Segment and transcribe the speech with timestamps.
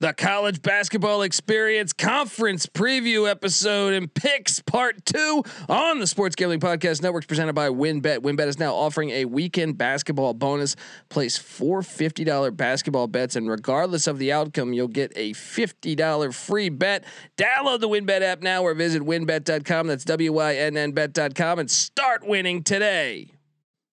[0.00, 6.60] the college basketball experience conference preview episode and picks part two on the Sports Gambling
[6.60, 8.18] Podcast Network presented by WynnBET.
[8.18, 10.76] WynnBET is now offering a weekend basketball bonus.
[11.08, 16.68] Place four $50 basketball bets, and regardless of the outcome, you'll get a $50 free
[16.68, 17.04] bet.
[17.36, 19.88] Download the WynnBET app now or visit wynnbet.com.
[19.88, 23.37] That's W Y N N bet.com and start winning today.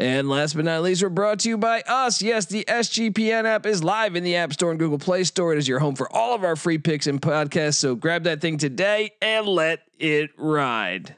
[0.00, 2.22] And last but not least, we're brought to you by us.
[2.22, 5.52] Yes, the SGPN app is live in the App Store and Google Play Store.
[5.52, 7.74] It is your home for all of our free picks and podcasts.
[7.74, 11.16] So grab that thing today and let it ride.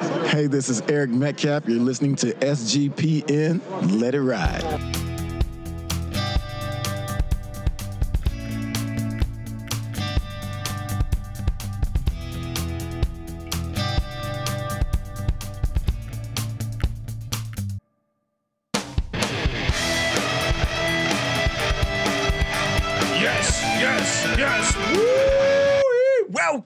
[0.00, 1.68] Hey, this is Eric Metcalf.
[1.68, 4.00] You're listening to SGPN.
[4.00, 5.01] Let it ride.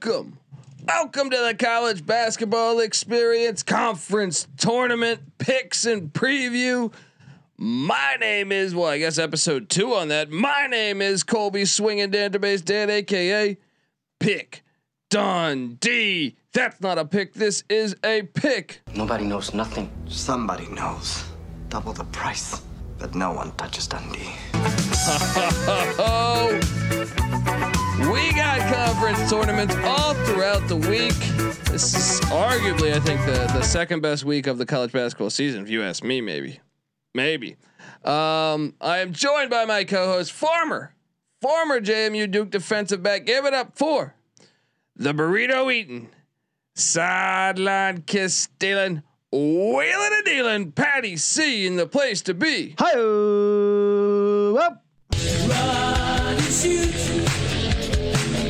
[0.06, 0.38] Welcome.
[0.86, 6.92] Welcome to the college basketball experience conference tournament picks and preview.
[7.56, 10.30] My name is, well, I guess episode two on that.
[10.30, 13.58] My name is Colby Swinging Database Dan, aka
[14.20, 14.62] Pick
[15.10, 16.36] Dundee.
[16.52, 17.34] That's not a pick.
[17.34, 18.82] This is a pick.
[18.94, 19.90] Nobody knows nothing.
[20.06, 21.24] Somebody knows.
[21.68, 22.62] Double the price.
[22.98, 24.32] But no one touches Dundee.
[27.98, 31.14] We got conference tournaments all throughout the week.
[31.64, 35.62] This is arguably, I think, the the second best week of the college basketball season.
[35.62, 36.60] If you ask me, maybe,
[37.14, 37.56] maybe.
[38.04, 40.92] Um, I am joined by my co-host, former,
[41.40, 43.24] former JMU Duke defensive back.
[43.24, 44.14] Give it up for
[44.94, 46.10] the burrito eating,
[46.74, 49.02] sideline kiss stealing,
[49.36, 52.74] wheeling and dealing, Patty C in the place to be.
[52.78, 54.82] Hi, up.
[55.48, 56.94] Run and shoot.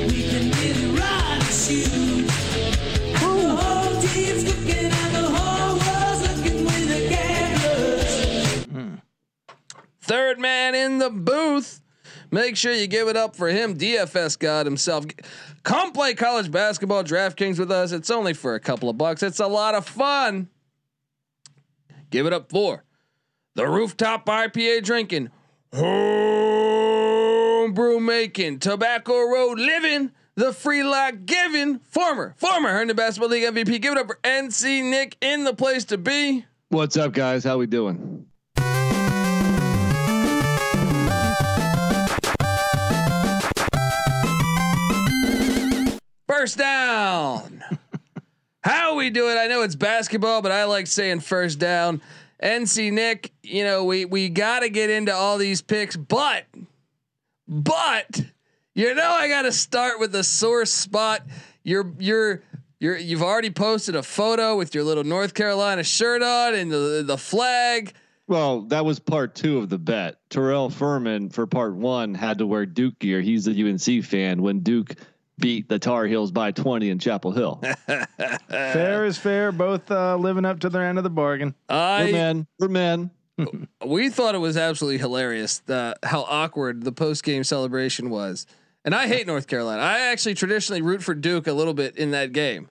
[0.09, 2.27] We can really run and shoot.
[2.27, 9.01] The whole team's looking and the whole world's looking with the gamblers.
[10.01, 11.83] Third man in the booth.
[12.31, 15.07] Make sure you give it up for him, DFS God himself.
[15.63, 17.93] Come play college basketball DraftKings with us.
[17.93, 19.23] It's only for a couple of bucks.
[19.23, 20.49] It's a lot of fun.
[22.17, 22.83] Give it up for
[23.57, 25.29] the rooftop IPA drinking,
[25.75, 26.01] homebrew
[28.01, 33.83] making, tobacco road living, the free lock giving, former, former Herndon Basketball League MVP.
[33.83, 36.47] Give it up for NC Nick in the place to be.
[36.71, 37.45] What's up, guys?
[37.45, 38.25] How we doing?
[46.27, 47.63] First down.
[48.67, 49.37] How we do it?
[49.37, 52.03] I know it's basketball, but I like saying first down.
[52.43, 56.47] NC Nick, you know, we we got to get into all these picks, but
[57.47, 58.23] but
[58.75, 61.23] you know I got to start with the sore spot.
[61.63, 62.43] You're you're
[62.81, 67.05] you're you've already posted a photo with your little North Carolina shirt on and the
[67.07, 67.95] the flag.
[68.27, 70.17] Well, that was part two of the bet.
[70.29, 73.21] Terrell Furman for part one had to wear Duke gear.
[73.21, 74.97] He's a UNC fan when Duke
[75.39, 77.63] beat the Tar Heels by 20 in Chapel Hill.
[78.49, 79.53] fair is fair.
[79.53, 81.55] Both uh, living up to their end of the bargain.
[81.69, 82.47] We're men.
[82.59, 83.11] We're men.
[83.87, 88.47] we thought it was absolutely hilarious uh, how awkward the post game celebration was.
[88.85, 89.83] And I hate North Carolina.
[89.83, 92.69] I actually traditionally root for Duke a little bit in that game.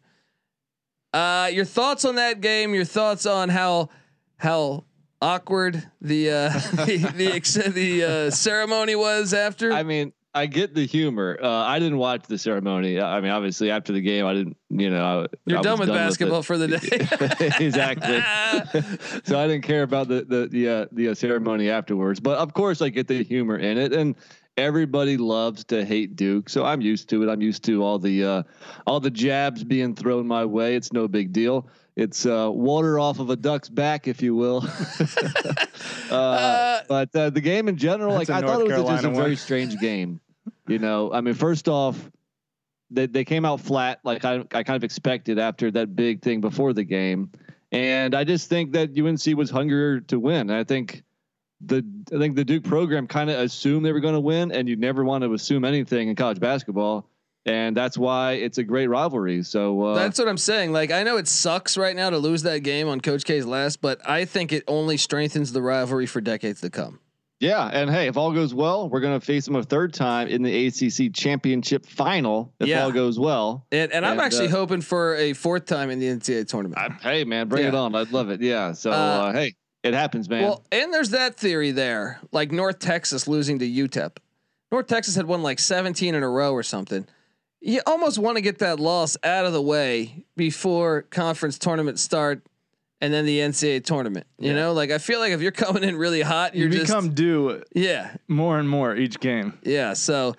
[1.13, 2.73] Uh, your thoughts on that game?
[2.73, 3.89] Your thoughts on how
[4.37, 4.85] how
[5.21, 6.49] awkward the uh,
[6.85, 9.71] the the, ex- the uh, ceremony was after?
[9.71, 11.39] I mean, I get the humor.
[11.41, 12.99] Uh, I didn't watch the ceremony.
[12.99, 14.57] I mean, obviously after the game, I didn't.
[14.69, 15.93] You know, I, You're I done with it.
[15.93, 17.57] basketball for the day.
[17.65, 18.19] exactly.
[19.23, 22.19] so I didn't care about the the the uh, the uh, ceremony afterwards.
[22.19, 24.13] But of course, I get the humor in it, and
[24.57, 26.49] everybody loves to hate Duke.
[26.49, 27.29] So I'm used to it.
[27.31, 28.43] I'm used to all the uh,
[28.85, 30.75] all the jabs being thrown my way.
[30.75, 31.69] It's no big deal.
[31.95, 34.67] It's uh, water off of a duck's back, if you will.
[36.11, 39.05] uh, but uh, the game in general, That's like I thought it North was just
[39.05, 40.19] a very strange game.
[40.67, 42.09] You know, I mean, first off,
[42.89, 46.41] they they came out flat, like I I kind of expected after that big thing
[46.41, 47.31] before the game,
[47.71, 50.49] and I just think that UNC was hungrier to win.
[50.49, 51.03] I think
[51.61, 54.67] the I think the Duke program kind of assumed they were going to win, and
[54.67, 57.09] you never want to assume anything in college basketball.
[57.47, 59.43] and that's why it's a great rivalry.
[59.43, 60.71] So uh, That's what I'm saying.
[60.71, 63.81] Like I know it sucks right now to lose that game on Coach K's last,
[63.81, 66.99] but I think it only strengthens the rivalry for decades to come.
[67.39, 70.41] Yeah, and hey, if all goes well, we're gonna face them a third time in
[70.41, 72.53] the ACC championship final.
[72.59, 72.83] If Yeah.
[72.83, 76.07] all goes well, And, and I'm actually uh, hoping for a fourth time in the
[76.07, 76.79] NCAA tournament.
[76.79, 77.93] I, hey man, bring it on.
[77.95, 78.41] I'd love it.
[78.41, 78.71] Yeah.
[78.71, 79.53] So Uh, uh, hey,
[79.83, 80.43] it happens, man.
[80.43, 84.17] Well, and there's that theory there, like North Texas losing to UTEP.
[84.71, 87.05] North Texas had won like 17 in a row or something.
[87.61, 92.43] You almost want to get that loss out of the way before conference tournament start
[93.01, 94.27] and then the NCAA tournament.
[94.39, 96.85] You know, like I feel like if you're coming in really hot, You you're just
[96.87, 99.57] become due yeah, more and more each game.
[99.63, 99.93] yeah.
[99.93, 100.35] So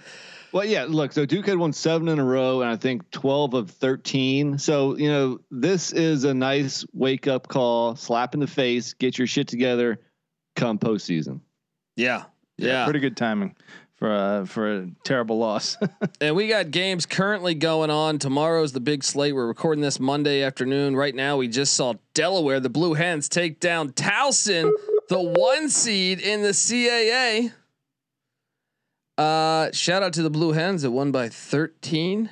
[0.52, 0.86] Well, yeah.
[0.88, 4.58] Look, so Duke had won seven in a row, and I think twelve of thirteen.
[4.58, 9.18] So you know, this is a nice wake up call, slap in the face, get
[9.18, 10.00] your shit together,
[10.54, 11.40] come postseason.
[11.96, 12.24] yeah,
[12.56, 12.84] yeah.
[12.84, 13.54] Pretty good timing
[13.96, 15.76] for a, for a terrible loss.
[16.20, 18.18] And we got games currently going on.
[18.18, 19.34] Tomorrow's the big slate.
[19.34, 20.96] We're recording this Monday afternoon.
[20.96, 24.72] Right now, we just saw Delaware, the Blue Hens, take down Towson,
[25.08, 27.52] the one seed in the CAA.
[29.18, 32.30] Uh, shout out to the Blue Hens that won by 13.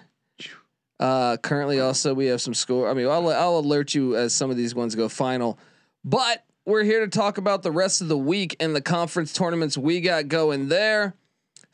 [0.98, 2.88] Uh, currently, also we have some score.
[2.88, 5.58] I mean, I'll I'll alert you as some of these ones go final,
[6.04, 9.76] but we're here to talk about the rest of the week and the conference tournaments
[9.76, 11.14] we got going there.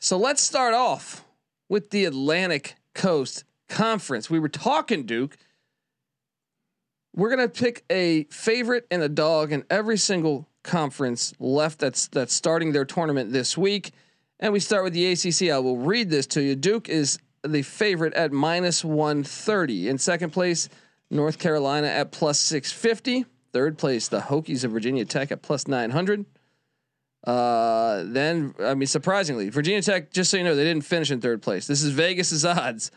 [0.03, 1.23] So let's start off
[1.69, 4.31] with the Atlantic Coast Conference.
[4.31, 5.37] We were talking, Duke.
[7.15, 12.33] We're gonna pick a favorite and a dog in every single conference left that's that's
[12.33, 13.91] starting their tournament this week.
[14.39, 15.51] And we start with the ACC.
[15.51, 16.55] I will read this to you.
[16.55, 19.87] Duke is the favorite at minus 130.
[19.87, 20.67] In second place,
[21.11, 23.25] North Carolina at plus 650.
[23.53, 26.25] Third place, the Hokies of Virginia Tech at plus 900.
[27.23, 30.11] Uh, then I mean, surprisingly, Virginia Tech.
[30.11, 31.67] Just so you know, they didn't finish in third place.
[31.67, 32.91] This is Vegas's odds.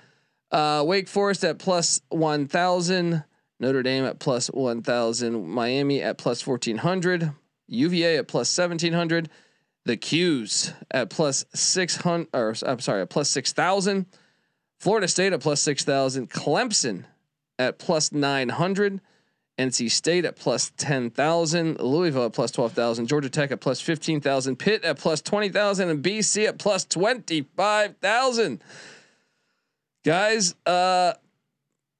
[0.51, 3.25] Uh, Wake Forest at plus one thousand.
[3.61, 5.49] Notre Dame at plus one thousand.
[5.49, 7.33] Miami at plus fourteen hundred.
[7.69, 9.29] UVA at plus seventeen hundred.
[9.85, 12.29] The Cuse at plus six hundred.
[12.33, 14.07] Or I'm sorry, at plus six thousand.
[14.79, 16.31] Florida State at plus six thousand.
[16.31, 17.05] Clemson
[17.59, 19.01] at plus nine hundred.
[19.59, 24.85] NC State at plus 10,000, Louisville at plus 12,000, Georgia Tech at plus 15,000, Pitt
[24.85, 28.63] at plus 20,000, and BC at plus 25,000.
[30.05, 31.15] Guys, uh,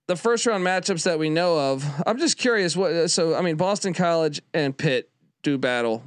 [0.09, 3.57] the first round matchups that we know of, I'm just curious what, so, I mean,
[3.57, 5.11] Boston College and Pitt
[5.43, 6.03] do battle.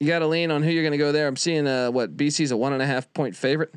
[0.00, 1.28] You got to lean on who you're going to go there.
[1.28, 3.74] I'm seeing, uh, what, BC's a one and a half point favorite.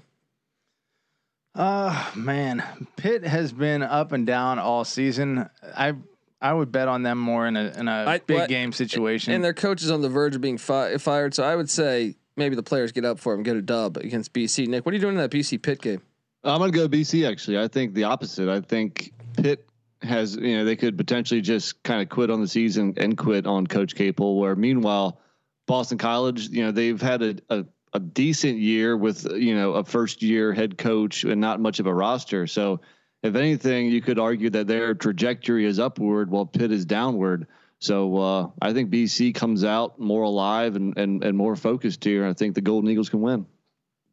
[1.58, 2.64] Uh man,
[2.98, 5.50] Pitt has been up and down all season.
[5.76, 5.96] I
[6.40, 9.34] I would bet on them more in a in a I- big what- game situation.
[9.34, 11.34] And their coach is on the verge of being fi- fired.
[11.34, 14.34] So I would say maybe the players get up for him, get a dub against
[14.34, 14.68] BC.
[14.68, 16.02] Nick, what are you doing in that BC Pitt game?
[16.44, 17.28] I'm gonna go BC.
[17.28, 18.48] Actually, I think the opposite.
[18.50, 19.68] I think Pitt
[20.04, 23.48] has you know they could potentially just kind of quit on the season and quit
[23.48, 24.38] on Coach Capel.
[24.38, 25.20] Where meanwhile,
[25.66, 27.66] Boston College, you know, they've had a, a
[27.98, 31.88] a decent year with you know a first year head coach and not much of
[31.88, 32.46] a roster.
[32.46, 32.80] So
[33.24, 37.48] if anything, you could argue that their trajectory is upward while Pitt is downward.
[37.80, 42.26] So uh, I think BC comes out more alive and, and and more focused here.
[42.28, 43.48] I think the Golden Eagles can win.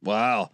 [0.03, 0.51] Wow.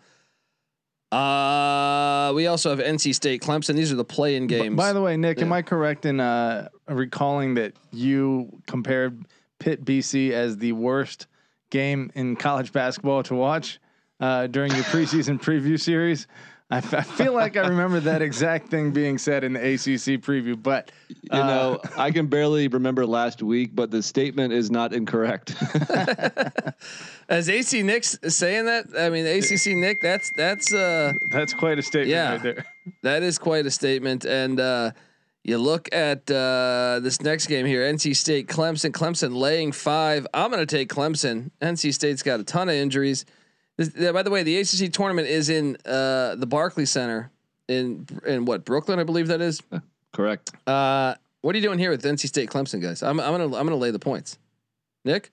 [1.13, 3.75] Uh, we also have NC State, Clemson.
[3.75, 4.77] These are the play-in games.
[4.77, 9.25] By the way, Nick, am I correct in uh, recalling that you compared
[9.59, 11.27] Pitt BC as the worst
[11.71, 13.79] game in college basketball to watch
[14.21, 16.27] uh, during your preseason preview series?
[16.73, 20.23] I, f- I feel like I remember that exact thing being said in the ACC
[20.23, 24.71] preview, but You uh, know, I can barely remember last week, but the statement is
[24.71, 25.53] not incorrect.
[27.29, 31.83] As AC Nick's saying that, I mean ACC Nick, that's that's uh that's quite a
[31.83, 32.33] statement Yeah.
[32.33, 32.65] right there.
[33.03, 34.25] that is quite a statement.
[34.25, 34.93] And uh,
[35.43, 40.27] you look at uh, this next game here, NC State, Clemson, Clemson laying five.
[40.35, 41.51] I'm going to take Clemson.
[41.63, 43.25] NC State's got a ton of injuries.
[43.77, 47.31] This, by the way, the ACC tournament is in uh, the Barclays Center
[47.69, 49.63] in in what Brooklyn, I believe that is.
[50.13, 50.53] Correct.
[50.67, 53.03] Uh, what are you doing here with NC State, Clemson, guys?
[53.03, 54.39] I'm, I'm gonna I'm gonna lay the points.
[55.05, 55.33] Nick,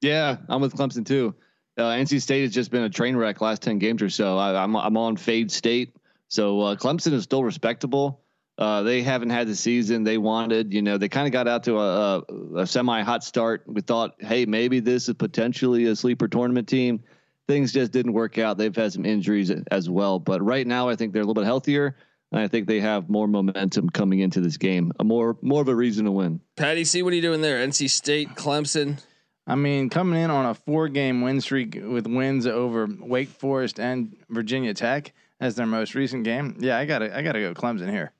[0.00, 1.34] Yeah, I'm with Clemson too.
[1.76, 4.38] Uh, NC State has just been a train wreck last ten games or so.
[4.38, 5.96] I, I'm I'm on Fade State,
[6.28, 8.20] so uh, Clemson is still respectable.
[8.58, 10.74] Uh, they haven't had the season they wanted.
[10.74, 12.22] You know, they kind of got out to a, a,
[12.56, 13.62] a semi hot start.
[13.68, 17.04] We thought, hey, maybe this is potentially a sleeper tournament team.
[17.46, 18.58] Things just didn't work out.
[18.58, 21.46] They've had some injuries as well, but right now I think they're a little bit
[21.46, 21.96] healthier,
[22.32, 24.92] and I think they have more momentum coming into this game.
[24.98, 26.40] A more more of a reason to win.
[26.56, 27.64] Patty, see what are you doing there?
[27.64, 28.98] NC State, Clemson.
[29.46, 33.80] I mean, coming in on a four game win streak with wins over Wake Forest
[33.80, 36.56] and Virginia Tech, as their most recent game.
[36.58, 38.12] Yeah, I gotta I gotta go Clemson here.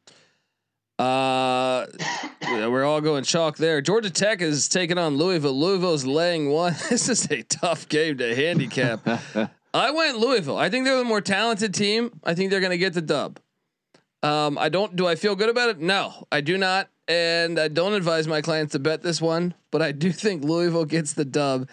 [0.99, 1.87] Uh,
[2.49, 3.81] we're all going chalk there.
[3.81, 5.59] Georgia Tech is taking on Louisville.
[5.59, 6.75] Louisville's laying one.
[6.91, 9.07] This is a tough game to handicap.
[9.75, 10.57] I went Louisville.
[10.57, 12.19] I think they're the more talented team.
[12.25, 13.39] I think they're going to get the dub.
[14.23, 14.97] Um, I don't.
[14.97, 15.79] Do I feel good about it?
[15.79, 19.55] No, I do not, and I don't advise my clients to bet this one.
[19.71, 21.69] But I do think Louisville gets the dub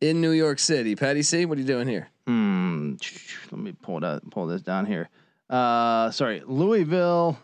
[0.00, 0.96] in New York City.
[0.96, 2.08] Patty C, what are you doing here?
[2.26, 2.94] Hmm.
[3.50, 5.10] Let me pull that pull this down here.
[5.50, 7.38] Uh, sorry, Louisville.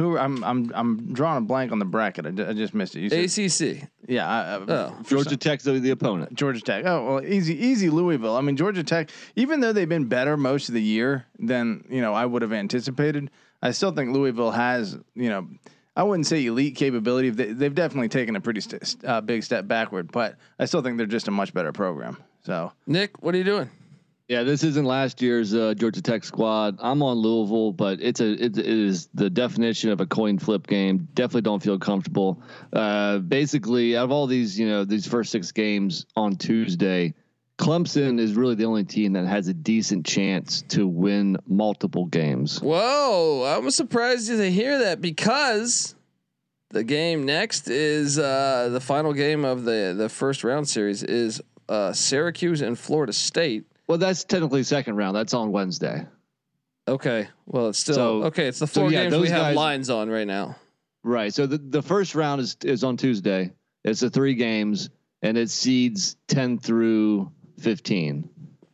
[0.00, 2.24] Who I'm I'm I'm drawing a blank on the bracket.
[2.26, 3.00] I, just missed it.
[3.02, 3.88] You said, ACC.
[4.08, 4.26] yeah.
[4.26, 4.96] I, I, Oh.
[5.06, 6.34] Georgia Tech's the, the opponent.
[6.34, 6.84] Georgia Tech.
[6.86, 8.34] Oh well, easy, easy Louisville.
[8.36, 9.10] I mean, Georgia Tech.
[9.36, 12.52] Even though they've been better most of the year than you know I would have
[12.52, 13.30] anticipated,
[13.62, 15.46] I still think Louisville has you know
[15.96, 17.28] I wouldn't say elite capability.
[17.30, 20.96] They, they've definitely taken a pretty st- uh, big step backward, but I still think
[20.96, 22.16] they're just a much better program.
[22.42, 23.68] So Nick, what are you doing?
[24.30, 26.78] Yeah, this isn't last year's uh, Georgia Tech squad.
[26.78, 30.68] I'm on Louisville, but it's a it, it is the definition of a coin flip
[30.68, 31.08] game.
[31.14, 32.40] Definitely don't feel comfortable.
[32.72, 37.12] Uh, basically, out of all these, you know, these first six games on Tuesday,
[37.58, 42.62] Clemson is really the only team that has a decent chance to win multiple games.
[42.62, 45.96] Whoa, I'm surprised to hear that because
[46.68, 51.42] the game next is uh, the final game of the the first round series is
[51.68, 53.64] uh, Syracuse and Florida State.
[53.90, 55.16] Well, that's technically second round.
[55.16, 56.06] That's on Wednesday.
[56.86, 58.46] Okay, well it's still So- okay.
[58.46, 60.54] It's the so four yeah, games we have guys- lines on right now.
[61.02, 61.34] Right.
[61.34, 63.50] So the, the first round is is on Tuesday.
[63.82, 64.90] It's the three games
[65.22, 68.28] and it seeds 10 through 15.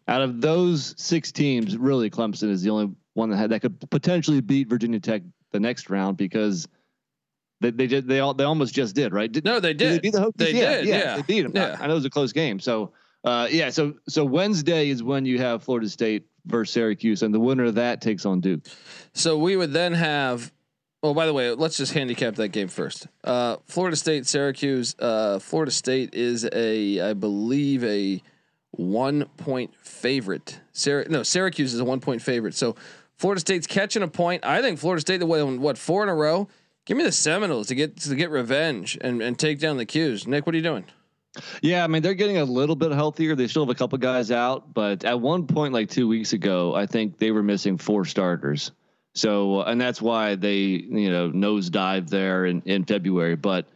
[0.08, 3.80] Out of those six teams, really Clemson is the only one that had that could
[3.90, 6.68] potentially beat Virginia Tech the next round because
[7.62, 9.32] they they did they all they almost just did, right?
[9.32, 9.92] Did, No, they did did.
[9.94, 10.36] they beat the Hokies?
[10.36, 11.16] They yeah, did, Yeah, yeah.
[11.16, 11.52] they beat them.
[11.54, 11.76] Yeah.
[11.80, 12.60] I, I know it was a close game.
[12.60, 12.92] So
[13.26, 17.40] uh, yeah, so so Wednesday is when you have Florida State versus Syracuse, and the
[17.40, 18.64] winner of that takes on Duke.
[19.14, 20.52] So we would then have.
[21.02, 23.06] Oh, by the way, let's just handicap that game first.
[23.22, 24.94] Uh, Florida State, Syracuse.
[24.98, 28.22] Uh, Florida State is a, I believe, a
[28.70, 30.60] one point favorite.
[30.72, 32.54] Syr- no, Syracuse is a one point favorite.
[32.54, 32.76] So
[33.16, 34.44] Florida State's catching a point.
[34.44, 36.48] I think Florida State the way what four in a row.
[36.84, 40.28] Give me the Seminoles to get to get revenge and, and take down the Cuse.
[40.28, 40.84] Nick, what are you doing?
[41.62, 43.34] Yeah, I mean they're getting a little bit healthier.
[43.34, 46.74] They still have a couple guys out, but at one point, like two weeks ago,
[46.74, 48.72] I think they were missing four starters.
[49.14, 53.34] So, uh, and that's why they, you know, nosedive there in, in February.
[53.34, 53.66] But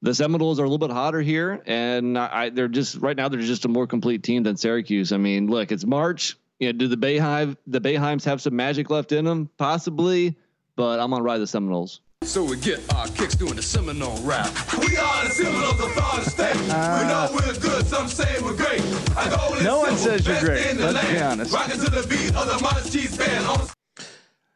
[0.00, 3.40] the Seminoles are a little bit hotter here, and I, they're just right now they're
[3.40, 5.12] just a more complete team than Syracuse.
[5.12, 6.36] I mean, look, it's March.
[6.58, 9.50] You know, do the Bayhive the Boeheims have some magic left in them?
[9.58, 10.36] Possibly,
[10.74, 12.00] but I'm gonna ride the Seminoles.
[12.24, 14.46] So we get our kicks doing the Seminole rap.
[14.78, 16.54] We are the Seminoles of Florida State.
[16.54, 18.80] we know we're good, some say we're great.
[19.16, 21.52] Our goal is No one says you're great, in the let's be honest.
[21.52, 23.72] Rocking to the beat of the Marching Chiefs Band.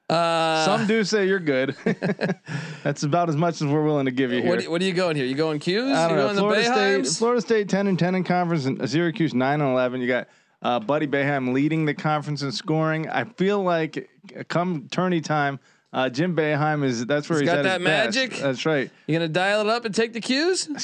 [0.08, 1.74] Uh, some do say you're good.
[2.84, 4.48] That's about as much as we're willing to give you here.
[4.48, 5.24] what, what are you going here?
[5.24, 5.96] You going Cuse?
[5.96, 6.26] I don't know.
[6.26, 6.62] going Florida
[7.00, 10.00] the State, Florida State, ten and ten in conference, and Syracuse nine and eleven.
[10.00, 10.28] You got
[10.62, 13.08] uh, Buddy Boeheim leading the conference in scoring.
[13.08, 14.08] I feel like
[14.38, 15.58] uh, come tourney time,
[15.92, 18.14] uh, Jim Boeheim is that's where He's he's, got that best.
[18.14, 18.38] magic?
[18.38, 18.90] That's right.
[19.06, 20.68] You gonna dial it up and take the Cuse?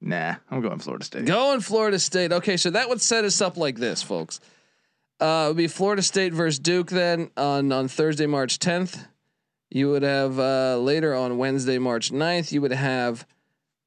[0.00, 1.24] Nah, I'm going Florida State.
[1.24, 2.30] Going Florida State.
[2.32, 4.38] Okay, so that would set us up like this, folks.
[5.18, 9.08] Uh, it would be Florida State versus Duke then on on Thursday, March 10th.
[9.70, 13.26] You would have uh, later on Wednesday, March 9th, you would have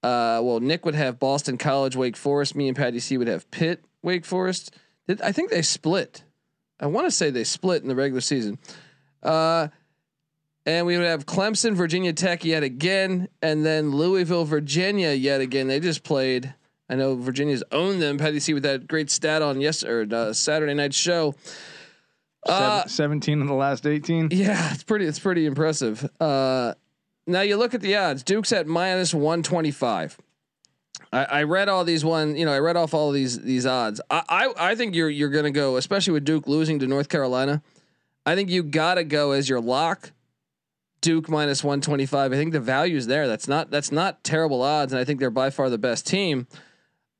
[0.04, 2.56] uh, well, Nick would have Boston College, Wake Forest.
[2.56, 4.76] Me and Patty C would have Pitt, Wake Forest.
[5.08, 6.24] Did, I think they split.
[6.80, 8.58] I want to say they split in the regular season.
[9.24, 9.68] Uh,
[10.66, 15.68] and we would have Clemson, Virginia Tech yet again, and then Louisville, Virginia yet again.
[15.68, 16.54] They just played.
[16.90, 18.18] I know Virginia's owned them.
[18.18, 21.36] Patty C with that great stat on yes or uh, Saturday night show.
[22.46, 24.28] Uh, Seven, Seventeen of the last eighteen.
[24.32, 25.06] yeah, it's pretty.
[25.06, 26.08] It's pretty impressive.
[26.20, 26.74] Uh,
[27.28, 28.24] now you look at the odds.
[28.24, 30.18] Duke's at minus one twenty five.
[31.14, 32.36] I, I read all these one.
[32.36, 34.02] You know, I read off all these these odds.
[34.10, 37.10] I I, I think you're you're going to go, especially with Duke losing to North
[37.10, 37.62] Carolina.
[38.26, 40.12] I think you got to go as your lock.
[41.02, 42.32] Duke minus one twenty five.
[42.32, 43.28] I think the value is there.
[43.28, 46.48] That's not that's not terrible odds, and I think they're by far the best team.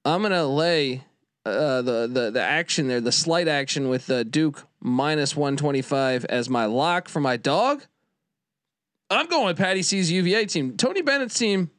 [0.06, 1.04] I'm gonna lay
[1.46, 5.82] uh, the the the action there, the slight action with uh, Duke minus one twenty
[5.82, 7.84] five as my lock for my dog.
[9.10, 10.78] I'm going with Patty C's UVA team.
[10.78, 11.72] Tony Bennett's team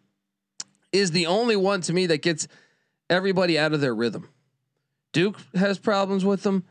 [0.91, 2.49] is the only one to me that gets
[3.09, 4.29] everybody out of their rhythm.
[5.13, 6.65] Duke has problems with them.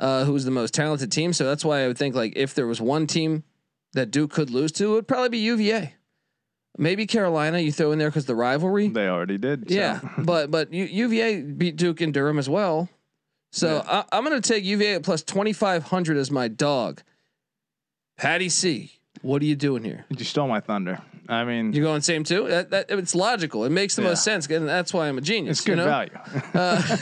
[0.00, 1.32] Uh, who's the most talented team?
[1.32, 3.42] So that's why I would think like if there was one team
[3.94, 5.94] that Duke could lose to, it would probably be UVA.
[6.76, 8.88] Maybe Carolina you throw in there because the rivalry.
[8.88, 9.68] They already did.
[9.68, 9.74] so.
[9.74, 12.88] Yeah, but but U- UVA beat Duke in Durham as well.
[13.50, 17.02] So I, I'm going to take UVA at plus 2,500 as my dog.
[18.18, 20.04] Patty C, what are you doing here?
[20.10, 21.00] You stole my thunder.
[21.28, 22.48] I mean, you're going same too?
[22.48, 23.64] That, that it's logical.
[23.64, 25.58] It makes the most sense, and that's why I'm a genius.
[25.58, 25.84] it's good you know?
[25.84, 26.18] value.
[26.54, 26.96] Uh,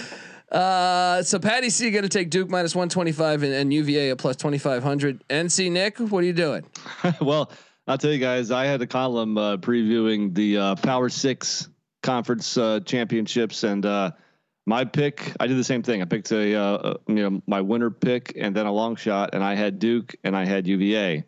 [0.52, 5.24] so Patty C going to take Duke minus 125 and, and UVA at plus 2,500.
[5.28, 6.64] NC Nick, what are you doing?
[7.20, 7.50] well,
[7.86, 11.68] I'll tell you guys, I had a column uh, previewing the uh, Power Six
[12.02, 14.10] conference uh, championships, and uh,
[14.66, 16.02] my pick, I did the same thing.
[16.02, 19.30] I picked a, uh, uh, you know, my winner pick, and then a long shot,
[19.34, 21.24] and I had Duke and I had UVA.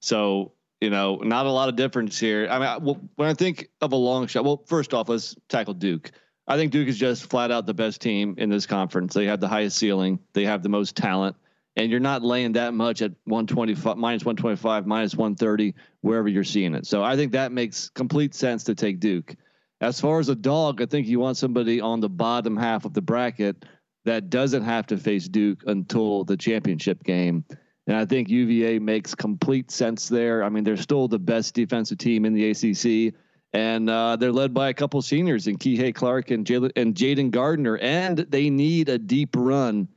[0.00, 2.48] So you know, not a lot of difference here.
[2.50, 2.76] I mean, I,
[3.14, 6.10] when I think of a long shot, well, first off, let's tackle Duke.
[6.46, 9.14] I think Duke is just flat out the best team in this conference.
[9.14, 10.18] They have the highest ceiling.
[10.32, 11.36] They have the most talent.
[11.76, 16.74] And you're not laying that much at 125 minus 125 minus 130 wherever you're seeing
[16.74, 16.86] it.
[16.86, 19.34] So i think that makes complete sense to take duke.
[19.80, 22.92] As far as a dog i think you want somebody on the bottom half of
[22.92, 23.64] the bracket
[24.04, 27.44] that doesn't have to face duke until the championship game.
[27.86, 30.44] And i think uva makes complete sense there.
[30.44, 33.14] I mean they're still the best defensive team in the acc
[33.52, 37.30] and uh, they're led by a couple seniors in Kihei Clark and Jalen and Jayden
[37.30, 39.88] Gardner, and they need a deep run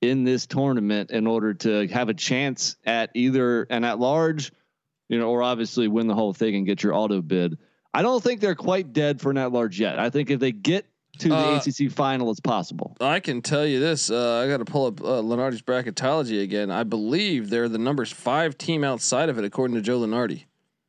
[0.00, 4.52] in this tournament in order to have a chance at either an at large,
[5.08, 7.58] you know, or obviously win the whole thing and get your auto bid.
[7.92, 9.98] I don't think they're quite dead for an at large yet.
[9.98, 10.86] I think if they get
[11.18, 12.96] to the Uh, ACC final, it's possible.
[13.00, 14.10] I can tell you this.
[14.10, 16.70] Uh, I got to pull up uh, Lunardi's bracketology again.
[16.70, 20.44] I believe they're the numbers five team outside of it, according to Joe Lunardi.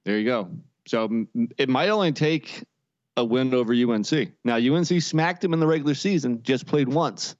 [0.05, 0.47] There you go.
[0.91, 1.25] So
[1.57, 2.65] it might only take
[3.15, 4.11] a win over UNC.
[4.43, 7.37] Now UNC smacked them in the regular season, just played once.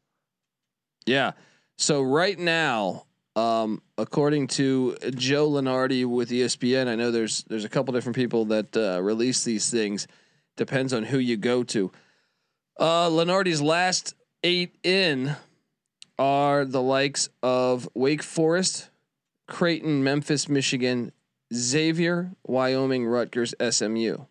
[1.05, 1.34] Yeah.
[1.77, 7.70] So right now, um, according to Joe Lunardi with ESPN, I know there's there's a
[7.70, 10.08] couple different people that uh, release these things.
[10.55, 11.91] Depends on who you go to.
[12.79, 14.15] Uh, Lunardi's last
[14.46, 15.36] eight in
[16.17, 18.89] are the likes of Wake Forest,
[19.50, 21.12] Creighton, Memphis, Michigan,
[21.53, 24.25] Xavier, Wyoming, Rutgers, SMU.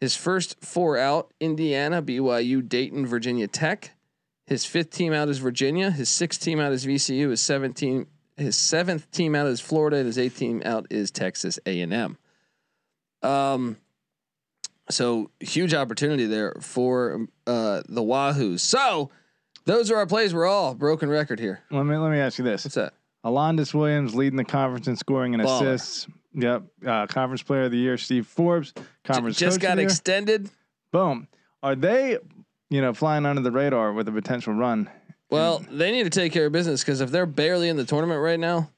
[0.00, 3.92] His first four out: Indiana, BYU, Dayton, Virginia Tech.
[4.46, 5.90] His fifth team out is Virginia.
[5.90, 7.30] His sixth team out is VCU.
[7.30, 11.10] His seventh team, his seventh team out is Florida, and his eighth team out is
[11.10, 12.18] Texas A and M.
[13.22, 13.76] Um,
[14.88, 18.60] so huge opportunity there for uh, the Wahoos.
[18.60, 19.10] So
[19.66, 20.34] those are our plays.
[20.34, 21.60] We're all broken record here.
[21.70, 22.94] let me let me ask you this: What's that?
[23.22, 25.74] Alondes Williams leading the conference in scoring and Baller.
[25.74, 26.08] assists.
[26.34, 27.96] Yep, uh, conference player of the year.
[27.98, 28.72] Steve Forbes,
[29.04, 30.48] conference Just coach got of extended.
[30.92, 31.26] Boom.
[31.62, 32.18] Are they,
[32.70, 34.88] you know, flying under the radar with a potential run?
[35.28, 38.20] Well, they need to take care of business because if they're barely in the tournament
[38.20, 38.70] right now,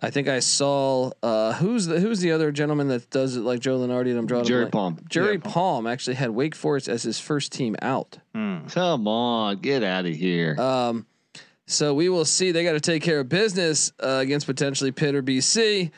[0.00, 3.60] I think I saw uh, who's the who's the other gentleman that does it like
[3.60, 4.66] Joe Lunardi and I'm drawing Jerry.
[4.68, 4.98] Palm.
[5.08, 5.50] Jerry Yeah.
[5.50, 8.18] Palm actually had Wake Forest as his first team out.
[8.34, 10.58] Come on, get out of here.
[10.60, 11.06] Um,
[11.66, 12.50] so we will see.
[12.50, 15.90] They got to take care of business uh, against potentially Pitt or BC.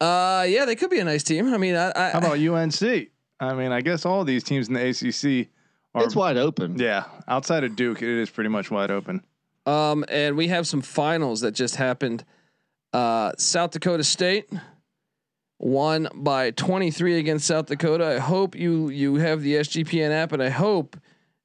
[0.00, 1.52] Uh, yeah, they could be a nice team.
[1.52, 3.08] I mean, I, I How about UNC?
[3.40, 5.48] I mean, I guess all these teams in the ACC
[5.94, 6.04] are.
[6.04, 6.78] it's wide open.
[6.78, 9.24] yeah, outside of Duke, it is pretty much wide open.
[9.66, 12.24] Um, and we have some finals that just happened.
[12.92, 14.48] Uh, South Dakota State
[15.58, 18.06] won by 23 against South Dakota.
[18.06, 20.96] I hope you you have the SGPN app, and I hope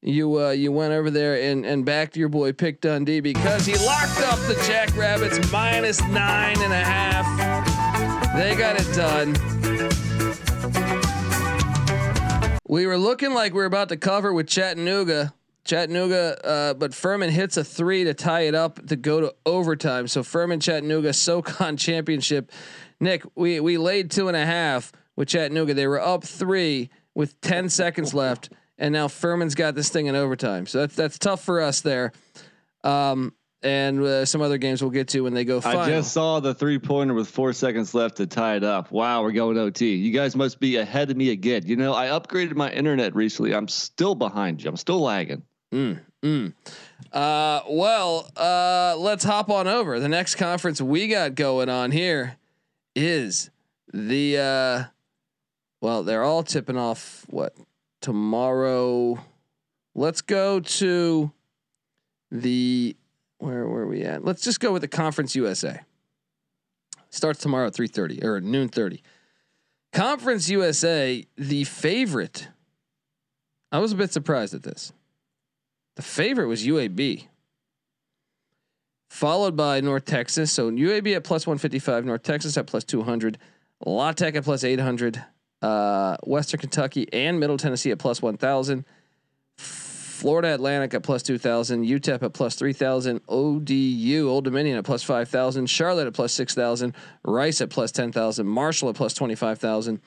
[0.01, 3.73] you uh, you went over there and and backed your boy Pick Dundee because he
[3.85, 7.62] locked up the Jackrabbits minus nine and a half.
[8.35, 9.33] They got it done.
[12.67, 15.33] We were looking like we were about to cover with Chattanooga.
[15.65, 20.07] Chattanooga, uh, but Furman hits a three to tie it up to go to overtime.
[20.07, 22.51] So Furman Chattanooga SoCon championship.
[22.99, 25.73] Nick, we we laid two and a half with Chattanooga.
[25.75, 30.15] They were up three with ten seconds left, and now Furman's got this thing in
[30.15, 30.65] overtime.
[30.65, 32.11] So that's that's tough for us there.
[32.83, 35.81] Um, and uh, some other games we'll get to when they go final.
[35.81, 38.91] I just saw the three pointer with four seconds left to tie it up.
[38.91, 39.95] Wow, we're going OT.
[39.95, 41.63] You guys must be ahead of me again.
[41.65, 43.55] You know, I upgraded my internet recently.
[43.55, 44.69] I'm still behind you.
[44.69, 45.43] I'm still lagging.
[45.71, 46.53] Mm, mm.
[47.11, 49.99] Uh, well, uh, let's hop on over.
[49.99, 52.37] The next conference we got going on here
[52.95, 53.49] is
[53.93, 54.83] the uh,
[55.81, 57.55] well, they're all tipping off what
[58.01, 59.23] tomorrow.
[59.95, 61.31] Let's go to
[62.31, 62.95] the
[63.43, 64.23] where are we at?
[64.23, 65.81] Let's just go with the Conference USA.
[67.09, 69.03] Starts tomorrow at three thirty or noon thirty.
[69.91, 72.47] Conference USA, the favorite.
[73.71, 74.91] I was a bit surprised at this.
[75.95, 77.27] The favorite was UAB,
[79.09, 80.51] followed by North Texas.
[80.51, 83.37] So UAB at plus 155, North Texas at plus 200,
[83.85, 85.23] La Tech at plus 800,
[85.61, 88.85] uh, Western Kentucky and Middle Tennessee at plus 1,000.
[90.13, 95.65] Florida Atlantic at plus 2,000, UTEP at plus 3,000, ODU, Old Dominion at plus 5,000,
[95.65, 96.93] Charlotte at plus 6,000,
[97.25, 99.99] Rice at plus 10,000, Marshall at plus 25,000,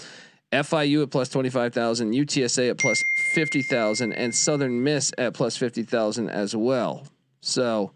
[0.53, 3.03] FIU at plus 25,000, UTSA at plus
[3.35, 7.07] 50,000, and Southern Miss at plus 50,000 as well.
[7.41, 7.91] So,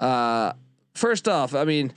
[0.00, 0.54] uh,
[0.94, 1.92] first off, I mean,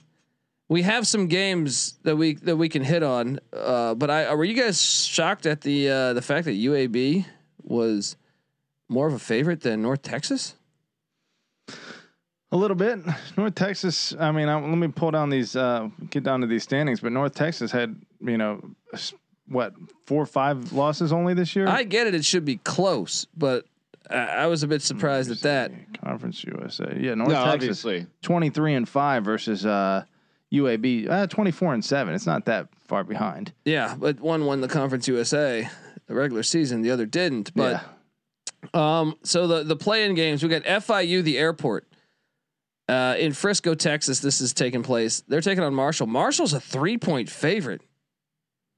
[0.67, 4.43] we have some games that we that we can hit on, uh, but I were
[4.43, 7.25] you guys shocked at the uh, the fact that UAB
[7.63, 8.17] was
[8.89, 10.55] more of a favorite than North Texas?
[12.51, 12.99] A little bit.
[13.37, 14.15] North Texas.
[14.17, 15.55] I mean, I, let me pull down these.
[15.55, 17.01] Uh, get down to these standings.
[17.01, 18.61] But North Texas had, you know,
[19.47, 19.73] what
[20.05, 21.67] four or five losses only this year.
[21.67, 23.65] I get it; it should be close, but
[24.09, 25.71] I, I was a bit surprised at that.
[26.01, 26.97] Conference USA.
[26.97, 27.53] Yeah, North No, Texas.
[27.53, 28.05] obviously.
[28.21, 30.05] Twenty three and five versus uh,
[30.53, 31.09] UAB.
[31.09, 32.13] Uh, Twenty four and seven.
[32.13, 33.51] It's not that far behind.
[33.65, 35.67] Yeah, but one won the Conference USA
[36.07, 37.53] the regular season, the other didn't.
[37.53, 37.81] But yeah.
[38.73, 41.87] Um, so the the play-in games, we got FIU, the airport,
[42.87, 44.19] uh, in Frisco, Texas.
[44.19, 45.21] This is taking place.
[45.27, 46.07] They're taking on Marshall.
[46.07, 47.81] Marshall's a three-point favorite.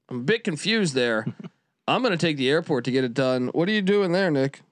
[0.08, 1.26] I'm a bit confused there.
[1.88, 3.48] I'm going to take the airport to get it done.
[3.48, 4.62] What are you doing there, Nick?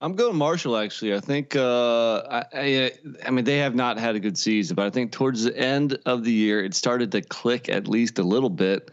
[0.00, 0.76] I'm going Marshall.
[0.76, 1.56] Actually, I think.
[1.56, 2.92] Uh, I, I,
[3.26, 5.98] I mean, they have not had a good season, but I think towards the end
[6.06, 8.90] of the year, it started to click at least a little bit.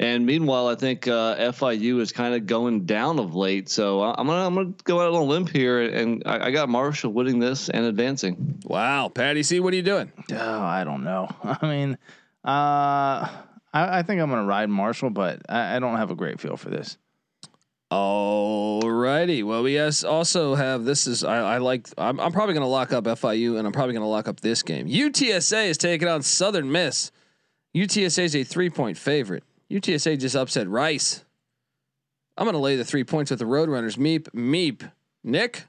[0.00, 3.68] And meanwhile, I think uh, FIU is kind of going down of late.
[3.68, 6.50] So I- I'm gonna I'm gonna go out on a limb here, and I, I
[6.50, 8.60] got Marshall winning this and advancing.
[8.64, 10.10] Wow, Patty C, what are you doing?
[10.32, 11.28] Oh, I don't know.
[11.44, 11.92] I mean,
[12.44, 13.28] uh,
[13.72, 16.56] I, I think I'm gonna ride Marshall, but I, I don't have a great feel
[16.56, 16.98] for this.
[17.92, 19.44] Alrighty.
[19.44, 22.68] Well, we guys also have this is I, I like I'm, I'm probably going to
[22.68, 24.88] lock up FIU and I'm probably going to lock up this game.
[24.88, 27.12] UTSA is taking on Southern Miss.
[27.76, 29.44] UTSA is a three point favorite.
[29.74, 31.24] UTSA just upset Rice.
[32.36, 33.98] I'm going to lay the three points with the Roadrunners.
[33.98, 34.88] Meep meep.
[35.24, 35.64] Nick.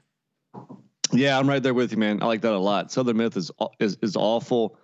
[1.12, 2.22] Yeah, I'm right there with you, man.
[2.22, 2.92] I like that a lot.
[2.92, 4.78] Southern Myth is is is awful.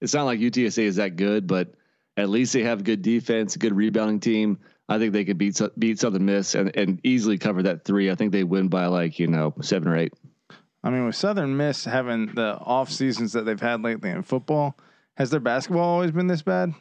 [0.00, 1.74] It's not like UTSA is that good, but
[2.16, 4.58] at least they have good defense, a good rebounding team.
[4.88, 8.10] I think they could beat Sou- beat Southern Miss and, and easily cover that three.
[8.10, 10.12] I think they win by like you know seven or eight.
[10.82, 14.76] I mean, with Southern Miss having the off seasons that they've had lately in football,
[15.14, 16.74] has their basketball always been this bad?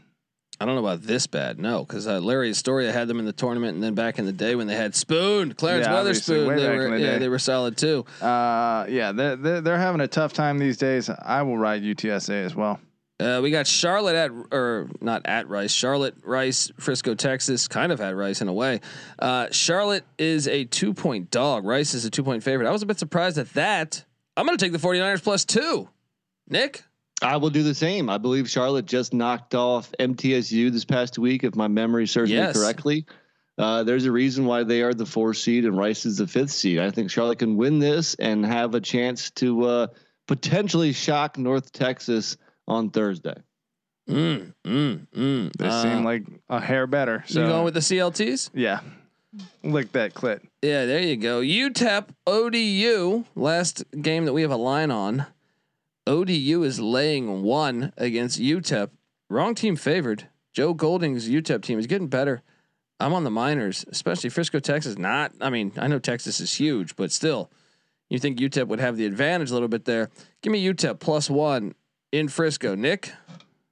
[0.64, 3.34] I don't know about this bad, no, because uh, Larry Eustachy had them in the
[3.34, 6.70] tournament, and then back in the day when they had Spoon, Clarence Yeah, Weatherspoon, they
[6.78, 7.18] were the yeah day.
[7.20, 8.06] they were solid too.
[8.22, 11.10] Uh, yeah, they're, they're they're having a tough time these days.
[11.10, 12.80] I will ride UTSA as well.
[13.20, 15.72] Uh, we got Charlotte at or not at Rice.
[15.72, 18.80] Charlotte, Rice, Frisco, Texas, kind of at Rice in a way.
[19.20, 21.66] Uh, Charlotte is a two point dog.
[21.66, 22.68] Rice is a two point favorite.
[22.68, 24.04] I was a bit surprised at that.
[24.36, 25.90] I'm going to take the 49ers plus two.
[26.50, 26.84] Nick,
[27.24, 28.10] I will do the same.
[28.10, 32.56] I believe Charlotte just knocked off MTSU this past week, if my memory serves Yes.
[32.56, 33.06] me correctly.
[33.58, 36.50] Uh, there's a reason why they are the four seed and Rice is the fifth
[36.52, 36.80] seed.
[36.80, 39.88] I think Charlotte can win this and have a chance to uh,
[40.28, 42.36] potentially shock North Texas
[42.68, 43.36] on Thursday.
[44.10, 45.52] mm, mm, mm.
[45.58, 47.24] They Uh, seem like a hair better.
[47.28, 48.50] So you going with the CLTs?
[48.56, 48.80] yeah,
[49.64, 50.40] lick that clit.
[50.64, 51.40] Yeah, there you go.
[51.42, 53.24] UTEP ODU.
[53.36, 55.26] Last game that we have a line on.
[56.06, 58.90] ODU is laying one against UTEP.
[59.30, 60.28] Wrong team favored.
[60.54, 62.42] Joe Golding's UTEP team is getting better.
[63.00, 64.98] I'm on the miners, especially Frisco, Texas.
[64.98, 67.52] Not, I mean, I know Texas is huge, but still,
[68.10, 70.10] you think UTEP would have the advantage a little bit there.
[70.42, 71.74] Give me UTEP plus one
[72.12, 72.76] in Frisco.
[72.76, 73.12] Nick,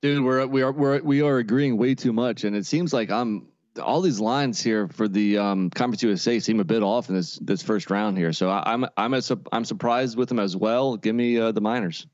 [0.02, 3.12] Dude, we're we are we're we are agreeing way too much, and it seems like
[3.12, 3.46] I'm
[3.80, 7.38] all these lines here for the um, Conference USA seem a bit off in this
[7.40, 8.34] this first round here.
[8.34, 10.98] So I, I'm I'm a, I'm surprised with them as well.
[10.98, 12.08] Give me uh, the Miners.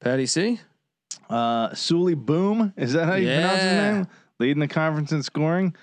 [0.00, 0.60] Patty C.
[1.28, 4.06] Uh, Souley Boum is that how you pronounce his name?
[4.40, 5.74] Leading the conference in scoring.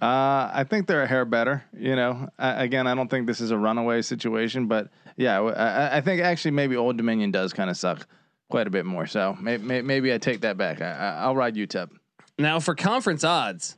[0.00, 1.64] Uh, I think they're a hair better.
[1.76, 5.98] You know, I, again, I don't think this is a runaway situation, but yeah, I,
[5.98, 8.06] I- think actually maybe Old Dominion does kind of suck
[8.48, 9.06] quite a bit more.
[9.06, 10.80] So maybe, maybe I take that back.
[10.80, 11.90] I, I- I'll ride UTEP.
[12.38, 13.76] Now for conference odds,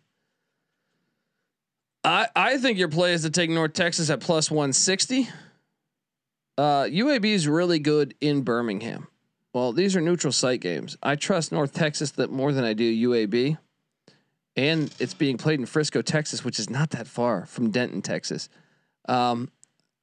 [2.04, 5.28] I I think your play is to take North Texas at plus one sixty.
[6.58, 9.06] Uh, UAB is really good in Birmingham.
[9.52, 10.96] Well, these are neutral site games.
[11.02, 13.58] I trust North Texas that more than I do UAB,
[14.56, 18.48] and it's being played in Frisco, Texas, which is not that far from Denton, Texas.
[19.08, 19.50] Um,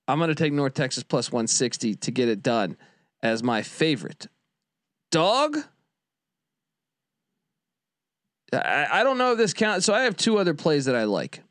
[0.07, 2.77] I'm going to take North Texas plus one sixty to get it done
[3.21, 4.27] as my favorite.
[5.11, 5.57] Dog.
[8.53, 9.85] I, I don't know if this counts.
[9.85, 11.41] So I have two other plays that I like.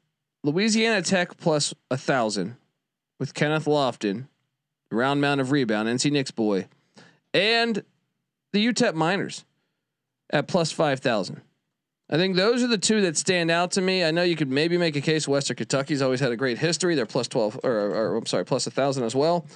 [0.43, 2.57] Louisiana Tech plus a thousand
[3.19, 4.29] with Kenneth Lofton,
[4.91, 6.69] round mound of rebound, NC Nick's boy,
[7.37, 7.85] and
[8.53, 9.44] the UTEP Miners
[10.31, 11.42] at plus five thousand.
[12.09, 14.05] I think those are the two that stand out to me.
[14.05, 16.94] I know you could maybe make a case Western Kentucky's always had a great history.
[16.94, 19.46] They're plus twelve, or, or I'm sorry, plus a thousand as well.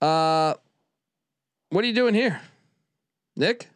[0.00, 0.54] Uh,
[1.70, 2.40] what are you doing here,
[3.36, 3.68] Nick?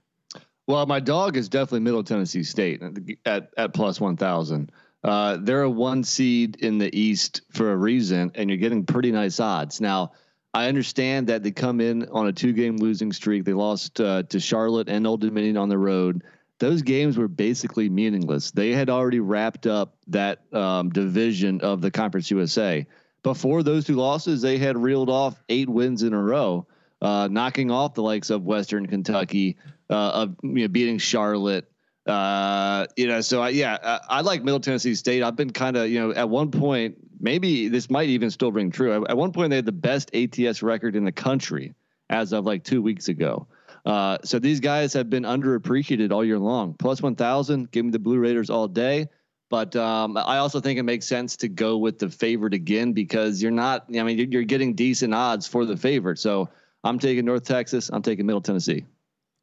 [0.67, 2.83] Well, my dog is definitely Middle Tennessee State
[3.27, 4.73] at at, plus one thousand.
[5.05, 9.13] Uh, they're a one seed in the East for a reason, and you're getting pretty
[9.13, 9.81] nice odds.
[9.81, 10.13] Now,
[10.55, 13.45] I understand that they come in on a two game losing streak.
[13.45, 16.23] They lost uh, to Charlotte and Old Dominion on the road.
[16.59, 18.51] Those games were basically meaningless.
[18.51, 22.87] They had already wrapped up that um, division of the Conference USA.
[23.23, 26.67] Before those two losses, they had reeled off eight wins in a row,
[27.01, 29.57] uh, knocking off the likes of Western Kentucky,
[29.91, 31.69] uh, of you know, beating Charlotte.
[32.07, 35.23] Uh, you know, so I, yeah, I, I like Middle Tennessee State.
[35.23, 38.71] I've been kind of, you know, at one point, maybe this might even still ring
[38.71, 39.07] true.
[39.07, 41.75] At, one point, they had the best ATS record in the country
[42.11, 43.47] as of like two weeks ago.
[43.87, 46.75] Uh, so these guys have been underappreciated all year long.
[46.75, 49.09] Plus 1,000, give me the Blue Raiders all day.
[49.49, 53.43] But um, I also think it makes sense to go with the favorite again because
[53.43, 56.19] you're not, I mean, you're, you're getting decent odds for the favorite.
[56.19, 56.49] So
[56.85, 57.91] I'm taking North Texas.
[57.93, 58.85] I'm taking Middle Tennessee.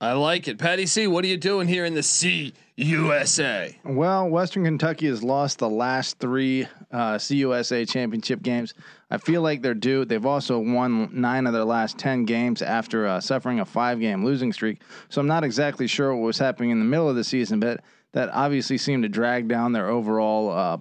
[0.01, 1.07] I like it, Patty C.
[1.07, 3.77] What are you doing here in the C USA?
[3.83, 8.73] Well, Western Kentucky has lost the last three uh, CUSA championship games.
[9.12, 10.05] I feel like they're due.
[10.05, 14.23] They've also won nine of their last 10 games after uh, suffering a five game
[14.23, 14.81] losing streak.
[15.09, 17.81] So I'm not exactly sure what was happening in the middle of the season, but
[18.13, 20.77] that obviously seemed to drag down their overall uh,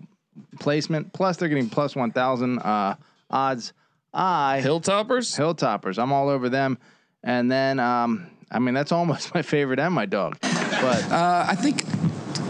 [0.61, 1.13] placement.
[1.13, 2.95] Plus, they're getting plus 1,000 uh,
[3.31, 3.73] odds.
[4.15, 5.37] I Hilltoppers.
[5.37, 6.01] Hilltoppers.
[6.01, 6.79] I'm all over them.
[7.25, 10.39] And then, um, I mean, that's almost my favorite and my dog.
[10.41, 11.83] But Uh, I think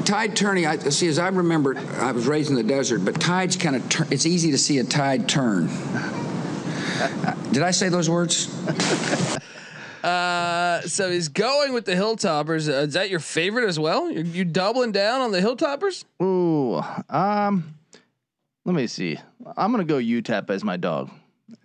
[0.04, 0.66] tide turning.
[0.66, 1.08] I see.
[1.08, 3.88] As I remember, I was raised in the desert, but tides kind of.
[3.88, 5.68] Tur- it's easy to see a tide turn.
[5.68, 8.48] Uh, did I say those words?
[10.04, 12.68] Uh, so he's going with the Hilltoppers.
[12.68, 14.10] Uh, is that your favorite as well?
[14.10, 16.04] You, you doubling down on the Hilltoppers?
[16.22, 17.74] ooh, um,
[18.64, 19.18] let me see.
[19.56, 21.10] I'm gonna go UTEP as my dog.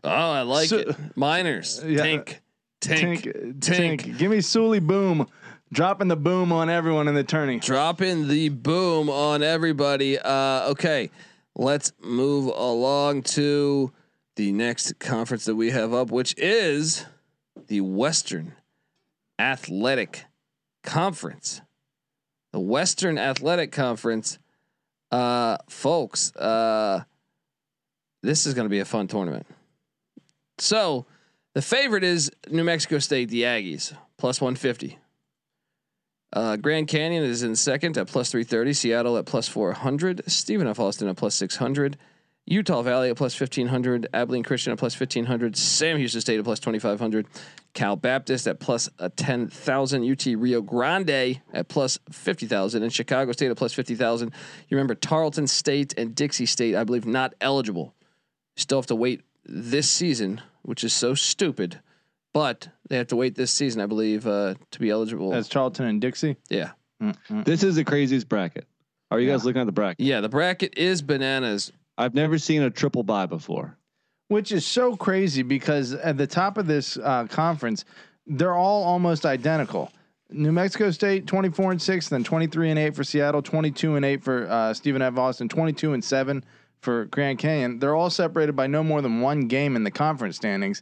[0.03, 0.95] Oh, I like So- it.
[1.15, 1.81] Miners.
[1.85, 1.99] Yeah.
[2.05, 2.37] Tink.
[2.83, 3.23] Tink.
[3.23, 4.01] Tink, Tink.
[4.01, 4.17] tink.
[4.17, 5.27] Give me Souley Boum,
[5.71, 7.59] dropping the boom on everyone in the tourney.
[7.59, 10.19] Dropping the boom on everybody.
[10.19, 11.09] Uh, okay,
[11.55, 13.91] let's move along to
[14.35, 17.05] the next conference that we have up, which is
[17.67, 18.53] the Western
[19.39, 20.25] Athletic
[20.83, 21.61] Conference.
[22.51, 24.39] The Western Athletic Conference,
[25.11, 26.35] uh, folks.
[26.35, 27.03] Uh,
[28.21, 29.45] this is going to be a fun tournament.
[30.57, 31.05] So,
[31.53, 34.97] the favorite is New Mexico State, the Aggies, plus 150.
[36.33, 38.73] Uh, Grand Canyon is in second at plus 330.
[38.73, 40.23] Seattle at plus 400.
[40.27, 40.79] Stephen F.
[40.79, 41.97] Austin at plus 600.
[42.45, 44.07] Utah Valley at plus 1500.
[44.13, 45.55] Abilene Christian at plus 1500.
[45.55, 47.27] Sam Houston State at plus 2500.
[47.73, 50.11] Cal Baptist at plus a 10,000.
[50.11, 52.81] UT Rio Grande at plus 50,000.
[52.81, 54.31] And Chicago State at plus 50,000.
[54.67, 57.93] You remember Tarleton State and Dixie State, I believe, not eligible.
[58.55, 61.79] Still have to wait this season, which is so stupid.
[62.33, 65.29] But they have to wait this season, I believe, uh, to be eligible.
[65.29, 66.35] That's Tarleton and Dixie.
[66.49, 66.71] yeah.
[67.29, 68.65] This is the craziest bracket.
[69.11, 70.03] Are you guys looking at the bracket?
[70.05, 71.71] Yeah, the bracket is bananas.
[71.97, 73.77] I've never seen a triple buy before.
[74.29, 77.85] which is so crazy because at the top of this uh, conference,
[78.25, 79.91] they're all almost identical.
[80.31, 84.23] New Mexico State 24 and 6, then 23 and 8 for Seattle, 22 and 8
[84.23, 85.17] for uh, Stephen F.
[85.17, 86.43] Austin, 22 and 7
[86.83, 87.79] for Grand Canyon.
[87.79, 90.81] They're all separated by no more than one game in the conference standings.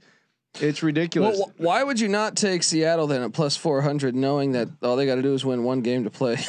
[0.60, 1.38] It's ridiculous.
[1.38, 4.98] Well, wh- why would you not take Seattle then at plus 400, knowing that all
[4.98, 6.38] they got to do is win one game to play?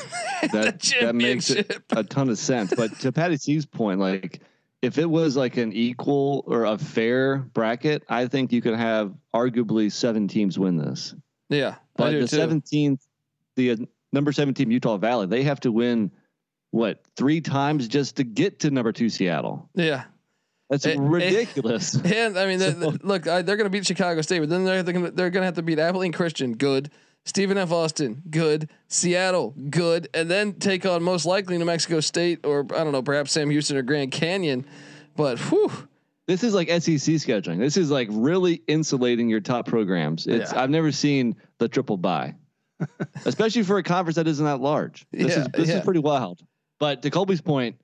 [0.52, 2.74] That that makes it a ton of sense.
[2.76, 4.40] But to Patty C's point, like
[4.82, 9.14] if it was like an equal or a fair bracket, I think you could have
[9.32, 11.14] arguably seven teams win this.
[11.48, 12.36] yeah, I But do the too.
[12.38, 13.06] seventeenth,
[13.54, 13.76] the uh,
[14.12, 16.10] number 17 Utah Valley, they have to win
[16.72, 19.68] what three times just to get to number two Seattle.
[19.74, 20.04] Yeah.
[20.68, 21.94] That's It- it- ridiculous.
[22.04, 24.64] And I mean, they- they- look, I, they're going to beat Chicago State, but then
[24.64, 26.90] they're they're going to they're going to have to beat Abilene Christian, good.
[27.24, 27.70] Stephen F.
[27.70, 28.68] Austin, good.
[28.88, 33.02] Seattle, good, and then take on most likely New Mexico State or I don't know,
[33.02, 34.64] perhaps Sam Houston or Grand Canyon.
[35.14, 35.70] But whew,
[36.26, 37.58] This is like SEC scheduling.
[37.58, 40.26] This is like really insulating your top programs.
[40.26, 40.62] It's Yeah.
[40.62, 42.34] I've never seen the triple buy,
[43.26, 45.06] especially for a conference that isn't that large.
[45.12, 45.78] This Yeah, is this yeah.
[45.78, 46.40] is pretty wild.
[46.82, 47.76] But to Colby's point,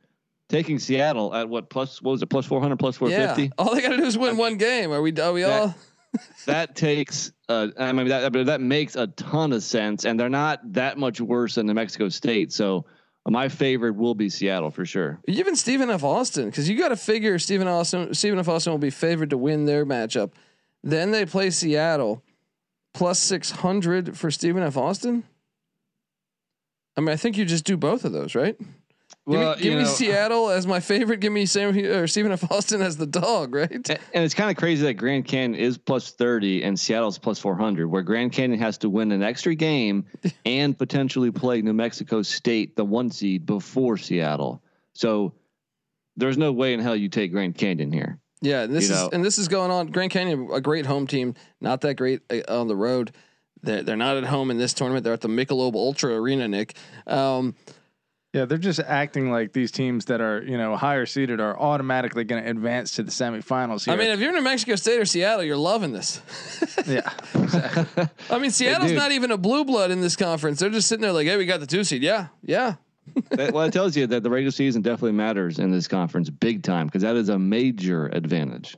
[0.49, 3.23] taking Seattle at what plus what was it plus four hundred plus four fifty?
[3.23, 4.91] hundred plus four yeah, all they got to do is win one game.
[4.91, 5.13] Are we?
[5.21, 5.75] Are we That- all?
[6.47, 10.73] That takes uh, I mean that that makes a ton of sense, and they're not
[10.73, 12.53] that much worse than New Mexico State.
[12.53, 12.87] So
[13.29, 15.21] my favorite will be Seattle for sure.
[15.29, 16.03] Even Stephen F.
[16.03, 18.49] Austin, because you got to figure Stephen Austin, Stephen F.
[18.49, 20.33] Austin will be favored to win their matchup.
[20.83, 22.25] Then they play Seattle,
[22.95, 24.77] plus six hundred for Stephen F.
[24.77, 25.23] Austin.
[26.97, 28.57] I mean, I think you just do both of those, right?
[29.37, 31.21] Well, give me, give me know, Seattle as my favorite.
[31.21, 32.51] Give me Sam or Stephen F.
[32.51, 33.71] Austin as the dog, right?
[33.71, 37.39] And and it's kind of crazy that Grand Canyon is plus 30 and Seattle's plus
[37.39, 40.07] 400, where Grand Canyon has to win an extra game
[40.47, 44.63] and potentially play New Mexico State, the one seed, before Seattle.
[44.95, 45.35] So
[46.17, 48.19] there's no way in hell you take Grand Canyon here.
[48.41, 49.11] Yeah, and this You is know.
[49.13, 49.89] and this is going on.
[49.89, 53.13] Grand Canyon, a great home team, not that great uh, on the road.
[53.63, 55.03] They're, they're not at home in this tournament.
[55.03, 56.77] They're at the Michelob Ultra Arena, Nick.
[57.09, 57.57] Um,
[58.39, 62.23] Yeah, they're just acting like these teams that are you know higher seeded are automatically
[62.23, 63.85] going to advance to the semifinals.
[63.85, 63.95] Here.
[63.95, 66.23] I mean, if you're in New Mexico State or Seattle, you're loving this.
[66.87, 67.13] yeah,
[68.31, 68.97] I mean, Seattle's dude.
[68.97, 70.61] not even a blue blood in this conference.
[70.61, 72.01] They're just sitting there like, hey, we got the two seed.
[72.01, 72.77] Yeah, yeah.
[73.31, 76.63] that, well, it tells you that the regular season definitely matters in this conference big
[76.63, 78.77] time because that is a major advantage.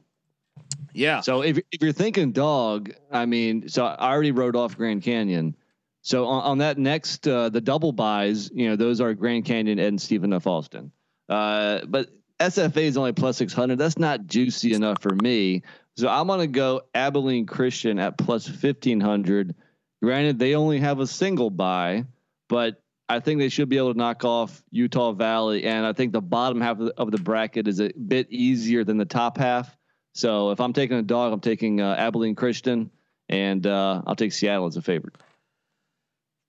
[0.94, 1.20] Yeah.
[1.20, 5.54] So if if you're thinking dog, I mean, so I already wrote off Grand Canyon.
[6.02, 9.78] So on, on that next uh, the double buys, you know, those are Grand Canyon
[9.78, 10.46] and Stephen F.
[10.46, 10.92] Austin.
[11.28, 12.08] Uh, but
[12.38, 13.78] SFA is only plus six hundred.
[13.78, 15.62] That's not juicy enough for me.
[15.96, 19.54] So I'm gonna go Abilene Christian at plus fifteen hundred.
[20.02, 22.06] Granted, they only have a single buy,
[22.48, 26.12] but I think they should be able to knock off Utah Valley, and I think
[26.12, 29.36] the bottom half of the, of the bracket is a bit easier than the top
[29.36, 29.76] half.
[30.14, 32.90] So if I'm taking a dog, I'm taking uh, Abilene Christian,
[33.28, 35.16] and uh, I'll take Seattle as a favorite.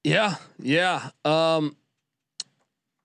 [0.03, 1.09] Yeah, yeah.
[1.25, 1.75] Um,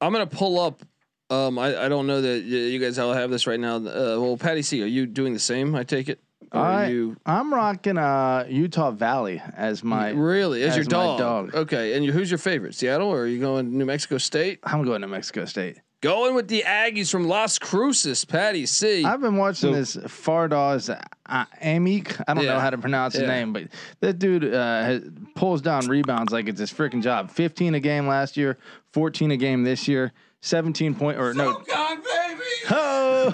[0.01, 0.83] I'm gonna pull up.
[1.29, 3.77] Um, I, I don't know that you guys all have this right now.
[3.77, 5.75] Uh, well, Patty C, are you doing the same?
[5.75, 6.21] I take it.
[6.53, 10.11] Or I, you I'm rocking uh, Utah Valley as my.
[10.11, 11.19] really as, your as my dog.
[11.19, 11.55] dog.
[11.55, 12.75] Okay, and you, who's your favorite?
[12.75, 14.61] Seattle or are you going to New Mexico State?
[14.63, 15.79] I'm going to New Mexico State.
[16.07, 19.05] Going with the Aggies from Las Cruces, Patty C.
[19.05, 20.89] I've been watching So- this Fardaws
[21.29, 22.23] uh, Aimaq.
[22.29, 22.53] I don't Yeah.
[22.55, 23.65] know how to pronounce his name, but
[23.99, 25.03] that dude uh, has,
[25.35, 27.33] pulls down rebounds like it's his freaking job.
[27.33, 28.57] 15 a game last year,
[28.93, 31.59] 14 a game this year, 17 point or no.
[31.67, 32.41] God, baby.
[32.71, 33.33] Oh,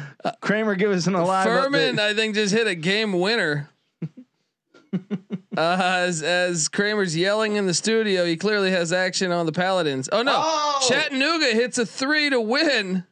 [0.40, 1.98] Kramer, give us an alive Furman, update.
[1.98, 3.68] I think, just hit a game winner.
[5.56, 10.08] uh, as as Kramer's yelling in the studio, he clearly has action on the Paladins.
[10.12, 10.86] Oh no, Oh!
[10.88, 13.04] Chattanooga hits a three to win.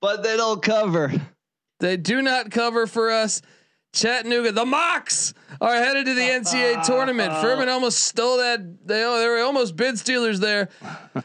[0.00, 1.12] But they don't cover.
[1.80, 3.42] They do not cover for us.
[3.94, 7.32] Chattanooga, the Mocs are headed to the NCAA tournament.
[7.34, 8.60] Furman almost stole that.
[8.86, 10.68] They they were almost bid stealers there.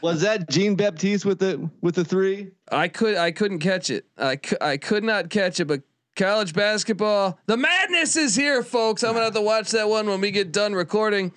[0.02, 2.52] Was that Jean-Baptiste with the with the three?
[2.70, 4.06] I could I couldn't catch it.
[4.16, 5.64] I cou- I could not catch it.
[5.66, 5.82] But
[6.16, 9.02] college basketball, the madness is here, folks.
[9.02, 11.32] I'm gonna have to watch that one when we get done recording.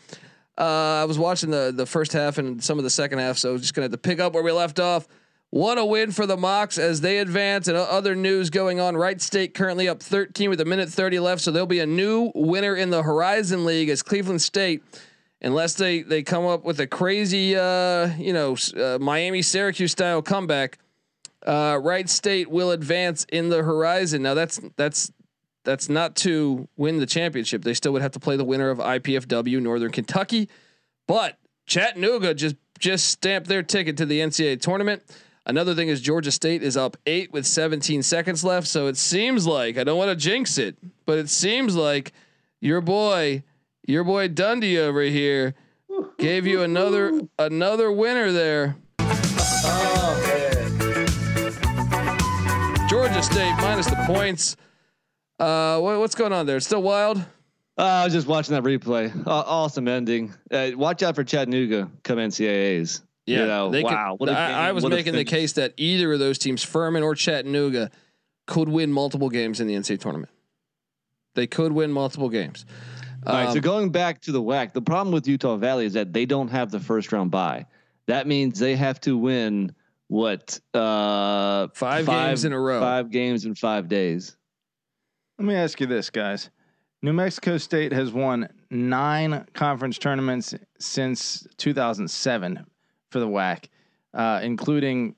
[0.57, 3.57] Uh, I was watching the the first half and some of the second half, so
[3.57, 5.07] just gonna have to pick up where we left off.
[5.49, 8.97] What a win for the Mocs as they advance, and other news going on.
[8.97, 12.31] Wright State currently up 13 with a minute 30 left, so there'll be a new
[12.33, 14.83] winner in the Horizon League as Cleveland State,
[15.41, 20.23] unless they they come up with a crazy, uh, you know, uh, Miami Syracuse style
[20.23, 20.79] comeback.
[21.45, 24.21] Uh, Wright State will advance in the Horizon.
[24.21, 25.12] Now that's that's
[25.63, 27.63] that's not to win the championship.
[27.63, 30.49] They still would have to play the winner of IPFW Northern Kentucky,
[31.08, 35.03] but Chattanooga just just stamped their ticket to the NCAA tournament.
[35.45, 38.67] Another thing is Georgia State is up eight with 17 seconds left.
[38.67, 42.13] So it seems like I don't want to jinx it, but it seems like
[42.62, 43.43] your boy,
[43.86, 45.53] your boy Dundee over here,
[46.17, 48.75] gave you another another winner there.
[53.23, 54.57] State minus the points.
[55.39, 56.57] Uh, what, what's going on there?
[56.57, 57.17] It's still wild.
[57.77, 59.15] Uh, I was just watching that replay.
[59.25, 60.33] Uh, awesome ending.
[60.51, 63.01] Uh, watch out for Chattanooga come NCAA's.
[63.25, 64.17] you know, could- wow.
[64.19, 67.15] a I, I was what making the case that either of those teams, Furman or
[67.15, 67.89] Chattanooga,
[68.45, 70.31] could win multiple games in the NCAA tournament.
[71.36, 72.65] They could win multiple games.
[73.25, 75.93] All right, so Um, going back to the WAC, the problem with Utah Valley is
[75.93, 77.65] that they don't have the first round bye.
[78.05, 79.73] That means they have to win
[80.13, 82.80] what uh, Five games in a row.
[82.80, 84.38] Five games in five days.
[85.39, 86.52] Let me ask you this, guys.
[87.02, 92.63] New Mexico State has won nine conference tournaments since 2007
[93.10, 93.65] for the WAC,
[94.13, 95.15] uh, including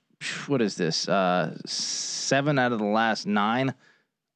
[0.47, 1.09] what is this?
[1.09, 3.73] Uh, seven out of the last nine.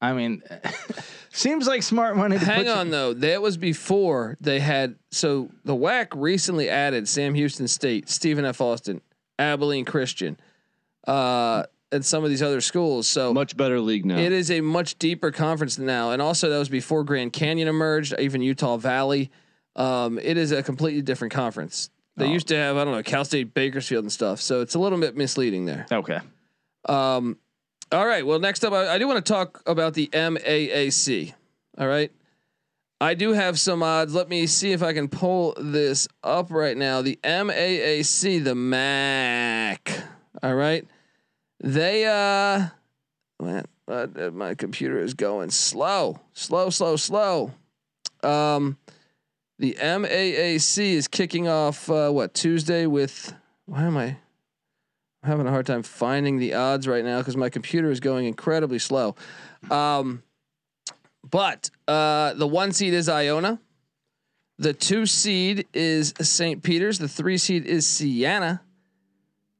[0.02, 0.42] I mean,
[1.32, 2.38] seems like smart money.
[2.38, 4.96] To Hang put you- on though, that was before they had.
[5.10, 8.60] So the WAC recently added Sam Houston State, Stephen F.
[8.60, 9.00] Austin,
[9.38, 10.38] Abilene Christian,
[11.06, 13.08] uh, and some of these other schools.
[13.08, 14.18] So Much better league now.
[14.18, 18.14] It is a much deeper conference now, and also that was before Grand Canyon emerged,
[18.18, 19.30] even Utah Valley.
[19.76, 21.90] Um, it is a completely different conference.
[22.16, 22.32] They Oh.
[22.32, 24.98] used to have I don't know Cal State Bakersfield and stuff, so it's a little
[24.98, 25.86] bit misleading there.
[25.90, 26.18] Okay.
[26.88, 27.38] Um,
[27.92, 31.32] all right, well next up, I, I do want to talk about the MAAC.
[31.78, 32.12] All right,
[33.00, 34.14] I do have some odds.
[34.14, 37.00] Let me see if I can pull this up right now.
[37.02, 40.02] The MAAC, the MAC.
[40.42, 40.86] All right.
[41.62, 42.68] They uh
[43.42, 46.20] uh, my computer is going slow.
[46.32, 47.52] Slow, slow, slow.
[48.22, 48.76] Um
[49.58, 53.34] the MAAC is kicking off uh, what Tuesday with
[53.66, 54.16] why am I
[55.22, 58.26] I'm having a hard time finding the odds right now because my computer is going
[58.26, 59.16] incredibly slow.
[59.70, 60.22] Um,
[61.28, 63.60] but uh, the one seed is Iona.
[64.58, 66.62] The two seed is St.
[66.62, 66.98] Peter's.
[66.98, 68.62] The three seed is Siena.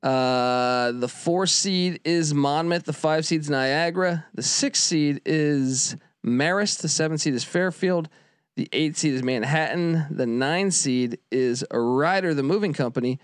[0.02, 2.84] Uh, the four seed is Monmouth.
[2.84, 4.26] The five seed is Niagara.
[4.34, 6.80] The six seed is Marist.
[6.80, 8.08] The seven seed is Fairfield.
[8.56, 10.06] The eight seed is Manhattan.
[10.10, 13.18] The nine seed is Ryder, the moving company.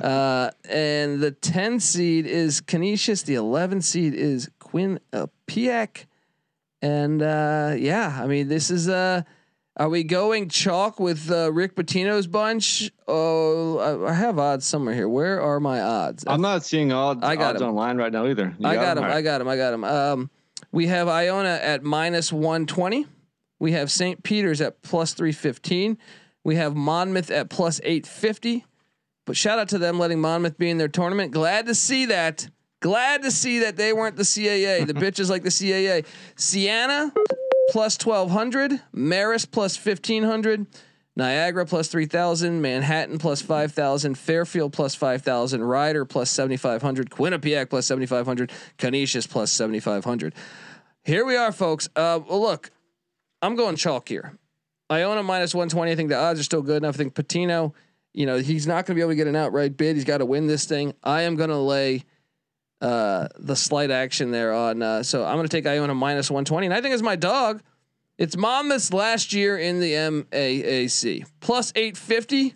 [0.00, 3.22] Uh, and the 10 seed is Canisius.
[3.22, 6.06] The 11 seed is Quinn Quinnipiac.
[6.80, 9.22] And uh, yeah, I mean, this is uh,
[9.76, 12.90] are we going chalk with uh, Rick Pitino's bunch?
[13.08, 15.08] Oh, I, I have odds somewhere here.
[15.08, 16.24] Where are my odds?
[16.26, 17.68] I'm not seeing odds, I got odds him.
[17.68, 18.54] online right now either.
[18.58, 19.04] You I got him.
[19.04, 19.14] Right.
[19.14, 19.48] I got him.
[19.48, 19.84] I got him.
[19.84, 20.30] Um,
[20.72, 23.06] we have Iona at minus 120.
[23.58, 24.22] We have St.
[24.22, 25.96] Peter's at plus 315.
[26.44, 28.64] We have Monmouth at plus 850.
[29.24, 31.32] But shout out to them letting Monmouth be in their tournament.
[31.32, 32.48] Glad to see that.
[32.80, 34.86] Glad to see that they weren't the CAA.
[34.86, 36.04] The bitches like the CAA.
[36.34, 37.12] Siena
[37.70, 38.80] plus 1200.
[38.94, 40.66] Marist plus 1500.
[41.14, 42.60] Niagara plus 3000.
[42.60, 44.16] Manhattan plus 5000.
[44.16, 45.62] Fairfield plus 5000.
[45.62, 47.10] Rider plus 7500.
[47.10, 48.50] Quinnipiac plus 7500.
[48.78, 50.34] Canisius plus 7500.
[51.04, 51.88] Here we are, folks.
[51.96, 52.70] Uh, well, look,
[53.40, 54.38] I'm going chalk here.
[54.90, 55.90] Iona minus 120.
[55.90, 56.94] I think the odds are still good enough.
[56.94, 57.72] I think Pitino,
[58.12, 59.96] you know, he's not going to be able to get an outright bid.
[59.96, 60.94] He's got to win this thing.
[61.02, 62.04] I am going to lay
[62.82, 64.82] uh, the slight action there on.
[64.82, 66.66] Uh, so I'm going to take Iona minus 120.
[66.66, 67.62] And I think it's my dog.
[68.18, 71.24] It's Monmouth's last year in the MAAC.
[71.40, 72.54] Plus 850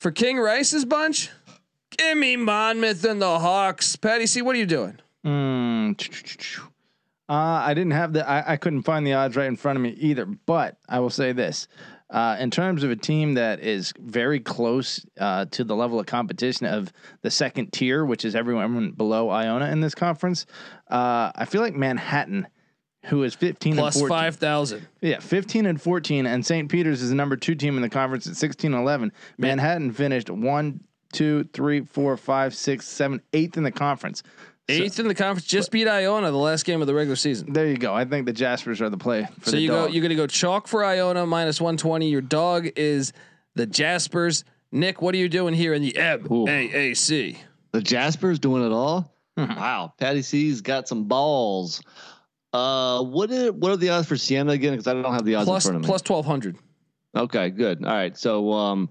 [0.00, 1.30] for King Rice's bunch.
[1.90, 3.96] Give me Monmouth and the Hawks.
[3.96, 4.98] Patty C, what are you doing?
[5.26, 6.68] Mm,
[7.28, 8.28] uh, I didn't have the.
[8.28, 10.26] I, I couldn't find the odds right in front of me either.
[10.26, 11.68] But I will say this:
[12.12, 16.06] uh, in terms of a team that is very close uh, to the level of
[16.06, 16.92] competition of
[17.22, 20.44] the second tier, which is everyone below Iona in this conference,
[20.90, 22.46] uh, I feel like Manhattan,
[23.06, 24.88] who is fifteen Plus and 14, 5,000.
[25.00, 26.70] yeah, 15 and 14, and St.
[26.70, 29.10] Peter's is the number two team in the conference at 16 and 11.
[29.38, 30.80] Manhattan finished one,
[31.12, 34.22] two, three, four, five, six, seven, eighth in the conference.
[34.80, 37.52] Eighth in the conference, just beat Iona the last game of the regular season.
[37.52, 37.94] There you go.
[37.94, 39.88] I think the Jaspers are the play for So the you dog.
[39.88, 42.08] go, you're gonna go chalk for Iona minus 120.
[42.08, 43.12] Your dog is
[43.54, 44.44] the Jaspers.
[44.70, 46.28] Nick, what are you doing here in the E.B.
[46.28, 47.36] MAAC?
[47.72, 49.12] The Jasper's doing it all.
[49.38, 49.54] Mm-hmm.
[49.58, 51.82] Wow, Patty C's got some balls.
[52.52, 54.72] Uh, what are what are the odds for Siena again?
[54.72, 55.86] Because I don't have the odds Plus in front of me.
[55.86, 56.56] plus 1200.
[57.16, 57.84] Okay, good.
[57.84, 58.16] All right.
[58.16, 58.90] So, um,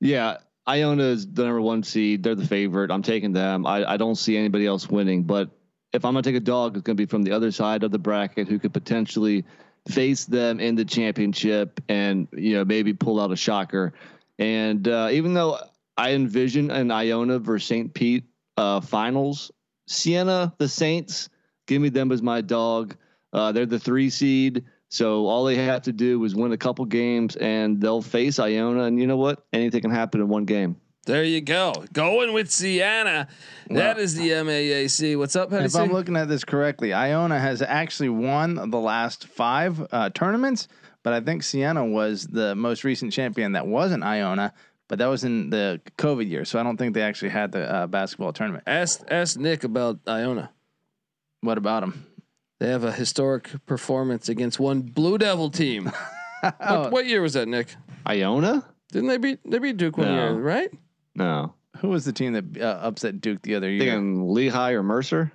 [0.00, 2.22] yeah, Iona is the number one seed.
[2.22, 2.90] They're the favorite.
[2.90, 3.66] I'm taking them.
[3.66, 5.22] I, I don't see anybody else winning.
[5.22, 5.50] But
[5.92, 7.98] if I'm gonna take a dog, it's gonna be from the other side of the
[7.98, 9.44] bracket who could potentially
[9.88, 13.94] face them in the championship and you know maybe pull out a shocker.
[14.38, 15.58] And uh, even though
[15.96, 17.92] I envision an Iona versus St.
[17.92, 18.24] Pete
[18.56, 19.50] uh, finals,
[19.86, 21.30] Siena, the Saints,
[21.66, 22.94] give me them as my dog.
[23.32, 24.64] Uh, they're the three seed.
[24.88, 28.84] So all they have to do is win a couple games and they'll face Iona.
[28.84, 29.46] And you know what?
[29.52, 30.76] Anything can happen in one game.
[31.08, 31.72] There you go.
[31.94, 33.28] Going with Siena.
[33.70, 35.16] that is the MAAC.
[35.16, 35.78] What's up, Patty if C?
[35.78, 40.68] I'm looking at this correctly, Iona has actually won the last five uh, tournaments,
[41.02, 44.52] but I think Siena was the most recent champion that wasn't Iona,
[44.86, 47.62] but that was in the COVID year, so I don't think they actually had the
[47.62, 48.64] uh, basketball tournament.
[48.66, 50.50] ask ask Nick about Iona.
[51.40, 52.06] What about them?
[52.60, 55.90] They have a historic performance against one Blue Devil team.
[56.40, 57.68] what, what year was that, Nick?
[58.06, 58.64] Iona?
[58.90, 60.14] Didn't they beat they beat Duke one No.
[60.14, 60.70] year, right?
[61.14, 61.54] No.
[61.78, 63.80] Who was the team that uh, upset Duke the other year?
[63.80, 65.30] Thinking Lehigh or Mercer?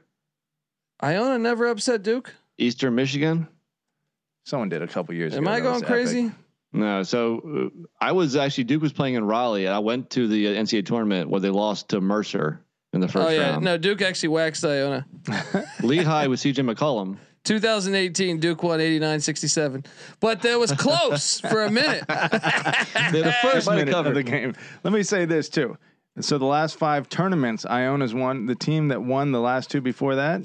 [1.01, 2.33] Iona never upset Duke.
[2.57, 3.47] Eastern Michigan?
[4.45, 5.41] Someone did a couple years ago.
[5.41, 5.53] Am ago.
[5.53, 6.25] I going crazy?
[6.25, 6.37] epic.
[6.73, 7.03] No.
[7.03, 10.47] So uh, I was actually, Duke was playing in Raleigh and I went to the
[10.47, 12.62] uh, NCAA tournament where they lost to Mercer
[12.93, 13.65] in the first Oh yeah, round.
[13.65, 15.05] no, Duke actually waxed Iona.
[15.83, 17.17] Lehigh was CJ McCollum.
[17.43, 19.85] 2018, Duke won 89-67.
[20.21, 22.05] But that was close for a minute.
[22.07, 24.53] the first minute of the game.
[24.83, 25.77] Let me say this too.
[26.21, 28.45] So the last five tournaments, Iona's won.
[28.45, 30.43] The team that won the last two before that,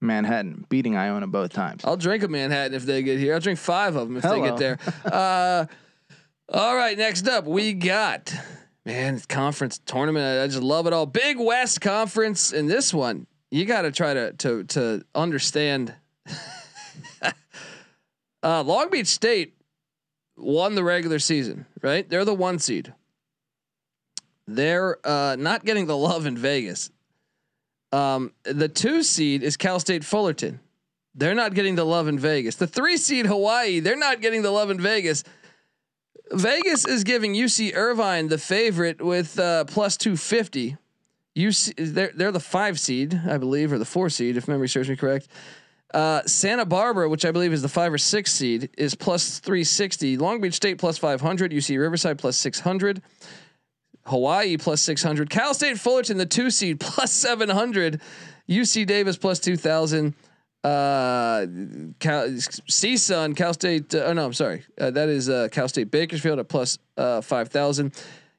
[0.00, 1.84] Manhattan, beating Iona both times.
[1.84, 3.34] I'll drink a Manhattan if they get here.
[3.34, 4.78] I'll drink five of them if they get there.
[5.04, 5.66] Uh,
[6.48, 8.34] all right, next up we got
[8.84, 10.42] man conference tournament.
[10.42, 11.06] I, just love it all.
[11.06, 15.94] Big West Conference, in this one you got to try to to to understand.
[18.42, 19.54] uh, Long Beach State
[20.36, 22.08] won the regular season, right?
[22.08, 22.94] They're the one seed.
[24.48, 26.90] They're uh, not getting the love in Vegas.
[27.92, 30.58] Um, the two seed is Cal State Fullerton.
[31.14, 32.56] They're not getting the love in Vegas.
[32.56, 35.24] The three seed Hawaii, they're not getting the love in Vegas.
[36.32, 40.76] Vegas is giving UC Irvine the favorite with uh, plus 250.
[41.36, 44.88] UC, they're, they're the five seed, I believe, or the four seed, if memory serves
[44.88, 45.28] me correct.
[45.92, 50.16] Uh, Santa Barbara, which I believe is the five or six seed, is plus 360.
[50.16, 51.52] Long Beach State plus 500.
[51.52, 53.02] UC Riverside plus 600.
[54.06, 55.30] Hawaii plus 600.
[55.30, 58.00] Cal State Fullerton, the two seed, plus 700.
[58.48, 60.14] UC Davis plus 2,000.
[60.64, 61.46] Uh,
[61.98, 63.94] Cal, CSUN, Cal State.
[63.94, 64.64] Uh, oh no, I'm sorry.
[64.80, 67.92] Uh, that is uh, Cal State Bakersfield at plus uh, 5,000.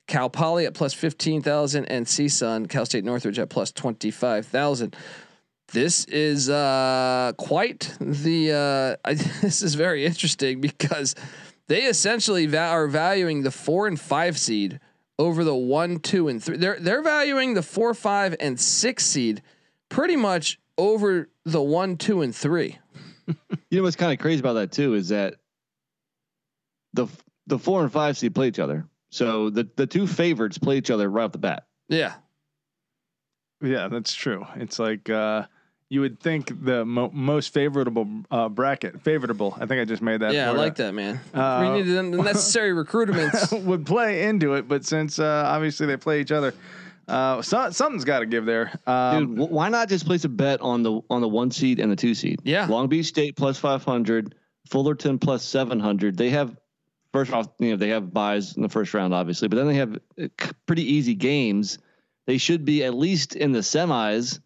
[0.08, 4.96] Cal Poly at plus 15,000 and CSUN, Cal State Northridge at plus 25,000.
[5.72, 8.98] This is uh, quite the.
[9.06, 11.16] Uh, I, this is very interesting because
[11.68, 14.80] they essentially va- are valuing the four and five seed
[15.18, 16.58] over the one, two, and three.
[16.58, 19.42] They're they're valuing the four, five, and six seed
[19.90, 22.78] pretty much over the one, two, and three.
[23.70, 25.36] You know what's kind of crazy about that too is that
[26.94, 27.08] the
[27.48, 28.86] the four and five seed play each other.
[29.10, 31.66] So the the two favorites play each other right off the bat.
[31.90, 32.14] Yeah,
[33.62, 34.46] Yeah, that's true.
[34.58, 35.46] It's like uh,
[35.90, 39.56] you would think the mo- most favorable uh, bracket, favorable.
[39.60, 40.34] I think I just made that.
[40.34, 41.20] yeah, I like that, man.
[41.34, 43.64] Uh, we need the the necessary recruitments.
[43.66, 46.54] would play into it, but since uh, obviously they play each other,
[47.08, 48.80] uh, so, something's got to give there.
[48.88, 51.92] Um, Dude, why not just place a bet on the on the one seed and
[51.92, 52.40] the two seed?
[52.44, 52.66] Yeah.
[52.68, 54.36] Long Beach State plus five hundred,
[54.70, 56.18] Fullerton plus seven hundred.
[56.18, 56.56] They have
[57.12, 59.76] first off, you know, they have buys in the first round, obviously, but then they
[59.76, 60.28] have uh,
[60.66, 61.78] pretty easy games.
[62.26, 64.40] They should be at least in the semis.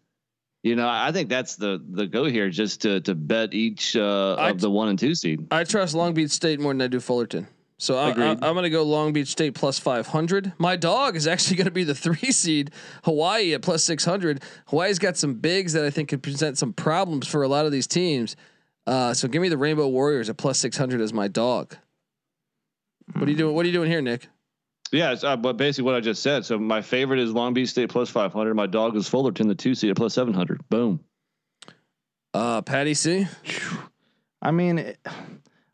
[0.64, 4.34] You know, I think that's the the go here, just to to bet each uh,
[4.34, 5.46] I- of the one and two seed.
[5.52, 7.46] I trust Long Beach State more than I do Fullerton.
[7.80, 10.52] So I, I, I'm going to go Long Beach State plus 500.
[10.58, 12.72] My dog is actually going to be the three seed
[13.04, 14.42] Hawaii at plus 600.
[14.66, 17.72] Hawaii's got some bigs that I think could present some problems for a lot of
[17.72, 18.34] these teams.
[18.86, 21.76] Uh, so give me the Rainbow Warriors at plus 600 as my dog.
[23.12, 23.54] What are you doing?
[23.54, 24.28] What are you doing here, Nick?
[24.90, 26.44] Yeah, it's, uh, but basically what I just said.
[26.46, 28.54] So my favorite is Long Beach State plus five hundred.
[28.54, 30.66] My dog is Fullerton, the two seed at plus seven hundred.
[30.68, 31.00] Boom.
[32.34, 33.26] Uh, Patty C.
[34.42, 34.98] I mean, it-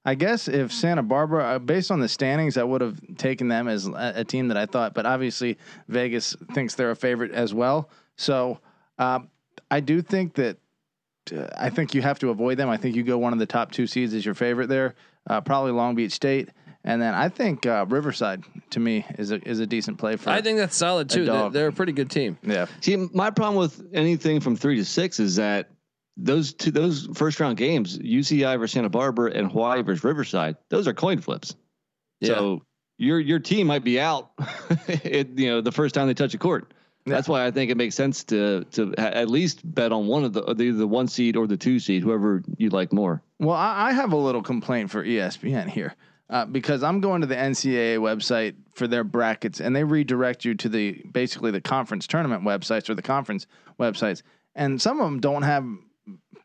[0.04, 3.68] I guess if Santa Barbara, uh, based on the standings, I would have taken them
[3.68, 4.92] as a, a team that I thought.
[4.94, 5.56] But obviously,
[5.88, 7.88] Vegas thinks they're a favorite as well.
[8.16, 8.60] So
[8.98, 9.30] um,
[9.70, 10.58] I do think that
[11.34, 12.68] uh, I think you have to avoid them.
[12.68, 14.94] I think you go one of the top two seeds as your favorite there.
[15.26, 16.50] Uh, probably Long Beach State,
[16.84, 20.28] and then I think uh, Riverside to me is a is a decent play for.
[20.28, 21.24] I think that's solid too.
[21.24, 22.36] They're, they're a pretty good team.
[22.42, 22.66] yeah.
[22.82, 25.70] See, my problem with anything from three to six is that
[26.16, 30.86] those two, those first round games, UCI versus Santa Barbara and Hawaii versus Riverside, those
[30.86, 31.54] are coin flips.
[32.20, 32.34] Yeah.
[32.34, 32.62] So
[32.98, 34.30] your your team might be out,
[34.88, 36.72] it, you know, the first time they touch a court.
[37.06, 40.24] That's why I think it makes sense to to ha- at least bet on one
[40.24, 43.22] of the the, the one seed or the two seed, whoever you like more.
[43.38, 45.94] Well, I, I have a little complaint for ESPN here
[46.30, 50.54] uh, because I'm going to the NCAA website for their brackets, and they redirect you
[50.54, 53.46] to the basically the conference tournament websites or the conference
[53.78, 54.22] websites,
[54.54, 55.66] and some of them don't have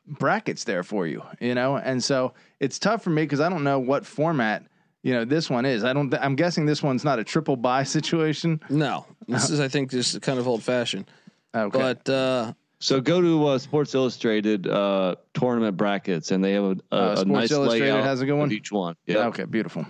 [0.09, 3.63] brackets there for you, you know, and so it's tough for me because I don't
[3.63, 4.65] know what format
[5.03, 5.83] you know this one is.
[5.83, 6.13] I don't.
[6.15, 8.59] I'm guessing this one's not a triple buy situation.
[8.69, 11.09] No, this is I think just kind of old fashioned.
[11.55, 11.77] Okay.
[11.79, 16.77] But uh, So go to uh, Sports Illustrated uh, tournament brackets, and they have a,
[16.91, 18.51] a, Uh, a Sports nice Illustrated layout has a good one?
[18.51, 18.95] each one.
[19.05, 19.27] Yeah.
[19.27, 19.45] Okay.
[19.45, 19.85] Beautiful.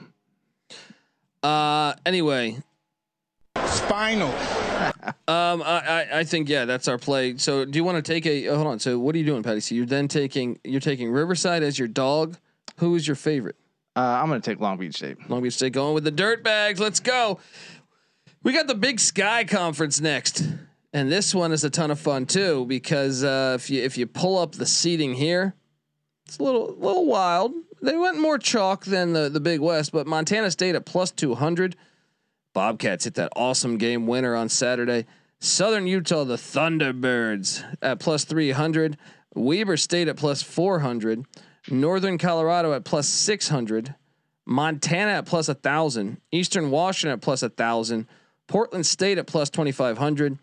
[1.44, 2.58] uh, anyway,
[3.66, 4.34] Spinal.
[5.28, 7.38] Um, I, I, I think yeah, that's our play.
[7.38, 8.48] So, do you want to take a?
[8.48, 8.80] oh, hold on.
[8.80, 9.60] So, what are you doing, Patty?
[9.60, 12.38] So, you're then taking you're taking Riverside as your dog.
[12.78, 13.56] Who is your favorite?
[13.96, 15.30] Uh, I'm going to take Long Beach State.
[15.30, 16.80] Long Beach State going with the dirt bags.
[16.80, 17.40] Let's go.
[18.42, 20.48] We got the Big Sky Conference next,
[20.94, 24.08] and this one is a ton of fun too because uh, if you if you
[24.08, 25.54] pull up the seating here,
[26.26, 27.54] it's a little little wild.
[27.82, 31.36] They went more chalk than the the Big West, but Montana State at plus two
[31.36, 31.76] hundred.
[32.54, 35.06] Bobcats hit that awesome game winner on Saturday.
[35.40, 38.98] Southern Utah, the Thunderbirds at plus 300.
[39.36, 41.26] Weber State at plus 400.
[41.70, 43.96] Northern Colorado at plus 600.
[44.46, 46.20] Montana at plus 1,000.
[46.32, 48.08] Eastern Washington at plus 1,000.
[48.48, 50.38] Portland State at plus 2,500.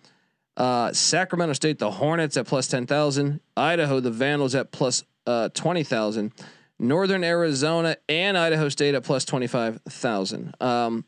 [0.56, 3.40] Uh, Sacramento State, the Hornets at plus 10,000.
[3.56, 6.32] Idaho, the Vandals at plus uh, 20,000.
[6.78, 10.54] Northern Arizona and Idaho State at plus 25,000.
[10.60, 11.04] Um,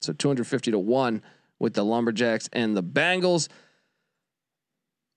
[0.00, 1.22] so 250 to 1
[1.58, 3.48] with the Lumberjacks and the Bengals.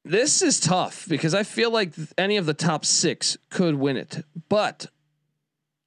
[0.04, 4.26] This is tough because I feel like any of the top 6 could win it.
[4.50, 4.88] But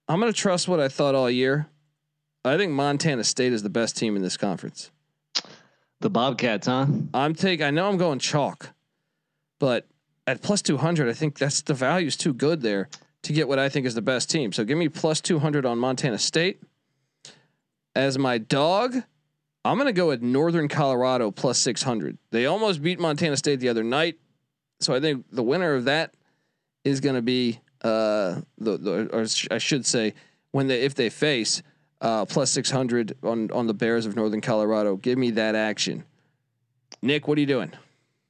[0.07, 1.69] I'm going to trust what I thought all year
[2.45, 4.91] I think Montana State is the best team in this conference.
[6.01, 6.87] The Bobcats, huh?
[7.15, 7.63] I'm take.
[7.63, 8.71] I know I'm going chalk,
[9.59, 9.87] but
[10.27, 12.91] at plus 200, I think that's the value's too good there
[13.23, 14.53] to get what I think is the best team.
[14.53, 16.61] So give me plus 200 on Montana State.
[17.95, 18.97] As my dog,
[19.65, 22.19] I'm going to go with Northern Colorado plus 600.
[22.31, 24.19] They almost beat Montana State the other night.
[24.81, 26.15] So I think the winner of that
[26.85, 30.15] is going to be uh the, the or sh- I should say
[30.53, 31.63] when they if they face
[32.01, 34.97] uh plus 600 on on the Bears of Northern Colorado.
[34.97, 36.05] Give me that action.
[37.03, 37.73] Nick, what are you doing?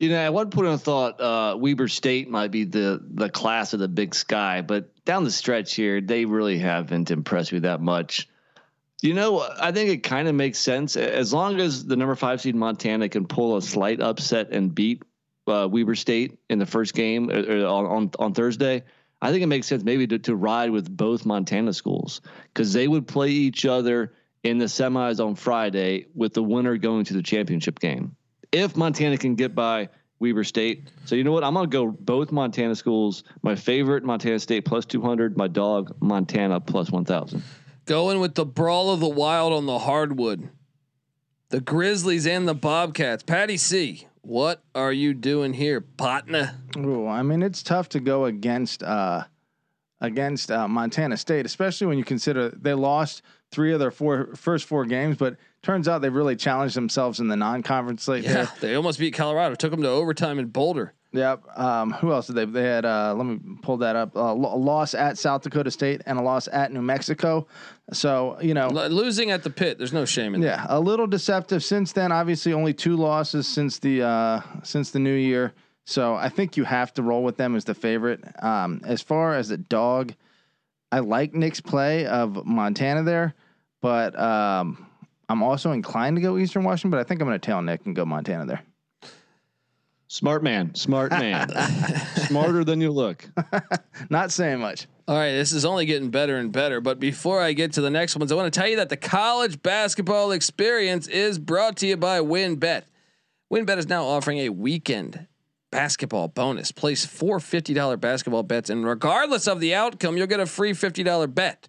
[0.00, 3.72] You know, at one point I thought uh, Weber State might be the the class
[3.72, 7.80] of the Big Sky, but down the stretch here, they really haven't impressed me that
[7.80, 8.28] much.
[9.04, 12.40] You know, I think it kind of makes sense as long as the number five
[12.40, 15.02] seed Montana can pull a slight upset and beat
[15.46, 18.82] uh, Weber State in the first game uh, on, on on Thursday.
[19.20, 22.88] I think it makes sense maybe to, to ride with both Montana schools because they
[22.88, 27.22] would play each other in the semis on Friday with the winner going to the
[27.22, 28.16] championship game.
[28.52, 30.88] If Montana can get by Weber State.
[31.04, 31.44] So you know what?
[31.44, 33.24] I'm gonna go both Montana schools.
[33.42, 35.36] My favorite Montana State plus 200.
[35.36, 37.42] My dog Montana plus 1,000.
[37.86, 40.48] Going with the brawl of the wild on the hardwood.
[41.50, 43.22] The Grizzlies and the Bobcats.
[43.22, 46.56] Patty C, what are you doing here, partner?
[46.76, 49.24] Ooh, I mean, it's tough to go against uh,
[50.00, 54.66] against uh, Montana State, especially when you consider they lost three of their four first
[54.66, 58.24] four games, but turns out they really challenged themselves in the non-conference slate.
[58.24, 58.50] Yeah, there.
[58.60, 59.54] they almost beat Colorado.
[59.54, 60.94] Took them to overtime in Boulder.
[61.14, 61.44] Yep.
[61.56, 62.44] Um, who else did they?
[62.44, 62.84] They had.
[62.84, 64.16] Uh, let me pull that up.
[64.16, 67.46] Uh, lo- a loss at South Dakota State and a loss at New Mexico.
[67.92, 70.46] So you know, L- losing at the pit, there's no shame in that.
[70.46, 72.10] yeah, a little deceptive since then.
[72.12, 75.52] Obviously, only two losses since the uh, since the new year.
[75.86, 78.20] So I think you have to roll with them as the favorite.
[78.42, 80.14] Um, as far as the dog,
[80.90, 83.34] I like Nick's play of Montana there,
[83.82, 84.86] but um,
[85.28, 86.90] I'm also inclined to go Eastern Washington.
[86.90, 88.62] But I think I'm going to tail Nick and go Montana there.
[90.14, 91.48] Smart man, smart man,
[92.28, 93.28] smarter than you look.
[94.10, 94.86] Not saying much.
[95.08, 96.80] All right, this is only getting better and better.
[96.80, 98.96] But before I get to the next ones, I want to tell you that the
[98.96, 102.84] college basketball experience is brought to you by WynnBET.
[103.52, 105.26] WynnBET is now offering a weekend
[105.72, 106.70] basketball bonus.
[106.70, 111.34] Place four $50 basketball bets, and regardless of the outcome, you'll get a free $50
[111.34, 111.68] bet.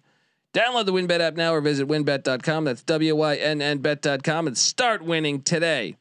[0.54, 2.64] Download the WynnBET app now or visit wynnbet.com.
[2.64, 5.96] That's W Y N N bet.com and start winning today.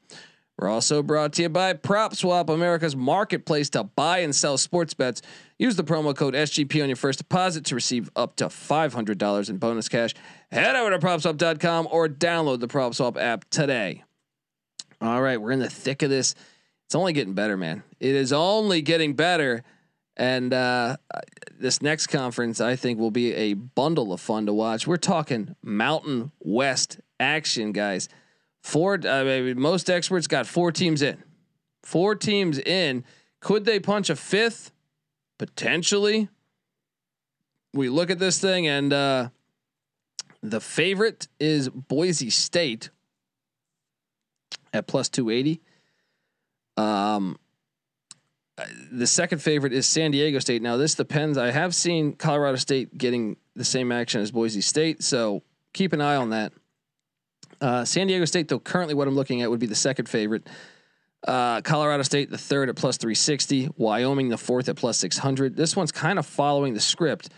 [0.58, 5.22] We're also brought to you by PropSwap, America's marketplace to buy and sell sports bets.
[5.60, 9.58] Use the promo code SGP on your first deposit to receive up to $500 in
[9.58, 10.14] bonus cash.
[10.52, 14.04] Head over to propswap.com or download the PropSwap app today.
[15.02, 16.36] All right, we're in the thick of this.
[16.86, 17.84] It's only getting better, man.
[18.00, 19.64] It is only getting better.
[20.16, 20.96] And uh,
[21.60, 24.88] this next conference, I think, will be a bundle of fun to watch.
[24.88, 28.08] We're talking Mountain West action, guys.
[28.66, 29.00] Four.
[29.08, 31.24] I mean, most experts got four teams in.
[31.84, 33.04] Four teams in.
[33.40, 34.72] Could they punch a fifth?
[35.38, 36.30] Potentially.
[37.76, 39.30] We look at this thing, and uh,
[40.42, 42.90] the favorite is Boise State
[44.74, 45.62] at plus two eighty.
[46.76, 47.38] Um,
[48.58, 50.64] uh, the second favorite is San Diego State.
[50.64, 51.38] Now this depends.
[51.38, 56.02] I have seen Colorado State getting the same action as Boise State, so keep an
[56.02, 56.52] eye on that.
[57.62, 60.48] Uh, San Diego State, though, currently what I'm looking at would be the second favorite.
[61.28, 63.70] Uh, Colorado State, the third at plus 360.
[63.78, 65.56] Wyoming, the fourth at plus 600.
[65.56, 67.30] This one's kind of following the script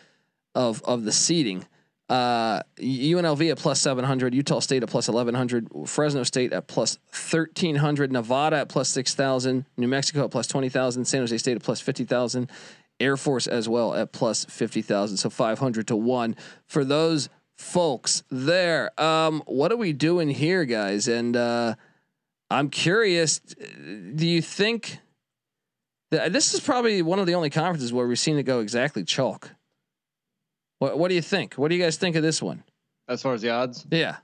[0.56, 1.66] of of the seeding.
[2.10, 8.14] Uh, UNLV at plus 700, Utah State at plus 1100, Fresno State at plus 1300,
[8.14, 12.50] Nevada at plus 6000, New Mexico at plus 20,000, San Jose State at plus 50,000,
[13.02, 15.18] Air Force as well at plus 50,000.
[15.18, 17.28] So 500 to 1 for those
[17.58, 19.00] folks there.
[19.02, 21.08] Um, what are we doing here, guys?
[21.08, 21.76] And uh,
[22.50, 25.00] I'm curious, do you think
[26.12, 29.04] that this is probably one of the only conferences where we've seen it go exactly
[29.04, 29.52] chalk?
[30.80, 31.56] What What do you think?
[31.56, 32.64] What do you guys think of this one?
[33.10, 34.18] As far as the odds, Yeah,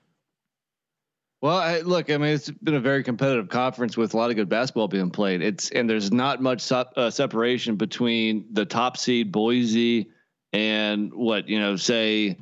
[1.41, 4.35] Well, I, look, I mean, it's been a very competitive conference with a lot of
[4.35, 5.41] good basketball being played.
[5.41, 10.09] It's and there's not much uh, separation between the top seed Boise
[10.51, 12.37] and what you know, say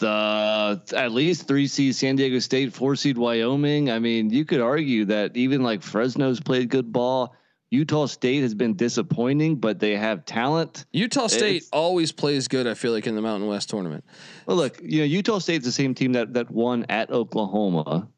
[0.00, 3.90] the at least three seed San Diego State, four seed Wyoming.
[3.90, 7.34] I mean, you could argue that even like Fresno's played good ball.
[7.72, 10.86] Utah State has been disappointing, but they have talent.
[10.92, 12.66] Utah State It's- always plays good.
[12.66, 14.04] I feel like in the Mountain West tournament.
[14.46, 18.08] Well, look, you know, Utah State's the same team that that won at Oklahoma.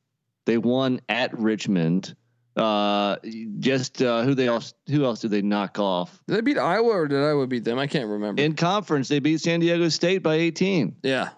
[0.46, 2.14] They won at Richmond.
[2.56, 3.16] Uh,
[3.60, 6.90] just uh, who they else who else did they knock off Did they beat Iowa
[6.90, 7.78] or did Iowa beat them?
[7.78, 8.42] I can't remember.
[8.42, 9.08] in conference?
[9.08, 10.96] They beat San Diego State by 18.
[11.02, 11.30] yeah,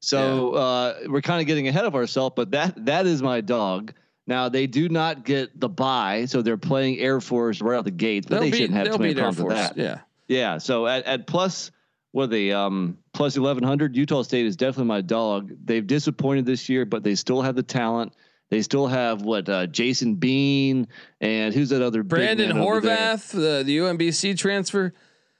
[0.00, 3.92] So uh, we're kind of getting ahead of ourselves, but that that is my dog.
[4.26, 7.90] Now they do not get the buy, so they're playing Air Force right out the
[7.90, 9.76] gates, but They'll they beat, shouldn't have too many problems with that.
[9.76, 10.00] Yeah.
[10.28, 10.58] Yeah.
[10.58, 11.70] So at, at plus
[12.12, 15.52] what are they um plus eleven hundred, Utah State is definitely my dog.
[15.64, 18.14] They've disappointed this year, but they still have the talent.
[18.50, 20.88] They still have what uh, Jason Bean
[21.20, 22.50] and who's that other Brandon?
[22.52, 24.92] Horvath, the the UMBC transfer.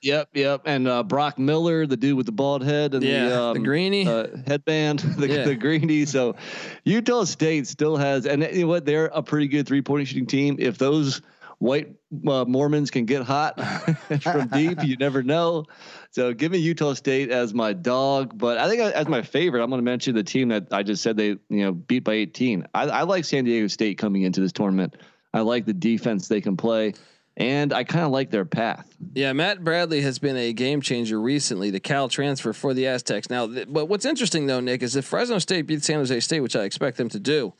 [0.03, 3.31] Yep, yep, and uh, Brock Miller, the dude with the bald head and Yeah, the,
[3.31, 4.07] the um, greenie.
[4.07, 5.45] uh, headband, the, Yeah.
[5.45, 6.07] the greenie.
[6.07, 6.37] So
[6.85, 8.87] Utah State still has, and you know what?
[8.87, 10.57] They're a pretty good three point shooting team.
[10.59, 11.21] If those
[11.59, 11.95] white
[12.27, 13.61] uh, Mormons can get hot
[14.23, 15.67] from deep, you never know.
[16.13, 19.69] So give me Utah State as my dog, but I think as my favorite, I'm
[19.69, 22.67] going to mention the team that I just said they you know beat by 18.
[22.75, 24.97] I, I like San Diego State coming into this tournament.
[25.35, 26.95] I like the defense they can play,
[27.41, 28.95] and I kind of like their path.
[29.15, 31.71] Yeah, Matt Bradley has been a game changer recently.
[31.71, 33.31] The Cal transfer for the Aztecs.
[33.31, 36.41] Now, th- but what's interesting though, Nick, is if Fresno State beats San Jose State,
[36.41, 37.55] which I expect them to do,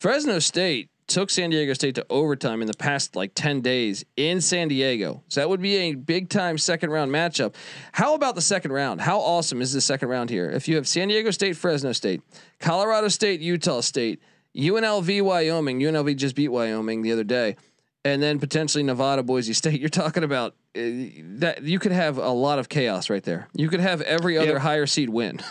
[0.00, 4.42] Fresno State took San Diego State to overtime in the past like ten days in
[4.42, 5.22] San Diego.
[5.28, 7.54] So that would be a big time second round matchup.
[7.92, 9.00] How about the second round?
[9.00, 10.50] How awesome is the second round here?
[10.50, 12.20] If you have San Diego State, Fresno State,
[12.60, 14.20] Colorado State, Utah State,
[14.54, 15.80] UNLV, Wyoming.
[15.80, 17.56] UNLV just beat Wyoming the other day
[18.06, 19.80] and then potentially Nevada, Boise State.
[19.80, 20.80] You're talking about uh,
[21.40, 23.48] that you could have a lot of chaos right there.
[23.54, 24.62] You could have every other Yep.
[24.62, 25.40] higher seed win.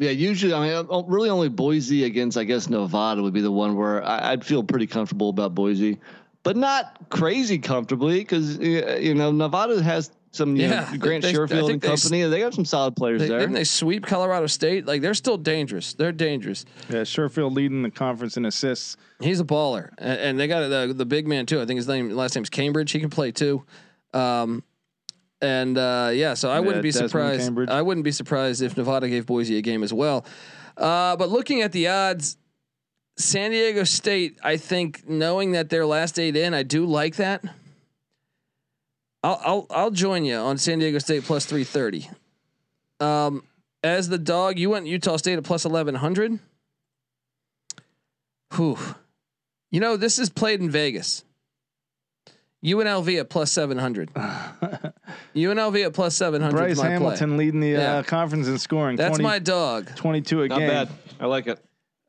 [0.00, 3.50] Yeah, usually, I mean, uh, really only Boise against, I guess, Nevada would be the
[3.50, 5.98] one where I, I'd feel pretty comfortable about Boise,
[6.44, 11.34] but not crazy comfortably because you know Nevada has some, you Yeah, know, Grant they-
[11.34, 12.22] Sherfield and company.
[12.24, 13.40] They got some solid players They, there.
[13.40, 14.86] didn't they sweep Colorado State?
[14.86, 15.92] Like they're still dangerous.
[15.92, 16.64] They're dangerous.
[16.88, 18.96] Yeah, Sherfield leading the conference in assists.
[19.20, 21.60] He's a baller, and, and they got the the big man too.
[21.60, 22.90] I think his name last name's Cambridge.
[22.92, 23.64] He can play too.
[24.14, 24.62] Um,
[25.42, 27.42] and uh, yeah, so I wouldn't be Desmond surprised.
[27.42, 27.68] Cambridge.
[27.68, 30.24] I wouldn't be surprised if Nevada gave Boise a game as well.
[30.76, 32.36] Uh, but looking at the odds,
[33.16, 37.44] San Diego State, I think knowing that they're last eight in, I do like that.
[39.22, 42.08] I'll I'll, I'll join you on San Diego State plus three thirty.
[43.00, 43.42] Um,
[43.82, 46.38] as the dog, you went Utah State at plus eleven hundred.
[48.54, 48.78] Whew.
[49.70, 51.24] You know, this is played in Vegas.
[52.64, 54.10] UNLV at plus 700.
[55.34, 56.56] UNLV at plus 700.
[56.56, 57.38] Bryce is my Hamilton Play.
[57.38, 57.98] leading the Yeah.
[57.98, 58.96] uh, conference in scoring.
[58.96, 59.94] That's 20 my dog.
[59.94, 60.68] 22 a not game.
[60.68, 60.88] bad.
[61.20, 61.60] I like it.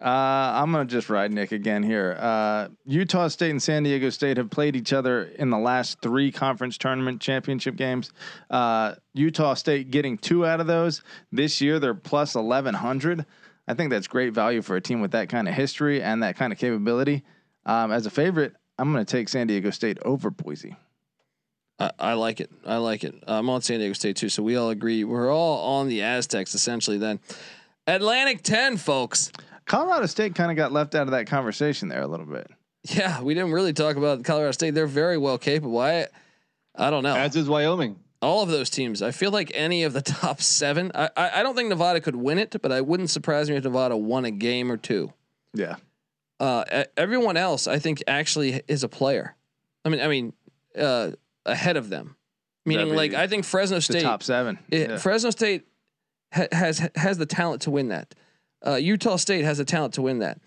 [0.02, 0.08] Uh,
[0.56, 2.18] I'm gonna just ride Nick again here.
[2.20, 6.32] Uh, Utah State and San Diego State have played each other in the last three
[6.32, 8.14] conference tournament championship games.
[8.50, 11.80] Uh, Utah State getting two out of those this year.
[11.80, 13.26] They're plus 1100.
[13.68, 16.38] I think that's great value for a team with that kind of history and that
[16.38, 17.24] kind of capability.
[17.66, 20.76] Um, as a favorite, I'm going to take San Diego State over Boise.
[21.78, 22.50] I, I like it.
[22.66, 23.16] I like it.
[23.28, 25.04] I'm on San Diego State too, so we all agree.
[25.04, 26.98] We're all on the Aztecs essentially.
[26.98, 27.20] Then
[27.86, 29.32] Atlantic 10, folks.
[29.70, 32.52] Colorado State kind of got left out of that conversation there a little bit.
[32.84, 34.72] Yeah, we didn't really talk about Colorado State.
[34.72, 35.80] They're very well capable.
[35.80, 36.08] I,
[36.76, 37.16] I don't know.
[37.16, 37.98] As is Wyoming.
[38.22, 39.02] all of those teams.
[39.02, 40.92] I feel like any of the top seven.
[40.96, 43.64] I, I, I don't think Nevada could win it, but I wouldn't surprise me if
[43.64, 45.14] Nevada won a game or two.
[45.54, 45.76] Yeah.
[46.40, 49.36] Uh, everyone else, I think, actually is a player.
[49.86, 50.34] I mean, I mean,
[50.78, 51.12] uh,
[51.46, 52.16] ahead of them.
[52.66, 54.58] Meaning, like, I think Fresno State, top seven.
[54.72, 54.98] it- Yeah.
[54.98, 55.68] Fresno State
[56.34, 58.14] ha- has has the talent to win that.
[58.66, 60.40] Uh, Utah State has the talent to win that.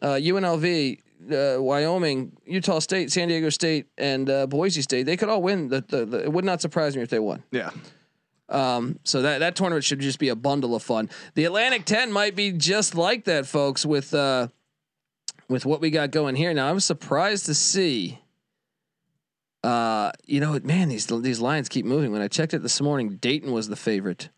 [0.00, 1.00] Uh, UNLV,
[1.30, 5.68] uh, Wyoming, Utah State, San Diego State, and uh, Boise State, they could all win.
[5.68, 7.42] The, the, the, it would not surprise me if they won.
[7.50, 7.70] yeah.
[8.50, 11.10] Um, so that that tournament should just be a bundle of fun.
[11.34, 14.48] The Atlantic 10 might be just like that, folks, with uh,
[15.48, 16.54] with what we got going here.
[16.54, 18.20] Now, I'm surprised to see.
[19.62, 22.10] Uh, you know, man, these these lines keep moving.
[22.10, 24.30] When I checked it this morning, Dayton was the favorite.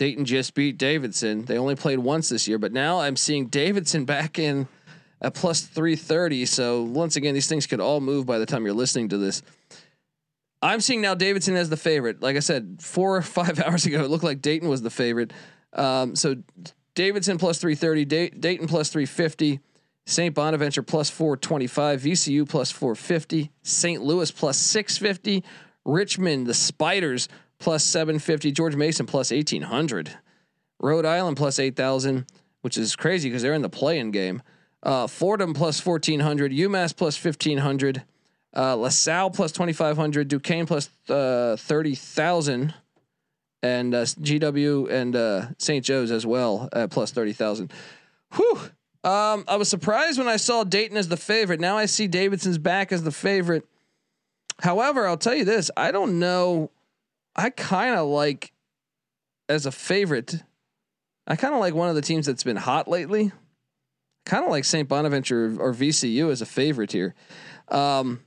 [0.00, 1.44] Dayton just beat Davidson.
[1.44, 4.66] They only played once this year, but now I'm seeing Davidson back in
[5.20, 6.46] at plus 330.
[6.46, 9.42] So once again, these things could all move by the time you're listening to this.
[10.62, 12.22] I'm seeing now Davidson as the favorite.
[12.22, 15.34] Like I said, four or five hours ago, it looked like Dayton was the favorite.
[15.74, 16.36] Um, so
[16.94, 19.60] Davidson plus 330, Day- Dayton plus 350,
[20.06, 20.34] St.
[20.34, 24.02] Bonaventure plus 425, VCU plus 450, St.
[24.02, 25.44] Louis plus 650,
[25.84, 27.28] Richmond, the Spiders
[27.60, 30.18] plus 750, George Mason plus 1800,
[30.80, 32.26] Rhode Island plus 8,000,
[32.62, 34.42] which is crazy because they're in the play-in game.
[34.82, 38.02] Uh, Fordham plus 1400, UMass plus 1500,
[38.56, 42.74] uh, LaSalle plus 2500, Duquesne plus uh, 30,000,
[43.62, 45.84] and uh, GW and uh, St.
[45.84, 47.70] Joe's as well plus 30,000.
[48.34, 48.58] Whew.
[49.02, 51.58] Um, I was surprised when I saw Dayton as the favorite.
[51.58, 53.66] Now I see Davidson's back as the favorite.
[54.60, 56.70] However, I'll tell you this: I don't know.
[57.40, 58.52] I kind of like
[59.48, 60.42] as a favorite.
[61.26, 63.32] I kind of like one of the teams that's been hot lately.
[64.26, 64.86] Kind of like St.
[64.86, 67.14] Bonaventure or VCU as a favorite here.
[67.68, 68.20] Um,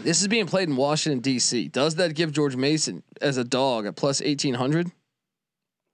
[0.00, 1.68] this is being played in Washington D.C.
[1.68, 4.92] Does that give George Mason as a dog at plus eighteen hundred?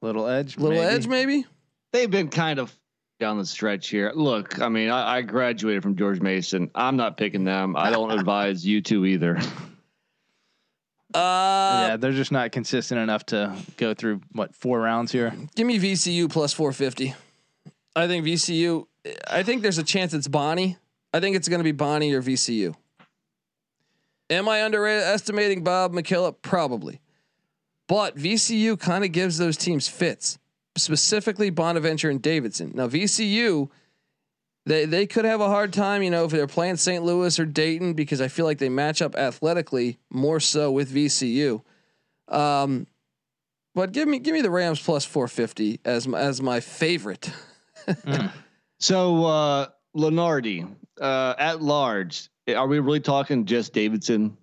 [0.01, 0.59] Little edge.
[0.59, 0.95] Little maybe.
[0.95, 1.47] edge, maybe.
[1.93, 2.76] They've been kind of
[3.20, 4.11] down the stretch here.
[4.12, 6.72] Look, I mean, I, I graduated from George Mason.
[6.74, 7.76] I'm not picking them.
[7.76, 9.38] I don't advise you to either.
[11.14, 15.32] Uh, yeah, they're just not consistent enough to go through what four rounds here.
[15.54, 17.14] Give me VCU plus 450.
[17.94, 18.86] I think VCU.
[19.28, 20.76] I think there's a chance it's Bonnie.
[21.12, 22.74] I think it's going to be Bonnie or VCU.
[24.30, 26.36] Am I underestimating Bob McKillop?
[26.40, 27.00] Probably.
[27.86, 30.38] But VCU kind of gives those teams fits,
[30.76, 32.72] specifically Bonaventure and Davidson.
[32.74, 33.68] Now VCU,
[34.66, 37.02] they they could have a hard time, you know, if they're playing St.
[37.02, 41.62] Louis or Dayton because I feel like they match up athletically more so with VCU.
[42.28, 42.86] Um,
[43.74, 47.30] but give me give me the Rams plus 450 as my, as my favorite.
[48.78, 50.68] So uh Lunardi,
[51.00, 54.36] uh at large, are we really talking just Davidson?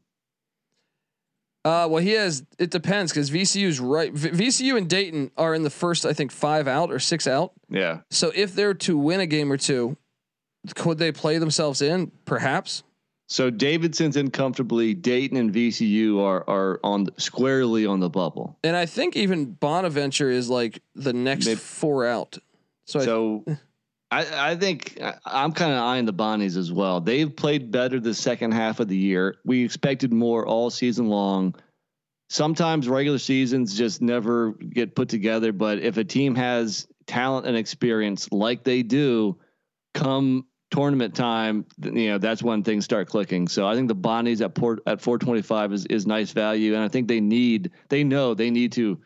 [1.65, 2.45] Uh, well, he has.
[2.57, 4.13] It depends because VCU's right.
[4.13, 7.51] V- VCU and Dayton are in the first, I think, five out or six out.
[7.69, 7.99] Yeah.
[8.09, 9.97] So if they're to win a game or two,
[10.75, 12.11] could they play themselves in?
[12.25, 12.83] Perhaps.
[13.27, 14.93] So Davidson's in comfortably.
[14.95, 18.57] Dayton and VCU are are on squarely on the bubble.
[18.63, 22.37] And I think even Bonaventure is like the next Maybe- four out.
[22.87, 23.45] So, I, So
[24.11, 26.99] I, I think I- I'm kind of eyeing the Bonnies as well.
[27.01, 29.35] They've played better the second half of the year.
[29.45, 31.53] We expected more all season long.
[32.31, 37.55] Sometimes regular seasons just never get put together, but if a team has talent and
[37.57, 39.37] experience like they do,
[39.95, 43.47] come tournament time, you know that's when things start clicking.
[43.47, 46.87] So I think the Bonnies at port at 425 is is nice value, and I
[46.87, 48.99] think they need they know they need to,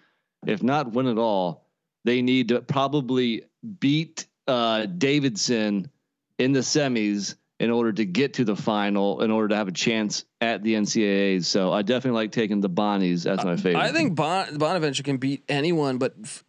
[0.45, 1.67] if not win it all,
[2.05, 3.43] they need to probably
[3.79, 5.89] beat uh, Davidson
[6.37, 9.71] in the semis in order to get to the final, in order to have a
[9.71, 11.45] chance at the NCAAs.
[11.45, 13.77] So I definitely like taking the Bonnies as my favorite.
[13.81, 16.43] I think bon- Bonaventure can beat anyone, but f-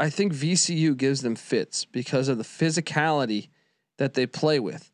[0.00, 3.50] I think VCU gives them fits because of the physicality
[3.98, 4.90] that they play with.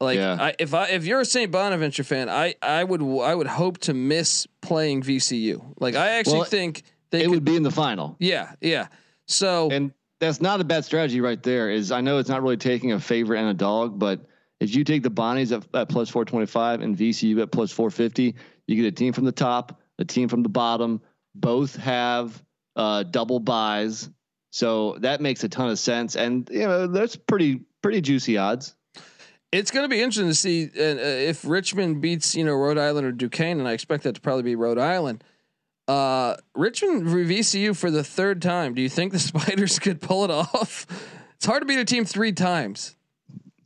[0.00, 0.36] Like Yeah.
[0.40, 1.50] I, if I if you're a St.
[1.50, 5.74] Bonaventure fan, I I would I would hope to miss playing VCU.
[5.80, 8.16] Like I actually Well, think they it could, would be in the final.
[8.18, 8.88] yeah yeah.
[9.26, 11.70] So And that's not a bad strategy right there.
[11.70, 14.24] Is I know it's not really taking a favorite and a dog, but
[14.60, 18.34] if you take the Bonnies at, at plus 425 and VCU at plus 450,
[18.66, 21.00] you get a team from the top, a team from the bottom.
[21.36, 22.42] Both have
[22.74, 24.10] uh, double buys,
[24.50, 26.16] so that makes a ton of sense.
[26.16, 28.74] And you know that's pretty pretty juicy odds.
[29.52, 30.96] it's going to be interesting to see uh, uh,
[31.30, 34.42] if Richmond beats you know Rhode Island or Duquesne, and I expect that to probably
[34.42, 35.24] be Rhode Island.
[35.86, 38.74] Uh, Richmond VCU for the third time.
[38.74, 40.86] Do you think the Spiders could pull it off?
[41.36, 42.94] It's hard to beat a team three times.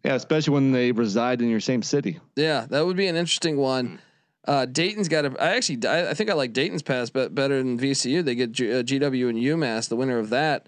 [0.04, 2.20] Yeah, especially when they reside in your same city.
[2.36, 3.98] Yeah, that would be an interesting one.
[4.46, 5.34] Uh, Dayton's got a.
[5.40, 8.24] I actually, I, I think I like Dayton's pass, but better than VCU.
[8.24, 10.66] They get G, uh, GW and UMass, the winner of that.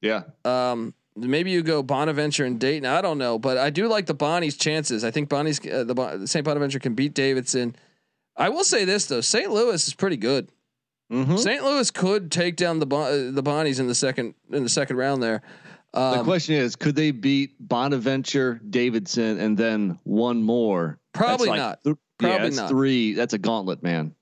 [0.00, 2.86] Yeah, Um, maybe you go Bonaventure and Dayton.
[2.86, 5.04] I don't know, but I do like the Bonnie's chances.
[5.04, 6.44] I think Bonnie's uh, the Bon- St.
[6.44, 7.76] Bonaventure can beat Davidson.
[8.36, 9.50] I will say this though, St.
[9.50, 10.48] Louis is pretty good.
[11.12, 11.38] Mhm.
[11.38, 11.62] St.
[11.62, 14.96] Louis could take down the Bon- uh, the Bonnies in the second in the second
[14.96, 15.42] round there.
[15.92, 20.98] the Um, question is, could they beat Bonaventure, Davidson, and then one more?
[21.12, 21.84] Probably That's not.
[21.84, 22.68] th- yeah, Probably that's not.
[22.70, 23.12] three.
[23.14, 24.14] That's a gauntlet, man.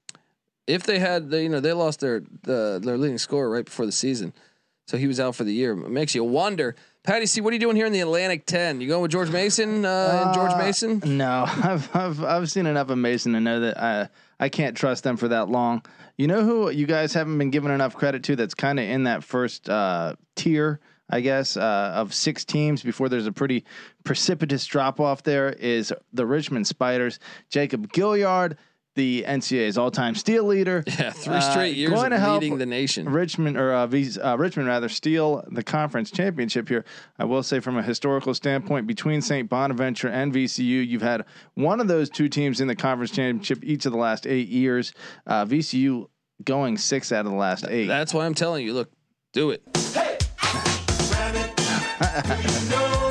[0.66, 3.86] if they had, the, you know, they lost their the, their leading scorer right before
[3.86, 4.32] the season,
[4.90, 5.70] so he was out for the year.
[5.72, 6.74] It makes you wonder.
[7.04, 8.80] Patty, see, what are you doing here in the Atlantic Ten?
[8.80, 11.00] You going with George Mason uh, and George Uh, Mason?
[11.16, 14.08] No, I've I've I've seen enough of Mason to know that I
[14.40, 15.82] I can't trust them for that long.
[16.18, 18.36] You know who you guys haven't been given enough credit to?
[18.36, 23.08] That's kind of in that first uh, tier, I guess, uh, of six teams before
[23.08, 23.64] there's a pretty
[24.04, 25.22] precipitous drop off.
[25.22, 27.18] There is the Richmond Spiders,
[27.48, 28.56] Jacob Gilliard,
[28.96, 30.82] the NCAA's all time steal leader.
[30.98, 33.08] Yeah, three Uh, straight years going to help leading the nation.
[33.08, 36.84] Richmond or uh, V's, uh, Richmond rather steal the conference championship here.
[37.18, 39.48] I will say from a historical standpoint, between St.
[39.48, 41.24] Bonaventure and VCU, you've had
[41.54, 44.92] one of those two teams in the conference championship each of the last eight years.
[45.26, 46.06] Uh, VCU
[46.44, 47.86] going six out of the last eight.
[47.86, 48.72] That's why I'm telling you.
[48.74, 48.90] Look,
[49.32, 49.62] do it.
[49.74, 50.20] Take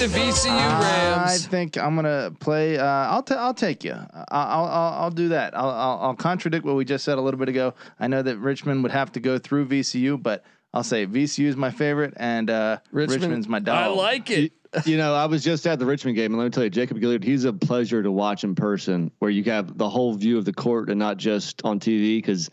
[0.00, 2.78] the VCU I think I'm gonna play.
[2.78, 3.92] Uh, I'll t- I'll take you.
[3.92, 5.54] I'll I'll, I'll, I'll do that.
[5.54, 7.74] I'll, I'll I'll contradict what we just said a little bit ago.
[7.98, 10.42] I know that Richmond would have to go through VCU, but
[10.72, 13.76] I'll say VCU is my favorite and uh, Richmond, Richmond's my dog.
[13.76, 14.52] I like it.
[14.86, 16.96] you know, I was just at the Richmond game, and let me tell you, Jacob
[16.98, 20.46] Gilliard, he's a pleasure to watch in person, where you have the whole view of
[20.46, 22.16] the court and not just on TV.
[22.18, 22.48] Because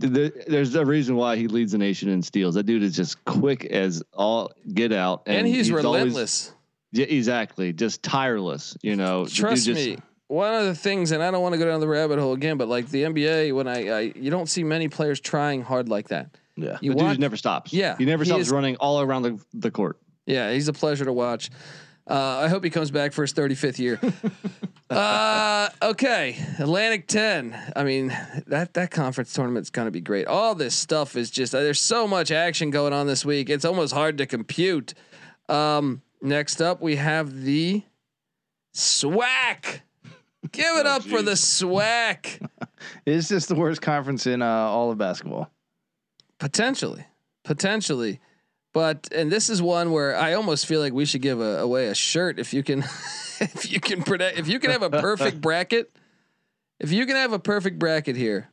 [0.00, 2.56] th- there's a reason why he leads the nation in steals.
[2.56, 6.52] That dude is just quick as all get out, And, he's, always- relentless.
[6.98, 8.76] Yeah, exactly, just tireless.
[8.82, 9.98] You know, Trust just- me.
[10.28, 12.56] One of the things, and I don't want to go down the rabbit hole again,
[12.56, 16.08] but like the NBA, when I, I you don't see many players trying hard like
[16.08, 16.30] that.
[16.56, 16.78] Yeah.
[16.80, 17.72] You The dude never stops.
[17.72, 20.00] Yeah, he never he stops is- running all around the, the court.
[20.26, 21.50] Yeah, he's a pleasure to watch.
[22.08, 24.00] Uh, I hope he comes back for his 35th year.
[24.90, 27.72] uh, okay, Atlantic 10.
[27.74, 28.08] I mean,
[28.46, 30.26] that that conference tournament's going to be great.
[30.26, 33.50] All this stuff is just uh, there's so much action going on this week.
[33.50, 34.94] It's almost hard to compute.
[35.48, 37.82] Um, next up, we have the
[38.74, 39.80] SWAC.
[40.52, 42.46] Give it up for the SWAC.
[43.06, 45.50] Is this the worst conference in uh, all of basketball?
[46.38, 47.04] Potentially,
[47.44, 48.20] potentially,
[48.72, 51.86] but and this is one where I almost feel like we should give a, away
[51.86, 52.80] a shirt if you can,
[53.40, 55.96] if you can predict, if you can have a perfect bracket,
[56.78, 58.50] if you can have a perfect bracket here,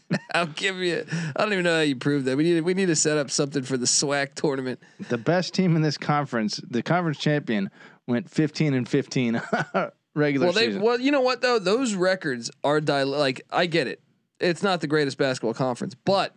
[0.34, 1.04] I'll give you.
[1.36, 2.36] I don't even know how you prove that.
[2.36, 4.80] We need we need to set up something for the SWAC tournament.
[5.08, 7.70] The best team in this conference, the conference champion,
[8.06, 9.40] went 15 and 15
[10.14, 10.82] regular Well, they season.
[10.82, 11.58] well, you know what though?
[11.58, 14.00] Those records are dil- like I get it.
[14.40, 16.34] It's not the greatest basketball conference, but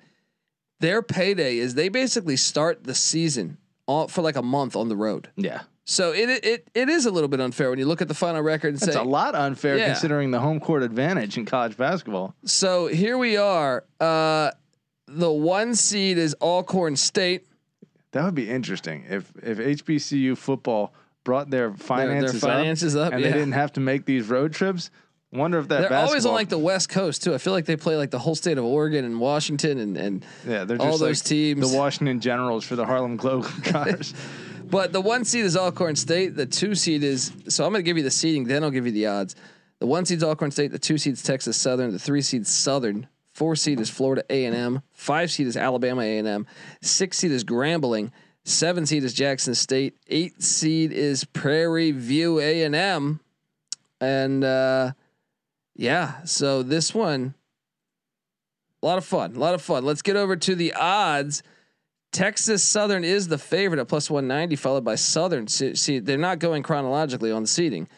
[0.80, 4.96] their payday is they basically start the season all, for like a month on the
[4.96, 5.30] road.
[5.36, 5.62] yeah.
[5.86, 8.42] So it it it is a little bit unfair when you look at the final
[8.42, 9.00] record and That's say.
[9.00, 9.88] a lot unfair Yeah.
[9.88, 12.34] considering the home court advantage in college basketball.
[12.44, 13.84] So here we are.
[14.00, 14.52] Uh,
[15.08, 17.46] the one seed is Alcorn State.
[18.12, 20.92] That would be interesting if if HBCU football
[21.24, 23.28] brought their finances, finances up, and yeah.
[23.28, 24.90] they didn't have to make these road trips.
[25.32, 27.34] Wonder if that They're always on like the West Coast too.
[27.36, 30.26] I feel like they play like the whole state of Oregon and Washington and and
[30.48, 31.70] yeah they're all those like teams.
[31.70, 34.16] the Washington Generals for the Harlem Globetrotters.
[34.70, 36.36] But the one seed is Alcorn State.
[36.36, 38.86] The two seed is so I'm going to give you the seeding, then I'll give
[38.86, 39.36] you the odds.
[39.80, 40.72] The one seed's Alcorn State.
[40.72, 41.92] The two seed's Texas Southern.
[41.92, 43.08] The three seed's Southern.
[43.34, 44.82] Four seed is Florida A and M.
[44.94, 46.48] Five seed is Alabama A and M.
[46.82, 48.12] Six seed is Grambling.
[48.46, 49.98] Seven seed is Jackson State.
[50.08, 53.20] Eight seed is Prairie View A and M.
[54.00, 54.94] And uh,
[55.76, 57.34] yeah, so this one,
[58.82, 59.36] a lot of fun.
[59.36, 59.84] A lot of fun.
[59.84, 61.44] Let's get over to the odds.
[62.16, 65.48] Texas Southern is the favorite at plus 190, followed by Southern.
[65.50, 67.90] See, they're not going chronologically on the seeding.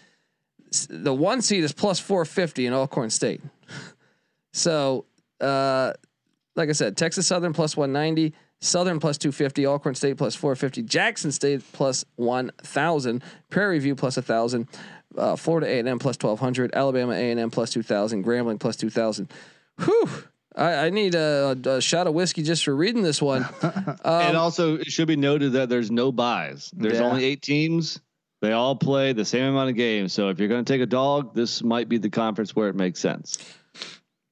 [0.74, 3.42] S- The one seed is plus 450 in Alcorn State.
[4.54, 5.06] so,
[5.40, 5.94] uh,
[6.56, 11.32] like I said, Texas Southern plus 190, Southern plus 250, Alcorn State plus 450, Jackson
[11.32, 14.68] State plus 1,000, Prairie View plus 1,000,
[15.16, 19.30] uh, Florida A&M plus 1,200, Alabama A&M plus 2,000, Grambling plus 2,000.
[19.86, 20.10] Whew.
[20.58, 23.48] I, I need a, a shot of whiskey just for reading this one.
[23.62, 26.72] and um, also, it should be noted that there's no buys.
[26.76, 27.06] There's Yeah.
[27.06, 28.00] only eight teams.
[28.42, 30.14] They all play the same amount of games.
[30.14, 32.76] So if you're going to take a dog, this might be the conference where it
[32.76, 33.38] makes sense.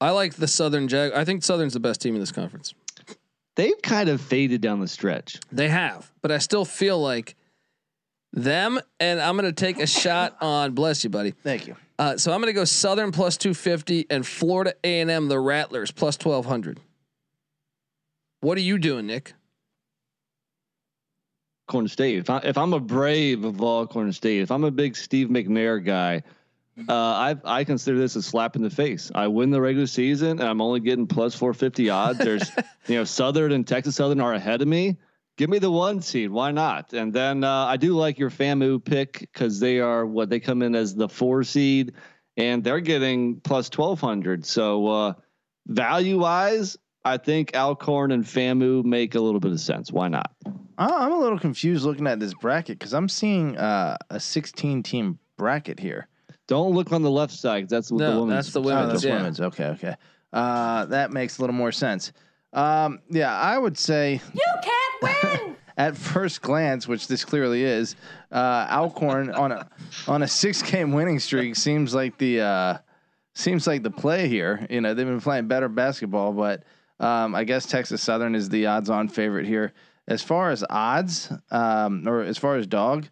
[0.02, 1.14] I like the Southern Jag.
[1.14, 2.74] I think Southern's the best team in this conference.
[3.56, 5.40] They've kind of faded down the stretch.
[5.52, 7.36] They have, but I still feel like
[8.34, 8.80] them.
[9.00, 10.74] And I'm going to take a shot on.
[10.74, 11.32] Bless you, buddy.
[11.32, 11.76] Thank you.
[11.98, 16.16] Uh, so I'm going to go Southern plus 250 and Florida A&M the Rattlers plus
[16.16, 16.80] 1200.
[18.42, 19.34] What are you doing, Nick?
[21.68, 22.20] Corn State.
[22.20, 25.84] If I if I'm a brave of Alcorn State, if I'm a big Steve McNair
[25.84, 26.22] guy,
[26.88, 29.12] uh, I I consider this a slap in the face.
[29.16, 32.20] I win the regular season and I'm only getting plus 450 odds.
[32.20, 32.52] There's
[32.88, 34.98] you know Southern and Texas Southern are ahead of me.
[35.38, 36.30] Give me the one seed.
[36.32, 36.94] Why not?
[36.94, 40.62] And then uh, I do like your FAMU pick because they are what they come
[40.62, 41.94] in as the four seed
[42.38, 44.46] and they're getting plus 1200.
[44.46, 45.14] So uh,
[45.68, 49.92] value wise, I think Alcorn and FAMU make a little bit of sense.
[49.92, 50.32] Why not?
[50.78, 54.84] I- I'm a little confused looking at this bracket because I'm seeing uh, a 16
[54.84, 56.08] team bracket here.
[56.48, 57.68] Don't look on the left side.
[57.70, 58.46] That's what No, the women's.
[58.46, 58.92] that's the Oh, women's.
[58.94, 59.16] that's yeah.
[59.16, 59.42] women's.
[59.42, 59.96] Okay, okay.
[60.32, 62.12] Uh, that makes a little more sense.
[62.54, 65.56] Um, yeah, I would say You can't win!
[65.78, 67.96] at first glance, which this clearly is,
[68.32, 69.70] uh, Alcorn on a
[70.08, 72.78] on a six game winning streak seems like the uh,
[73.34, 74.66] seems like the play here.
[74.70, 76.64] You know, they've been playing better basketball, but
[77.00, 79.74] um, I guess Texas Southern is the odds on favorite here.
[80.08, 83.08] As far as odds, um, or as far as dog,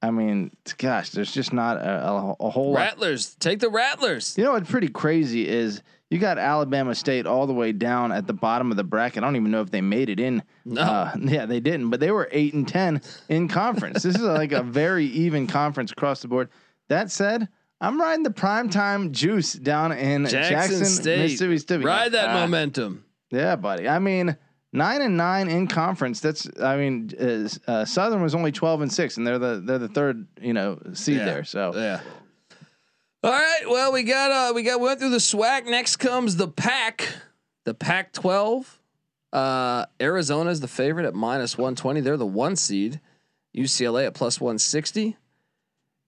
[0.00, 2.80] I mean, gosh, there's just not a, a, a whole lot.
[2.80, 3.34] Rattlers.
[3.34, 4.38] Take the Rattlers.
[4.38, 8.26] You know what's pretty crazy is you got Alabama State all the way down at
[8.26, 9.22] the bottom of the bracket.
[9.22, 10.42] I don't even know if they made it in.
[10.64, 10.80] No.
[10.80, 14.02] Uh, yeah, they didn't, but they were eight and ten in conference.
[14.02, 16.48] this is like a very even conference across the board.
[16.88, 17.48] That said,
[17.80, 21.18] I'm riding the primetime juice down in Jackson, Jackson, State.
[21.20, 21.84] Mississippi State.
[21.84, 23.04] Ride that Ah, momentum.
[23.30, 23.86] Yeah, buddy.
[23.86, 24.36] I mean,
[24.72, 26.20] nine and nine in conference.
[26.20, 29.78] That's I mean, uh, uh, Southern was only twelve and six, and they're the they're
[29.78, 31.24] the third you know seed Yeah.
[31.26, 31.44] there.
[31.44, 32.00] So Yeah.
[33.20, 33.62] All right.
[33.68, 35.66] Well, we got uh we got went through the SWAC.
[35.66, 37.08] Next comes the pack.
[37.64, 38.64] The Pac-12,
[39.30, 42.00] uh, Arizona is the favorite at minus 120.
[42.00, 42.98] They're the one seed.
[43.54, 45.18] UCLA at plus 160.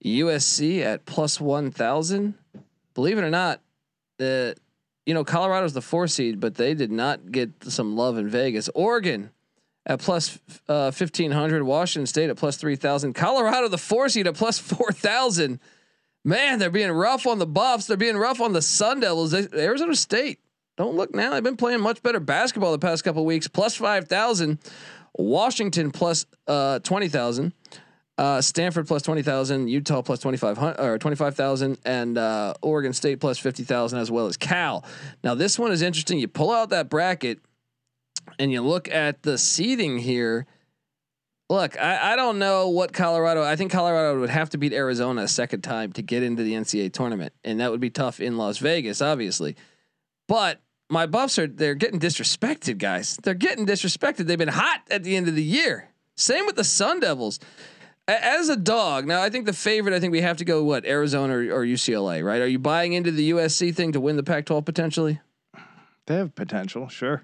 [0.03, 2.33] USC at plus 1,000.
[2.95, 3.61] Believe it or not,
[4.17, 4.55] the
[5.05, 8.69] you know Colorado's the four seed, but they did not get some love in Vegas.
[8.73, 9.29] Oregon
[9.85, 11.61] at plus uh, 1500.
[11.61, 13.13] Washington State at plus 3000.
[13.13, 15.59] Colorado the four seed at plus 4000.
[16.23, 17.87] Man, they're being rough on the Buffs.
[17.87, 19.31] They're being rough on the Sun Devils.
[19.31, 20.39] They, Arizona State.
[20.77, 21.31] Don't look now.
[21.31, 23.47] They've been playing much better basketball the past couple weeks.
[23.47, 24.59] Plus 5,000.
[25.17, 27.53] Washington plus, uh, 20,000.
[28.17, 29.67] Uh, Stanford plus 20,000.
[29.67, 31.77] Utah plus 2500 or 25,000.
[31.85, 34.85] And uh, Oregon State plus 50,000 as well as Cal.
[35.23, 36.19] Now, this one is interesting.
[36.19, 37.39] You pull out that bracket
[38.37, 40.45] and you look at the seeding here.
[41.51, 43.43] Look, I, I don't know what Colorado.
[43.43, 46.53] I think Colorado would have to beat Arizona a second time to get into the
[46.53, 49.57] NCAA tournament, and that would be tough in Las Vegas, obviously.
[50.29, 53.17] But my Buffs are they're getting disrespected, guys.
[53.21, 54.27] They're getting disrespected.
[54.27, 55.89] They've been hot at the end of the year.
[56.15, 57.37] Same with the Sun Devils.
[58.07, 59.93] As a dog, now I think the favorite.
[59.93, 62.41] I think we have to go what Arizona or, or UCLA, right?
[62.41, 65.19] Are you buying into the USC thing to win the Pac-12 potentially?
[66.07, 67.23] They have potential, sure.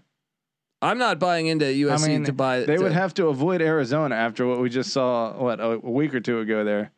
[0.82, 2.60] I'm not buying into USC I mean, to buy.
[2.60, 5.34] they to- would have to avoid Arizona after what we just saw.
[5.34, 6.92] What a, week or two ago there.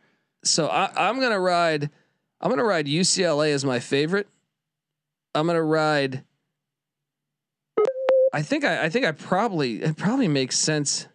[0.43, 1.89] So I, I'm gonna ride.
[2.41, 4.27] I'm gonna ride UCLA as my favorite.
[5.33, 6.23] I'm gonna ride.
[8.33, 11.07] I think I, I think I probably it probably makes sense.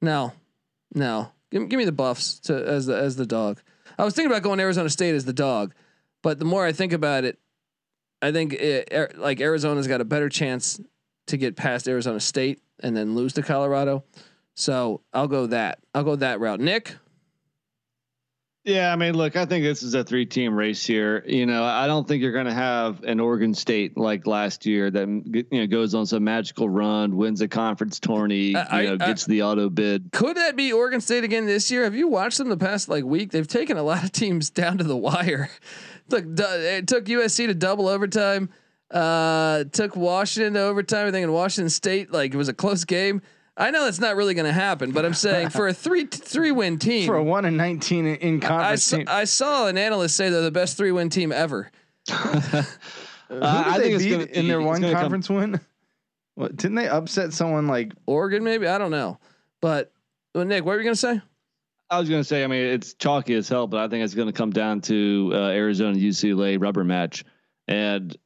[0.00, 0.32] No,
[0.94, 1.32] no.
[1.50, 3.60] Give, give me the Buffs to as the as the dog.
[3.98, 5.74] I was thinking about going Arizona State as the dog,
[6.22, 7.38] but the more I think about it,
[8.20, 10.80] I think it, er, like Arizona's got a better chance
[11.26, 14.04] to get past Arizona State and then lose to Colorado.
[14.54, 15.78] So I'll go that.
[15.94, 16.60] I'll go that route.
[16.60, 16.94] Nick.
[18.64, 21.24] Yeah, I mean, look, I think this is a three-team race here.
[21.26, 24.88] You know, I don't think you're going to have an Oregon State like last year
[24.88, 29.04] that you know goes on some magical run, wins a conference tourney, I- you know,
[29.04, 30.10] I- gets the auto bid.
[30.12, 31.82] Could that be Oregon State again this year?
[31.82, 33.32] Have you watched them the past like week?
[33.32, 35.50] They've taken a lot of teams down to the wire.
[36.08, 38.48] Look, it took USC to double overtime.
[38.92, 41.08] Uh, took Washington to overtime.
[41.08, 43.22] I think in Washington State, like it was a close game.
[43.56, 46.52] I know that's not really going to happen, but I'm saying for a three three
[46.52, 49.66] win team, For a one and nineteen in, in I, conference saw, team, I saw
[49.66, 51.70] an analyst say they're the best three win team ever.
[52.10, 55.60] who did I they think it's beat gonna- in their one gonna come- conference win?
[56.34, 57.92] What didn't they upset someone like?
[58.06, 59.18] Oregon, maybe I don't know,
[59.60, 59.92] but
[60.34, 61.20] well, Nick, what were you going to say?
[61.90, 64.14] I was going to say, I mean, it's chalky as hell, but I think it's
[64.14, 67.22] going to come down to uh, Arizona UCLA rubber match,
[67.68, 68.16] and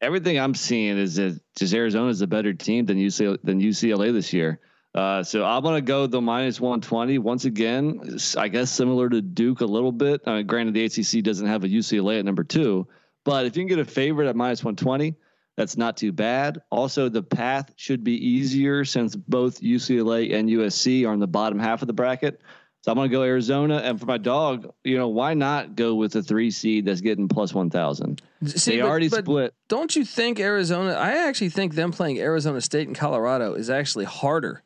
[0.00, 4.12] everything I'm seeing is that just Arizona is a better team than UCLA than UCLA
[4.12, 4.60] this year.
[4.94, 8.18] Uh, so I'm to go the minus 120 once again.
[8.36, 10.22] I guess similar to Duke a little bit.
[10.26, 12.86] Uh, granted, the ACC doesn't have a UCLA at number two,
[13.24, 15.16] but if you can get a favorite at minus 120.
[15.58, 16.62] That's not too bad.
[16.70, 21.58] Also, the path should be easier since both UCLA and USC are in the bottom
[21.58, 22.40] half of the bracket.
[22.82, 23.78] So I'm going to go Arizona.
[23.78, 27.28] And for my dog, you know, why not go with the three seed that's getting
[27.28, 28.22] plus 1,000?
[28.46, 29.54] See, They but- already but split.
[29.68, 30.92] Don't you think Arizona?
[30.92, 34.62] I actually think them playing Arizona State and Colorado is actually harder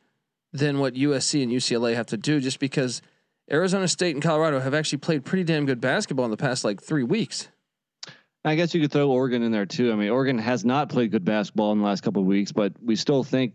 [0.51, 3.01] than what USC and UCLA have to do, just because
[3.51, 6.81] Arizona State and Colorado have actually played pretty damn good basketball in the past like
[6.81, 7.47] three weeks.
[8.45, 9.91] I guess you could throw Oregon in there too.
[9.91, 12.73] I mean, Oregon has not played good basketball in the last couple of weeks, but
[12.81, 13.53] we still think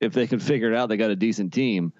[0.00, 1.92] if they can figure it out, they got a decent team.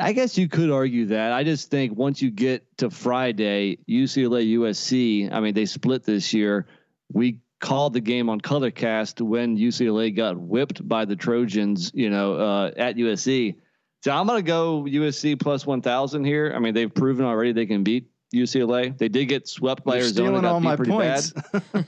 [0.00, 1.32] I guess you could argue that.
[1.32, 6.32] I just think once you get to Friday, UCLA USC, I mean, they split this
[6.32, 6.66] year.
[7.12, 12.34] We called the game on Colorcast when UCLA got whipped by the Trojans, you know,
[12.34, 13.56] uh, at USC.
[14.04, 16.52] So I'm going to go USC plus 1,000 here.
[16.54, 18.96] I mean, they've proven already they can beat UCLA.
[18.96, 20.28] They did get swept by You're Arizona.
[20.28, 21.32] stealing all my pretty points.
[21.32, 21.84] bad.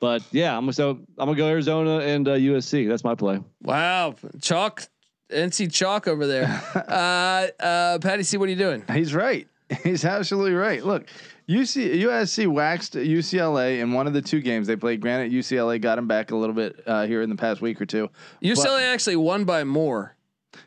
[0.00, 2.86] But yeah, I'm so I'm gonna go Arizona and uh, USC.
[2.88, 3.40] That's my play.
[3.62, 4.86] Wow, chalk,
[5.30, 6.44] NC chalk over there.
[6.88, 8.84] uh, uh, Patty C, what are you doing?
[8.92, 9.48] He's right.
[9.82, 10.84] He's absolutely right.
[10.84, 11.06] Look,
[11.48, 15.00] UC USC waxed UCLA in one of the two games they played.
[15.00, 17.86] Granted, UCLA got him back a little bit uh, here in the past week or
[17.86, 18.10] two.
[18.42, 20.14] UCLA actually won by more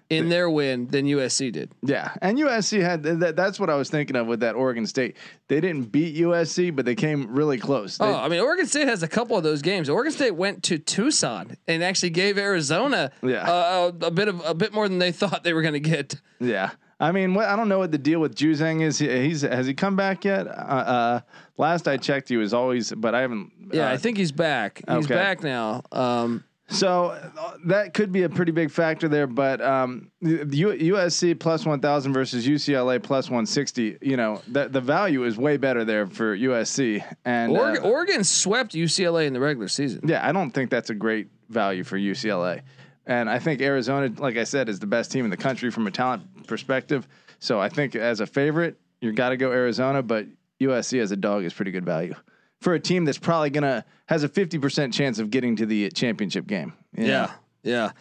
[0.09, 1.71] in their win than USC did.
[1.83, 3.35] Yeah, and USC had that.
[3.35, 5.17] That's what I was thinking of with that Oregon State.
[5.47, 7.97] They didn't beat USC, but they came really close.
[7.97, 9.89] They- Oh, I mean, Oregon State has a couple of those games.
[9.89, 13.49] Oregon State went to Tucson and actually gave Arizona Yeah.
[13.49, 15.79] uh, a, a bit of a bit more than they thought they were going to
[15.79, 16.15] get.
[16.39, 16.71] Yeah.
[16.99, 18.97] I mean, what, I don't know what the deal with Juzang is.
[18.97, 20.47] He, he's has he come back yet?
[20.47, 21.19] Uh, uh,
[21.57, 23.51] last I checked, he was always, but I haven't.
[23.71, 24.81] Yeah, uh, I think he's back.
[24.87, 25.13] He's okay.
[25.13, 25.83] back now.
[25.91, 27.07] Um, so.
[27.09, 32.13] uh, That could be a pretty big factor there, but um, USC plus one thousand
[32.13, 33.97] versus UCLA plus one sixty.
[34.01, 37.03] You know, the the value is way better there for USC.
[37.25, 40.01] And Oregon, uh, Oregon swept UCLA in the regular season.
[40.05, 42.61] yeah, I don't think that's a great value for UCLA.
[43.05, 45.87] And I think Arizona, like I said, is the best team in the country from
[45.87, 47.07] a talent perspective.
[47.39, 50.25] So I think as a favorite, you got to go Arizona, but
[50.59, 52.15] USC as a dog is pretty good value
[52.61, 55.89] for a team that's probably gonna has a fifty percent chance of getting to the
[55.91, 56.73] championship game.
[56.93, 57.05] know?
[57.05, 57.31] Yeah.
[57.63, 57.91] Yeah.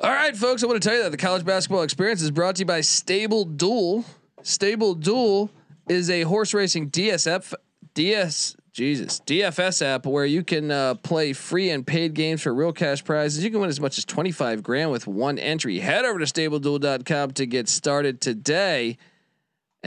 [0.00, 0.62] All right, folks.
[0.62, 2.82] I want to tell you that the college basketball experience is brought to you by
[2.82, 4.04] Stable Duel.
[4.42, 5.50] Stable Duel
[5.88, 7.52] is a horse racing DSF
[7.94, 12.72] DS Jesus DFS app where you can uh, play free and paid games for real
[12.72, 13.42] cash prizes.
[13.42, 15.80] You can win as much as twenty five grand with one entry.
[15.80, 18.98] Head over to StableDuel.com to get started today.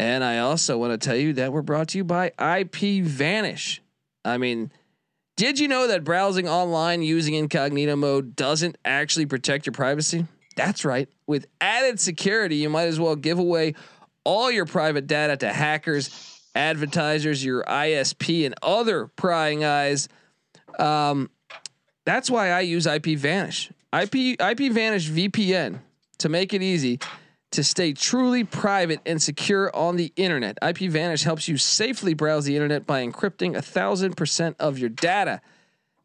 [0.02, 3.84] And I also want to tell you that we're brought to you by IP Vanish.
[4.26, 4.72] I mean,
[5.38, 10.26] did you know that browsing online using incognito mode doesn't actually protect your privacy?
[10.56, 11.08] That's right.
[11.28, 13.76] With added security, you might as well give away
[14.24, 20.10] all your private data to hackers, advertisers, your ISP, and other prying eyes.
[20.80, 21.30] Um,
[22.06, 23.72] that's why I use IP Vanish.
[23.94, 25.78] IP IP Vanish VPN
[26.18, 27.00] to make it easy
[27.52, 30.58] to stay truly private and secure on the internet.
[30.62, 34.90] IP Vanish helps you safely browse the internet by encrypting a thousand percent of your
[34.90, 35.42] data.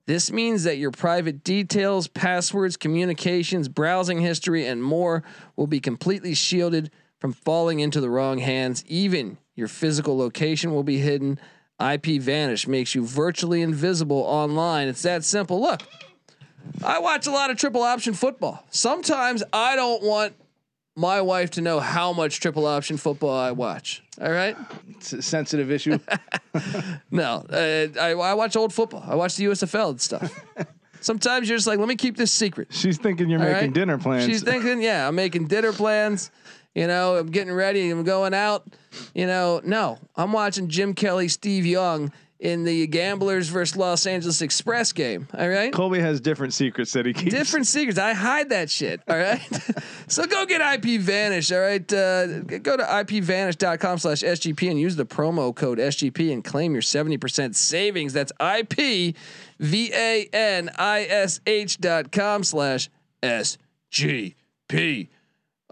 [0.06, 5.24] This means that your private details, passwords, communications, browsing history, and more
[5.56, 8.84] will be completely shielded from falling into the wrong hands.
[8.86, 11.40] Even your physical location will be hidden.
[11.80, 14.88] IP Vanish makes you virtually invisible online.
[14.88, 15.60] It's that simple.
[15.60, 15.82] Look,
[16.84, 18.64] I watch a lot of triple option football.
[18.70, 20.34] Sometimes I don't want
[20.96, 24.02] my wife to know how much triple option football I watch.
[24.20, 24.56] All right.
[24.90, 25.98] It's a sensitive issue.
[27.10, 29.04] No, uh, I, I watch old football.
[29.06, 30.32] I watch the USFL and stuff.
[31.00, 32.68] Sometimes you're just like, let me keep this secret.
[32.70, 33.74] She's thinking you're All making right?
[33.74, 34.24] dinner plans.
[34.24, 36.30] She's thinking, yeah, I'm making dinner plans.
[36.74, 37.90] You know, I'm getting ready.
[37.90, 38.66] I'm going out.
[39.14, 44.42] You know, no, I'm watching Jim Kelly, Steve Young in the Gamblers versus Los Angeles
[44.42, 45.26] Express game.
[45.36, 45.72] All right.
[45.72, 47.34] Colby has different secrets that he keeps.
[47.34, 47.98] Different secrets.
[47.98, 49.00] I hide that shit.
[49.08, 49.40] All right.
[50.08, 51.50] so go get IP Vanish.
[51.50, 51.90] All right.
[51.92, 56.82] Uh, go to ipvanish.com slash SGP and use the promo code SGP and claim your
[56.82, 58.12] 70% savings.
[58.12, 59.16] That's IP
[59.58, 62.90] V A N I S H dot com slash
[63.22, 65.08] SGP.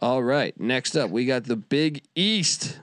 [0.01, 0.59] All right.
[0.59, 2.79] Next up, we got the Big East.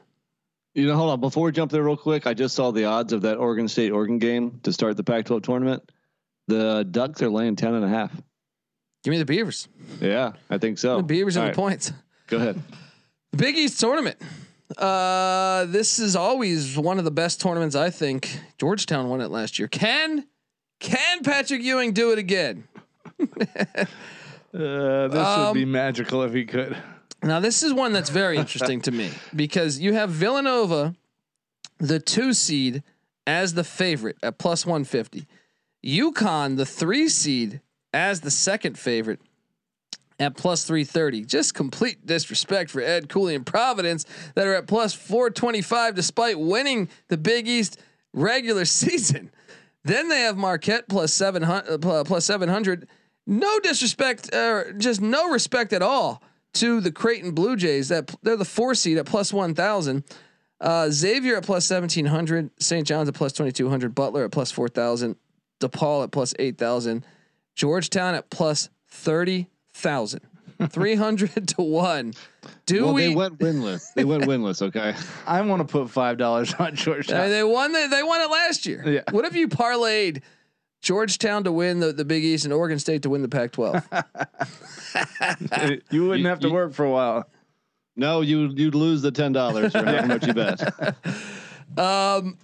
[0.74, 1.20] You know, hold on.
[1.20, 3.92] Before we jump there, real quick, I just saw the odds of that Oregon State
[3.92, 5.92] Oregon game to start the Pac-12 tournament.
[6.48, 8.12] The Ducks are laying ten and a half.
[9.04, 9.68] Give me the Beavers.
[10.00, 10.98] Yeah, I think so.
[10.98, 11.92] The Beavers and right, the points.
[12.28, 12.62] Go ahead.
[13.32, 14.18] The Big East tournament.
[14.78, 17.76] Uh, this is always one of the best tournaments.
[17.76, 19.68] I think Georgetown won it last year.
[19.68, 20.26] Can
[20.80, 22.64] can Patrick Ewing do it again?
[24.54, 26.76] Uh, this Um, would be magical if he could.
[27.24, 30.96] Now this is one that's very interesting to me because you have Villanova,
[31.78, 32.84] the two seed,
[33.28, 35.28] as the favorite at plus one fifty.
[35.86, 37.62] UConn, the three seed,
[37.94, 39.20] as the second favorite
[40.20, 41.26] at plus 330.
[41.26, 46.90] Just complete disrespect for Ed Cooley and Providence that are at plus 425 despite winning
[47.08, 47.82] the Big East
[48.14, 49.32] regular season.
[49.84, 52.88] Then they have Marquette plus 700 uh, plus 700.
[53.26, 56.22] No disrespect uh, just no respect at all
[56.54, 60.04] to the Creighton Blue Jays that they're the 4 seed at plus 1000.
[60.60, 62.86] Uh, Xavier at plus 1700, St.
[62.86, 65.16] John's at plus 2200, Butler at plus 4000,
[65.60, 67.04] DePaul at plus 8000,
[67.56, 70.22] Georgetown at plus 30,000.
[70.70, 72.14] 300 to 1.
[72.66, 73.94] Do well, we they went winless.
[73.96, 74.62] They went winless.
[74.62, 74.94] Okay.
[75.28, 77.22] I want to put five dollars on Georgetown.
[77.22, 78.84] mean, they won the, they won it last year.
[78.88, 79.02] Yeah.
[79.12, 80.22] What if you parlayed
[80.82, 83.84] Georgetown to win the, the Big East and Oregon State to win the Pac-12?
[85.92, 87.30] you wouldn't You- have to you- work for a while.
[87.96, 90.96] No, you you'd lose the ten dollars or however much you bet.
[91.78, 92.38] Um,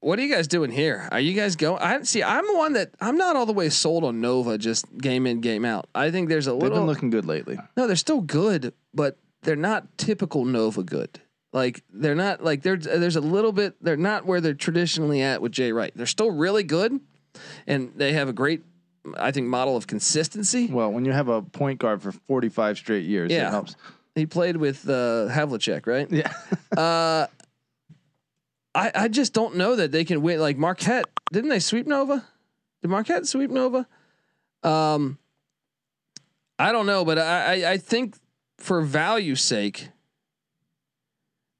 [0.00, 1.08] what are you guys doing here?
[1.12, 1.80] Are you guys going?
[1.82, 2.22] I see.
[2.22, 4.58] I'm the one that I'm not all the way sold on Nova.
[4.58, 5.88] Just game in, game out.
[5.94, 7.58] I think there's a little They've been looking good lately.
[7.78, 11.20] no, they're still good, but they're not typical Nova good.
[11.52, 13.74] Like they're not like there's there's a little bit.
[13.82, 15.92] They're not where they're traditionally at with Jay Wright.
[15.96, 17.00] They're still really good,
[17.66, 18.62] and they have a great,
[19.18, 20.68] I think, model of consistency.
[20.68, 23.48] Well, when you have a point guard for 45 straight years, Yeah.
[23.48, 23.74] it helps.
[24.14, 26.10] He played with uh, Havlicek, right?
[26.10, 26.32] Yeah.
[26.76, 27.26] Uh,
[28.74, 30.38] I I just don't know that they can win.
[30.38, 32.24] Like Marquette, didn't they sweep Nova?
[32.82, 33.86] Did Marquette sweep Nova?
[34.62, 35.18] Um,
[36.60, 38.14] I don't know, but I I, I think
[38.58, 39.88] for value sake,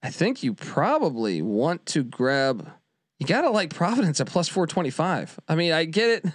[0.02, 2.70] I think you probably want to grab.
[3.18, 5.38] You gotta like Providence at plus four twenty five.
[5.48, 6.32] I mean, I get it.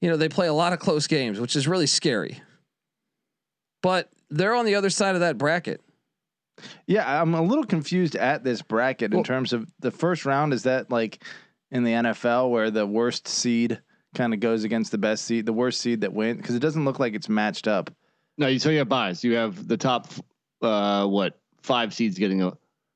[0.00, 2.40] You know, they play a lot of close games, which is really scary.
[3.82, 5.80] But they're on the other side of that bracket.
[6.86, 10.52] Yeah, I'm a little confused at this bracket Well- in terms of the first round.
[10.52, 11.22] Is that like
[11.70, 13.80] in the NFL where the worst seed
[14.14, 16.84] kind of goes against the best seed, the worst seed that wins because it doesn't
[16.84, 17.90] look like it's matched up.
[18.38, 19.22] No, you so you have buys.
[19.22, 20.08] You have the top,
[20.62, 22.52] uh, what five seeds getting a,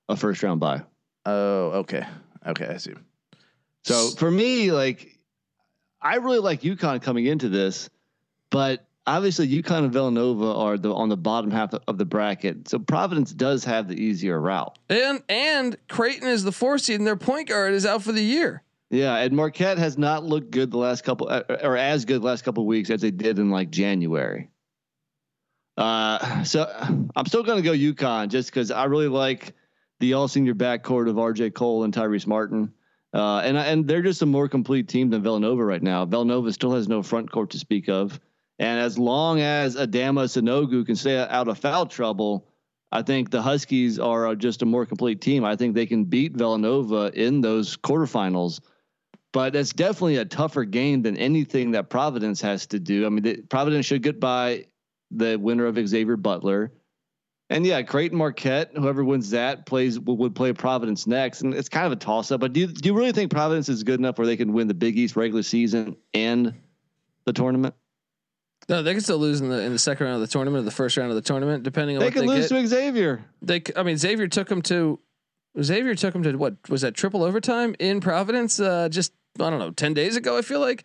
[0.09, 0.83] a first round buy.
[1.25, 2.05] Oh, okay,
[2.47, 2.95] okay, I see.
[3.85, 5.19] So for me, like,
[6.01, 7.91] I really like UConn coming into this,
[8.51, 12.69] but obviously UConn and Villanova are the on the bottom half of the bracket.
[12.69, 14.79] So Providence does have the easier route.
[14.89, 18.23] And and Creighton is the four seed, and their point guard is out for the
[18.23, 18.63] year.
[18.91, 22.27] Yeah, and Marquette has not looked good the last couple, uh, or as good the
[22.27, 24.51] last couple of weeks as they did in like January.
[25.79, 26.71] Uh, so
[27.17, 29.55] I'm still going to go UConn just because I really like
[30.03, 32.75] the all senior backcourt of RJ Cole and Tyrese Martin.
[33.15, 36.05] Uh, and and they're just a more complete team than Villanova right now.
[36.05, 38.19] Villanova still has no front court to speak of,
[38.59, 42.49] and as long as Adama Sanogo can stay out of foul trouble,
[42.91, 45.45] I think the Huskies are just a more complete team.
[45.45, 48.61] I think they can beat Villanova in those quarterfinals,
[49.33, 53.07] but it's definitely a tougher game than anything that Providence has to do.
[53.07, 54.65] I mean, the, Providence should get by
[55.13, 56.73] the winner of Xavier Butler.
[57.53, 61.85] And yeah, Creighton Marquette, whoever wins that plays would play Providence next, and it's kind
[61.87, 62.41] of a toss up.
[62.41, 64.69] But do you, do you really think Providence is good enough where they can win
[64.69, 66.55] the Big East regular season and
[67.27, 67.75] the tournament?
[68.69, 70.65] No, they can still lose in the in the second round of the tournament or
[70.65, 72.61] the first round of the tournament, depending on They what could they could lose get.
[72.63, 73.25] to Xavier.
[73.43, 74.99] They, I mean, Xavier took them to
[75.61, 78.61] Xavier took them to what was that triple overtime in Providence?
[78.61, 80.39] Uh, just I don't know, ten days ago.
[80.39, 80.85] I feel like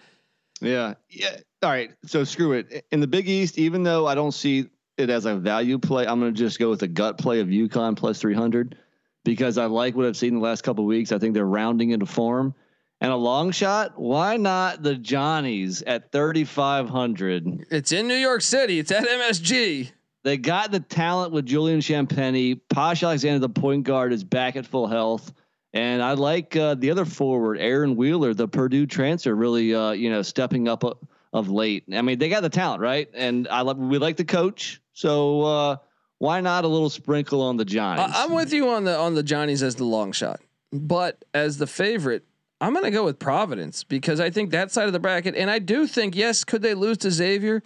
[0.59, 0.95] Yeah.
[1.09, 1.37] Yeah.
[1.63, 1.91] All right.
[2.05, 2.85] So screw it.
[2.91, 4.65] In the Big East, even though I don't see
[4.97, 7.47] it as a value play, I'm going to just go with a gut play of
[7.47, 8.77] UConn plus 300
[9.23, 11.11] because I like what I've seen the last couple of weeks.
[11.11, 12.55] I think they're rounding into form.
[12.99, 17.67] And a long shot, why not the Johnnies at 3,500?
[17.69, 18.79] it's in New York City.
[18.79, 19.91] It's at MSG.
[20.23, 22.59] They got the talent with Julian Champagnie.
[22.69, 25.31] Posh Alexander, the point guard, is back at full health.
[25.73, 30.09] And I like uh, the other forward, Aaron Wheeler, the Purdue transfer, really, uh, you
[30.09, 30.95] know, stepping up uh,
[31.33, 31.83] of late.
[31.93, 33.09] I mean, they got the talent, right?
[33.13, 34.81] And I love, we like the coach.
[34.97, 35.75] So uh,
[36.17, 38.11] why not a little sprinkle on the Johnnies?
[38.15, 40.41] I, I'm with you on the on the Johnnies as the long shot,
[40.73, 42.25] but as the favorite,
[42.59, 45.51] I'm going to go with Providence because I think that side of the bracket, and
[45.51, 47.61] I do think yes, could they lose to Xavier?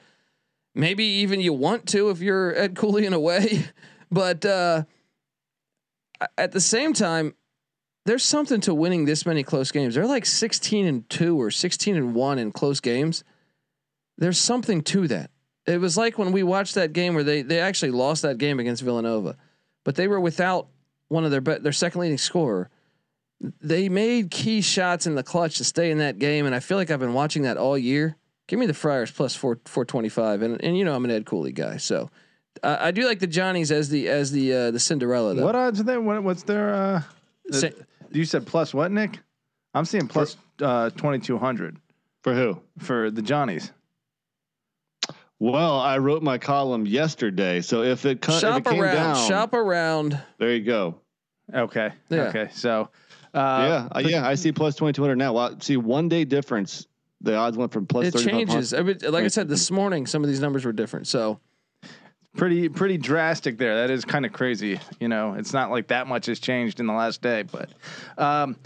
[0.76, 3.64] Maybe even you want to if you're Ed Cooley in a way,
[4.12, 4.84] but uh,
[6.38, 7.34] at the same time,
[8.06, 9.96] there's something to winning this many close games.
[9.96, 13.24] They're like 16 and two or 16 and one in close games.
[14.18, 15.31] There's something to that.
[15.68, 18.60] It was like when we watched that game where they they actually lost that game
[18.60, 19.38] against Villanova,
[19.84, 20.68] but they were without
[21.08, 22.70] one of their be- their second leading scorer.
[23.62, 26.78] They made key shots in the clutch to stay in that game, and I feel
[26.78, 28.16] like I've been watching that all year.
[28.48, 31.12] Give me the Friars plus four four twenty five, and and you know I'm an
[31.12, 32.10] Ed Cooley guy, so
[32.64, 35.34] uh, I do like the Johnnies as the as the uh, the Cinderella.
[35.36, 35.46] Though.
[35.46, 35.98] What odds are they?
[35.98, 36.74] What, what's their?
[36.74, 37.02] Uh,
[37.46, 39.20] the- Sa- you said plus what, Nick?
[39.74, 41.78] I'm seeing plus uh, 2200
[42.24, 42.62] For who?
[42.80, 43.72] for the Johnnies.
[45.42, 47.62] Well, I wrote my column yesterday.
[47.62, 50.22] So if it, co- if it came around, down, shop around.
[50.38, 51.00] there you go.
[51.52, 51.90] Okay.
[52.10, 52.22] Yeah.
[52.26, 52.50] Okay.
[52.54, 52.90] So.
[53.34, 55.34] Uh, yeah, uh, yeah, I see plus twenty two hundred now.
[55.34, 56.86] Well, see one day difference.
[57.22, 58.14] The odds went from plus.
[58.14, 58.72] It changes.
[58.72, 61.08] I mean, like I said this morning, some of these numbers were different.
[61.08, 61.40] So
[62.38, 63.76] pretty pretty drastic there.
[63.78, 64.80] That is kind of crazy.
[65.00, 67.72] You know, it's not like that much has changed in the last day, but
[68.16, 68.58] um,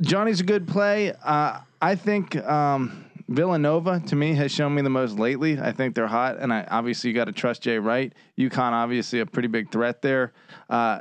[0.00, 1.12] Johnny's a good play.
[1.22, 5.58] Uh, I think um, Villanova to me has shown me the most lately.
[5.58, 8.12] I think they're hot, and I obviously you got to trust Jay Wright.
[8.38, 10.32] UConn obviously a pretty big threat there.
[10.68, 11.00] Uh,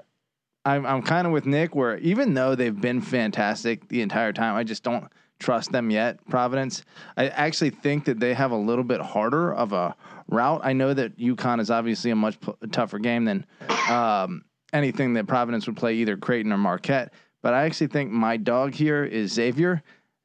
[0.65, 4.55] I'm I'm kind of with Nick where even though they've been fantastic the entire time,
[4.55, 6.25] I just don't trust them yet.
[6.29, 6.83] Providence.
[7.17, 9.95] I actually think that they have a little bit harder of a
[10.29, 10.61] route.
[10.63, 13.45] I know that UConn is obviously a much p- tougher game than
[13.89, 17.13] um, anything that Providence would play, either Creighton or Marquette.
[17.41, 19.83] But I actually think my dog here is Xavier.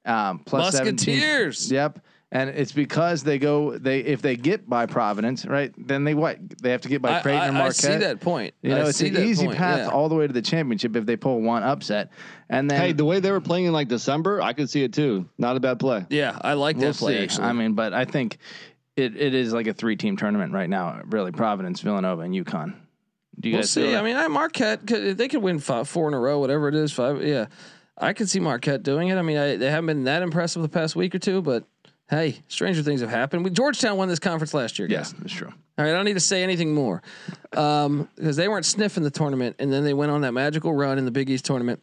[0.08, 1.14] Um, plus 17.
[1.14, 1.70] Musketeers.
[1.70, 2.00] Yep.
[2.30, 5.72] And it's because they go they if they get by Providence, right?
[5.78, 6.38] Then they what?
[6.60, 7.76] They have to get by I, Creighton I, or I Marquette.
[7.76, 8.52] see that point.
[8.60, 9.88] You I know, it's see an easy point, path yeah.
[9.88, 12.10] all the way to the championship if they pull one upset.
[12.50, 14.92] And then Hey, the way they were playing in like December, I could see it
[14.92, 15.26] too.
[15.38, 16.04] Not a bad play.
[16.10, 17.16] Yeah, I like we'll that play.
[17.16, 17.22] see.
[17.22, 18.36] Actually, I mean, but I think
[18.94, 21.00] it, it is like a three team tournament right now.
[21.06, 22.74] Really, Providence, Villanova, and UConn.
[23.40, 23.94] Do you we'll guys see.
[23.94, 26.74] I mean, I Marquette could, they could win five, four in a row, whatever it
[26.74, 26.92] is.
[26.92, 27.46] Five, yeah,
[28.00, 29.16] I could see Marquette doing it.
[29.16, 31.64] I mean, I, they haven't been that impressive the past week or two, but
[32.08, 33.44] hey, stranger things have happened.
[33.44, 35.12] We, Georgetown won this conference last year, guys.
[35.12, 35.48] yes, that's true.
[35.48, 37.02] All right, I don't need to say anything more
[37.56, 40.98] um, because they weren't sniffing the tournament, and then they went on that magical run
[40.98, 41.82] in the Big East tournament.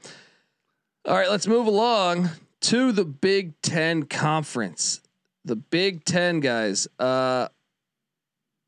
[1.06, 2.30] All right, let's move along
[2.62, 5.02] to the Big Ten conference.
[5.44, 6.88] The Big Ten guys.
[6.98, 7.48] Uh,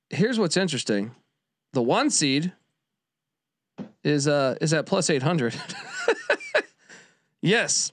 [0.09, 1.11] here's what's interesting:
[1.73, 2.53] the one seed
[4.03, 5.55] is uh is at plus eight hundred.
[7.41, 7.91] yes,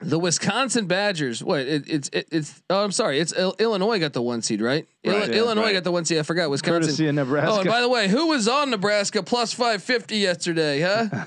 [0.00, 1.42] The Wisconsin Badgers.
[1.42, 1.60] What?
[1.60, 2.62] It, it's it, it's.
[2.70, 3.18] Oh, I'm sorry.
[3.20, 4.86] It's Il- Illinois got the one seed, right?
[5.04, 5.72] Right, yeah, Illinois right.
[5.74, 6.18] got the one seed.
[6.18, 6.82] I forgot Wisconsin.
[6.82, 7.52] Courtesy of Nebraska.
[7.52, 10.80] Oh, and by the way, who was on Nebraska plus five fifty yesterday?
[10.80, 11.24] Huh?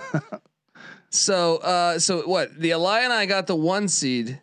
[1.09, 2.57] so, uh, so what?
[2.59, 4.39] The Illini got the one seed.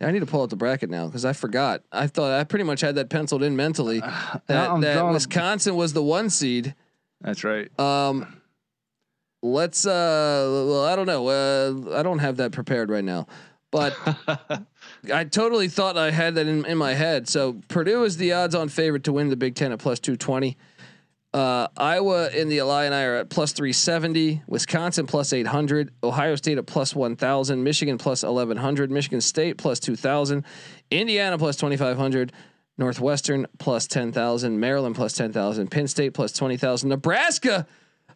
[0.00, 1.82] I need to pull out the bracket now because I forgot.
[1.92, 4.02] I thought I pretty much had that penciled in mentally.
[4.48, 6.74] That, that Wisconsin was the one seed.
[7.20, 7.70] That's right.
[7.78, 8.41] Um,
[9.42, 9.86] let's.
[9.86, 11.28] Uh, well, I don't know.
[11.28, 13.26] Uh, I don't have that prepared right now,
[13.70, 13.96] but
[15.12, 17.28] I totally thought I had that in, in my head.
[17.28, 20.56] So Purdue is the odds-on favorite to win the Big Ten at plus two twenty.
[21.34, 24.42] Uh, Iowa in the Illini are at plus three seventy.
[24.46, 25.90] Wisconsin plus eight hundred.
[26.02, 27.64] Ohio State at plus one thousand.
[27.64, 28.90] Michigan plus eleven hundred.
[28.90, 30.44] Michigan State plus two thousand.
[30.90, 32.32] Indiana plus twenty five hundred.
[32.76, 34.60] Northwestern plus ten thousand.
[34.60, 35.70] Maryland plus ten thousand.
[35.70, 36.90] Penn State plus twenty thousand.
[36.90, 37.66] Nebraska.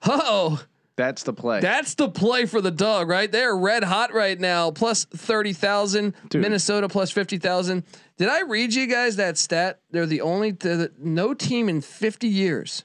[0.06, 0.62] Oh,
[0.96, 1.60] That's the play.
[1.60, 3.30] that's the play for the dog, right?
[3.30, 6.14] They're red hot right now, plus 30,000.
[6.30, 6.40] Dude.
[6.42, 7.84] Minnesota plus 50,000.
[8.16, 9.80] Did I read you guys that stat?
[9.90, 12.84] They're the only, the- no team in 50 years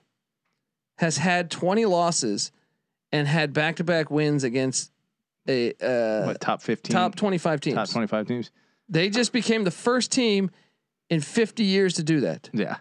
[0.97, 2.51] has had 20 losses
[3.13, 4.91] and had back to back wins against
[5.47, 6.93] a uh, what top fifteen?
[6.93, 7.75] top 25 teams.
[7.75, 8.51] top twenty five teams.
[8.87, 10.51] They just became the first team
[11.09, 12.49] in 50 years to do that.
[12.53, 12.77] Yeah.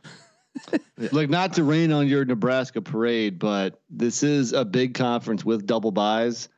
[1.13, 5.67] Look, not to rain on your Nebraska parade, but this is a big conference with
[5.67, 6.49] double buys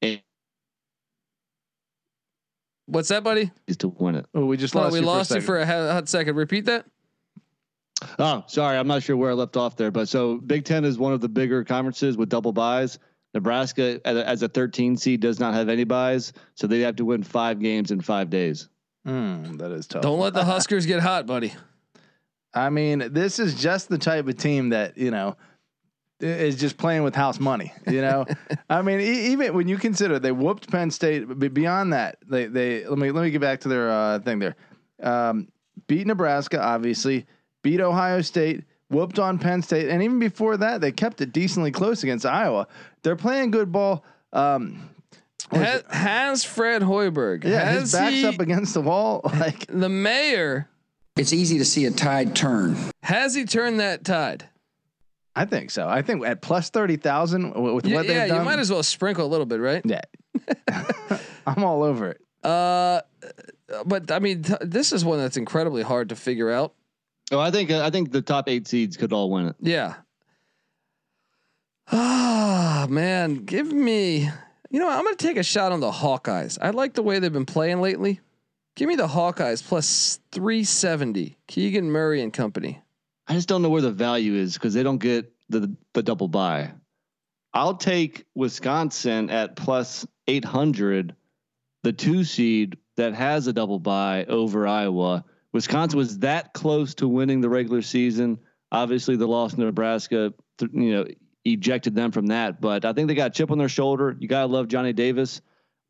[0.00, 0.20] and
[2.86, 3.50] What's that, buddy?
[3.66, 4.26] is to win it.
[4.34, 4.92] Oh, we just Oh, lost.
[4.92, 6.36] we you lost for a you for a hot hot second.
[6.36, 6.84] Repeat that.
[8.18, 10.98] Oh, sorry, I'm not sure where I left off there, but so Big Ten is
[10.98, 12.98] one of the bigger conferences with double buys.
[13.34, 16.96] Nebraska, as a, as a 13 seed, does not have any buys, so they have
[16.96, 18.68] to win five games in five days.
[19.06, 20.02] Mm, that is tough.
[20.02, 21.52] Don't let the Huskers get hot, buddy.
[22.54, 25.36] I mean, this is just the type of team that you know
[26.20, 27.72] is just playing with house money.
[27.90, 28.26] You know,
[28.70, 32.46] I mean, e- even when you consider they whooped Penn State, but beyond that, they
[32.46, 34.56] they let me let me get back to their uh, thing there.
[35.02, 35.48] Um,
[35.86, 37.26] beat Nebraska, obviously.
[37.62, 38.64] Beat Ohio State.
[38.90, 42.66] Whooped on Penn State, and even before that, they kept it decently close against Iowa.
[43.02, 44.04] They're playing good ball.
[44.34, 44.90] Um,
[45.50, 47.42] Has, has Fred Hoiberg?
[47.44, 49.22] yeah, has his back's he- up against the wall.
[49.40, 50.68] Like the mayor
[51.16, 52.76] It's easy to see a tide turn.
[53.02, 54.48] has he turned that tide?
[55.34, 55.88] I think so.
[55.88, 58.28] I think at plus thirty thousand with Y- what they've done.
[58.28, 59.82] Yeah, you might as well sprinkle a little bit, right?
[59.84, 60.02] Yeah.
[61.46, 62.20] I'm all over it.
[62.46, 63.00] Uh,
[63.86, 66.74] but I mean, t- this is one that's incredibly hard to figure out.
[67.30, 69.56] Oh, I think I think the top eight seeds could all win it.
[69.60, 69.94] Yeah.
[71.94, 74.28] Ah, man, give me.
[74.70, 76.58] You know, what, I'm going to take a shot on the Hawkeyes.
[76.60, 78.20] I like the way they've been playing lately.
[78.74, 81.36] Give me the Hawkeyes plus 370.
[81.46, 82.80] Keegan Murray and company.
[83.28, 86.28] I just don't know where the value is because they don't get the the double
[86.28, 86.72] buy.
[87.54, 91.14] I'll take Wisconsin at plus 800,
[91.82, 95.24] the two seed that has a double buy over Iowa.
[95.52, 98.38] Wisconsin was that close to winning the regular season.
[98.70, 101.06] Obviously, the loss to Nebraska, you know,
[101.44, 102.60] ejected them from that.
[102.60, 104.16] But I think they got a chip on their shoulder.
[104.18, 105.42] You gotta love Johnny Davis.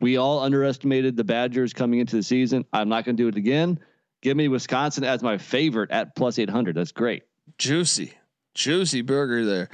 [0.02, 2.64] We all underestimated the Badgers coming into the season.
[2.72, 3.78] I'm not going to do it again.
[4.20, 6.74] Give me Wisconsin as my favorite at plus 800.
[6.74, 7.22] That's great.
[7.56, 8.12] Juicy,
[8.54, 9.70] juicy burger there.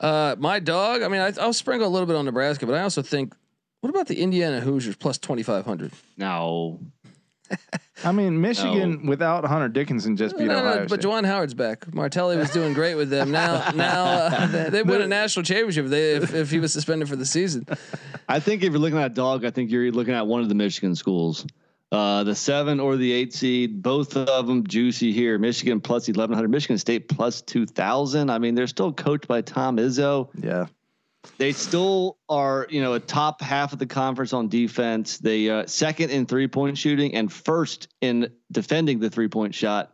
[0.00, 1.02] Uh, my dog.
[1.02, 3.34] I mean, I, I'll sprinkle a little bit on Nebraska, but I also think,
[3.82, 5.92] what about the Indiana Hoosiers plus 2,500?
[6.16, 6.80] No,
[8.04, 11.10] I mean, Michigan without Hunter Dickinson just beat No, no, Ohio but State.
[11.10, 11.92] Juwan Howard's back.
[11.92, 13.30] Martelli was doing great with them.
[13.30, 16.72] Now, now uh, they, they win a national championship if, they, if, if he was
[16.72, 17.66] suspended for the season.
[18.28, 20.54] I think if you're looking at dog, I think you're looking at one of the
[20.54, 21.46] Michigan schools.
[21.90, 25.38] Uh, the seven or the eight seed, both of them juicy here.
[25.38, 28.28] Michigan plus 1100, Michigan State plus 2000.
[28.28, 30.28] I mean, they're still coached by Tom Izzo.
[30.34, 30.66] yeah.
[31.36, 35.18] They still are, you know, a top half of the conference on defense.
[35.18, 39.92] They uh, second in three point shooting and first in defending the three point shot.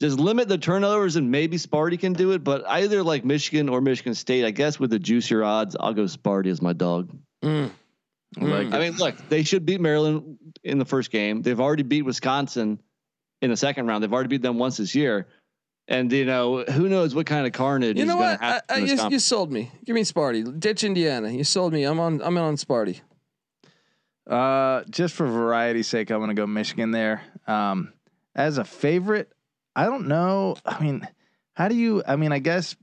[0.00, 3.80] Just limit the turnovers and maybe Sparty can do it, but either like Michigan or
[3.80, 7.16] Michigan State, I guess with the juicier odds, I'll go Sparty as my dog.
[7.42, 7.70] Mm.
[8.36, 11.42] Like I mean, look, they should beat Maryland in the first game.
[11.42, 12.80] They've already beat Wisconsin
[13.42, 14.02] in the second round.
[14.02, 15.28] They've already beat them once this year.
[15.92, 18.40] And you know, who knows what kind of carnage You know going what?
[18.40, 18.60] to I.
[18.70, 19.70] I, you, you sold me.
[19.84, 20.58] Give me Sparty.
[20.58, 21.28] Ditch Indiana.
[21.30, 21.84] You sold me.
[21.84, 22.22] I'm on.
[22.22, 23.00] I'm in on Sparty.
[24.26, 27.22] Uh, just for variety's sake, I'm gonna go Michigan there.
[27.46, 27.92] Um,
[28.34, 29.30] as a favorite,
[29.76, 30.56] I don't know.
[30.64, 31.06] I mean,
[31.54, 32.02] how do you?
[32.06, 32.74] I mean, I guess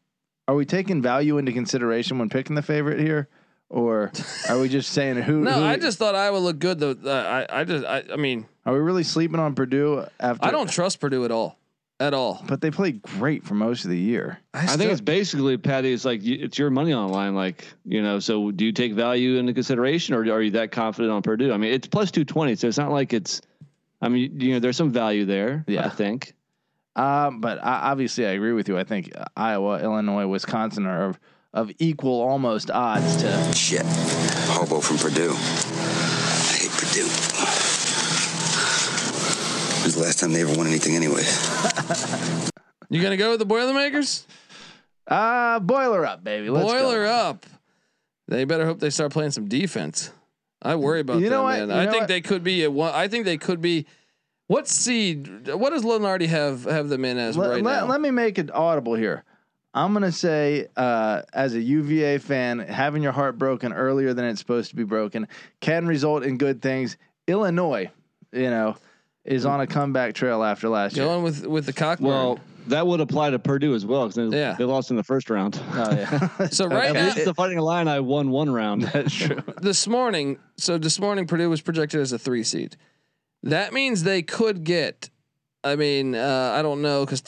[0.47, 3.29] are we taking value into consideration when picking the favorite here,
[3.69, 4.11] or
[4.49, 5.39] are we just saying who?
[5.43, 6.91] No, who- I just thought Iowa looked good though.
[7.03, 10.45] Uh, I, I just, I, I mean, are we really sleeping on Purdue after?
[10.45, 11.57] I don't trust Purdue at all.
[11.99, 12.43] At all.
[12.47, 14.39] But they played great for most of the year.
[14.53, 15.91] I think it's basically Patty.
[15.91, 17.35] It's like it's your money on the line.
[17.35, 21.11] Like you know, so do you take value into consideration, or are you that confident
[21.11, 21.51] on Purdue?
[21.51, 23.41] I mean, it's plus two twenty, so it's not like it's.
[24.01, 25.65] I mean, you know, there's some value there.
[25.67, 25.85] Yeah.
[25.85, 26.33] I think.
[26.95, 28.77] Um, but I, obviously, I agree with you.
[28.77, 31.19] I think Iowa, Illinois, Wisconsin are of,
[31.53, 33.53] of equal almost odds to.
[33.53, 33.85] Shit.
[33.85, 35.33] Hobo from Purdue.
[35.33, 37.28] I hate Purdue.
[39.99, 41.23] When's the last time they ever won anything anyway?
[42.91, 44.25] You gonna go with the Boilermakers?
[45.07, 46.49] Uh, boiler up, baby.
[46.49, 47.11] Let's Boiler go.
[47.11, 47.45] up.
[48.27, 50.11] They better hope they start playing some defense.
[50.59, 51.59] I worry about You know what?
[51.59, 51.69] man.
[51.69, 52.07] You I know think what?
[52.07, 52.91] they could be a one.
[52.95, 53.85] I think they could be.
[54.47, 55.49] What seed?
[55.49, 57.85] What does Lunardi have have them in as Let, right let- now?
[57.85, 59.23] let me make it audible here.
[59.75, 64.39] I'm gonna say, uh, as a UVA fan, having your heart broken earlier than it's
[64.39, 65.27] supposed to be broken
[65.61, 66.97] can result in good things.
[67.27, 67.91] Illinois,
[68.31, 68.77] you know,
[69.29, 71.05] is on a comeback trail after last year.
[71.05, 72.07] Going with with the cockburn.
[72.09, 74.53] Well, that would apply to Purdue as well because they, Yeah.
[74.57, 75.59] they lost in the first round.
[75.73, 78.83] Oh yeah, so right At now, least the Fighting Illini won one round.
[78.83, 79.41] that's true.
[79.61, 82.75] this morning, so this morning Purdue was projected as a three seed.
[83.43, 85.09] That means they could get.
[85.63, 87.21] I mean, uh, I don't know because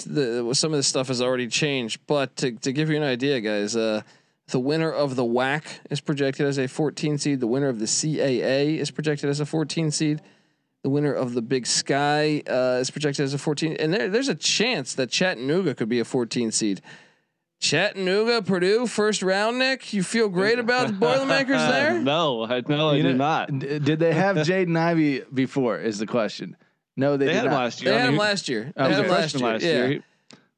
[0.57, 1.99] some of this stuff has already changed.
[2.07, 4.01] But to, to give you an idea, guys, uh,
[4.47, 7.39] the winner of the WAC is projected as a 14 seed.
[7.41, 10.21] The winner of the CAA is projected as a 14 seed.
[10.83, 13.75] The winner of the Big Sky uh, is projected as a 14.
[13.79, 16.81] And there, there's a chance that Chattanooga could be a 14 seed.
[17.59, 19.93] Chattanooga, Purdue, first round, Nick.
[19.93, 21.99] You feel great about the Boilermakers there?
[21.99, 23.59] no, I no, I You did know, not.
[23.59, 25.77] d- Did they have Jaden Ivey before?
[25.77, 26.57] Is the question.
[26.97, 27.91] No, they, They did had him last year.
[27.91, 28.63] They I had him last year.
[28.65, 29.53] he They was had a him last freshman year.
[29.53, 29.87] last yeah.
[29.87, 30.03] year.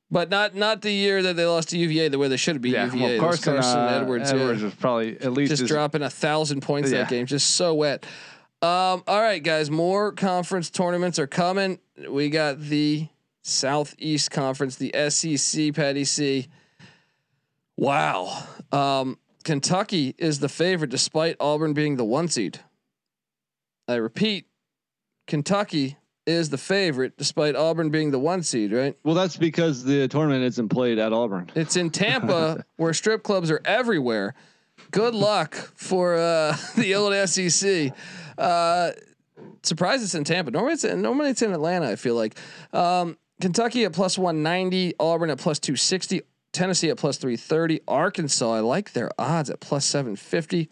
[0.10, 2.62] But not not the year that they lost to UVA, the way they should have
[2.62, 3.02] beat Yeah, UVA.
[3.04, 4.66] well, It Carson, Carson uh, Edwards, Edwards, yeah.
[4.66, 7.00] was probably at least just as- dropping a thousand points Yeah.
[7.00, 8.06] that game, just so wet.
[8.64, 11.80] Um, all right, guys, more conference tournaments are coming.
[12.10, 13.10] We got the
[13.42, 16.48] Southeast Conference, the SEC, Patty C.
[17.76, 22.62] Wow, um, Kentucky is the favorite despite Auburn being the one seed.
[23.90, 24.46] I repeat,
[25.28, 28.98] Kentucky is the favorite despite Auburn being the one seed, right?
[29.04, 31.52] Well, that's because the tournament isn't played at Auburn.
[31.54, 34.36] It's in Tampa where strip clubs are everywhere.
[34.92, 37.94] Good luck for uh, the old SEC.
[38.38, 38.92] Uh,
[39.62, 40.52] surprised it's in Tampa.
[40.52, 41.90] Normally it's in, normally it's in Atlanta.
[41.90, 42.38] I feel like
[42.72, 47.38] um, Kentucky at plus one ninety, Auburn at plus two sixty, Tennessee at plus three
[47.38, 48.52] thirty, Arkansas.
[48.52, 50.70] I like their odds at plus seven fifty.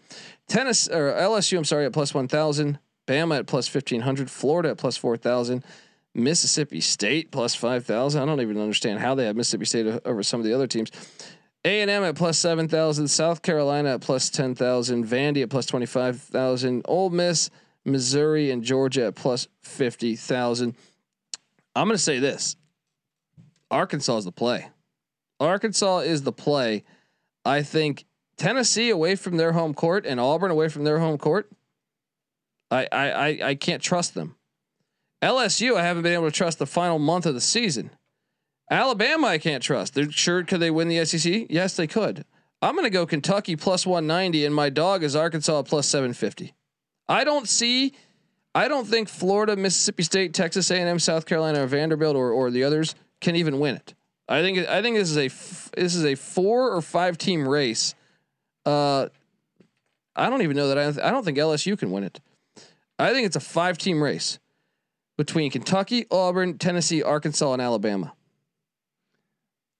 [0.48, 1.58] Tennessee or LSU.
[1.58, 2.78] I'm sorry at plus one thousand.
[3.06, 4.30] Bama at plus fifteen hundred.
[4.30, 5.64] Florida at plus four thousand.
[6.14, 8.22] Mississippi State plus five thousand.
[8.22, 10.90] I don't even understand how they have Mississippi State over some of the other teams.
[11.64, 13.08] A and M at plus seven thousand.
[13.08, 15.06] South Carolina at plus ten thousand.
[15.06, 16.82] Vandy at plus twenty five thousand.
[16.86, 17.50] Ole Miss,
[17.84, 20.74] Missouri, and Georgia at plus fifty thousand.
[21.74, 22.56] I'm going to say this:
[23.70, 24.68] Arkansas is the play.
[25.38, 26.84] Arkansas is the play.
[27.44, 28.06] I think
[28.36, 31.50] Tennessee away from their home court and Auburn away from their home court.
[32.70, 34.34] I I I, I can't trust them.
[35.22, 37.90] LSU, I haven't been able to trust the final month of the season.
[38.70, 39.94] Alabama, I can't trust.
[39.94, 41.46] They're sure could they win the SEC?
[41.50, 42.24] Yes, they could.
[42.62, 46.54] I'm going to go Kentucky plus 190, and my dog is Arkansas plus 750.
[47.08, 47.92] I don't see.
[48.54, 52.64] I don't think Florida, Mississippi State, Texas A&M, South Carolina, or Vanderbilt, or or the
[52.64, 53.94] others can even win it.
[54.28, 55.28] I think I think this is a
[55.76, 57.94] this is a four or five team race.
[58.64, 59.08] Uh,
[60.14, 62.20] I don't even know that I I don't think LSU can win it.
[62.98, 64.38] I think it's a five team race
[65.16, 68.12] between Kentucky, Auburn, Tennessee, Arkansas, and Alabama.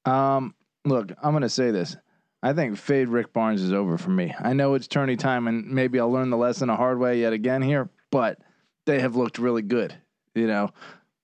[0.04, 0.54] Um,
[0.84, 1.96] look, I'm gonna say this.
[2.42, 4.34] I think fade Rick Barnes is over for me.
[4.40, 7.32] I know it's tourney time, and maybe I'll learn the lesson a hard way yet
[7.32, 7.88] again here.
[8.10, 8.38] But
[8.86, 9.94] they have looked really good.
[10.34, 10.70] You know,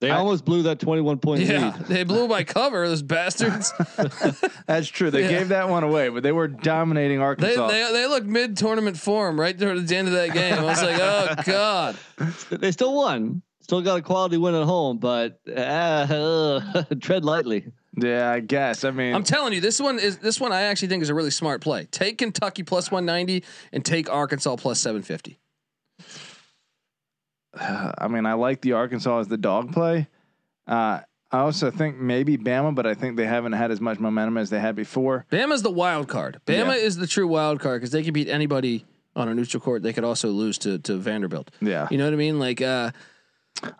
[0.00, 1.86] They I- almost blew that 21 point Yeah, lead.
[1.86, 2.86] they blew my cover.
[2.86, 3.72] Those bastards.
[4.66, 5.10] that's true.
[5.10, 5.28] They Yeah.
[5.38, 7.66] gave that one away, but they were dominating They Arkansas.
[7.68, 10.54] they they looked mid tournament form right towards the end of that game.
[10.54, 11.96] I was like, oh god.
[12.50, 13.42] They still won.
[13.68, 17.66] Still got a quality win at home, but uh, tread lightly.
[17.98, 18.82] yeah, I guess.
[18.82, 21.14] I mean, I'm telling you, this one is this one I actually think is a
[21.14, 21.84] really smart play.
[21.90, 25.38] Take Kentucky plus 190 and take Arkansas plus 750.
[27.98, 30.08] I mean, I like the Arkansas as the dog play.
[30.66, 31.00] Uh,
[31.30, 34.48] I also think maybe Bama, but I think they haven't had as much momentum as
[34.48, 35.26] they had before.
[35.30, 36.40] Bama's the wild card.
[36.46, 36.72] Bama Yeah.
[36.74, 39.82] is the true wild card because they can beat anybody on a neutral court.
[39.82, 41.50] They could also lose to to Vanderbilt.
[41.60, 42.38] Yeah, You know what I mean?
[42.38, 42.92] Like uh,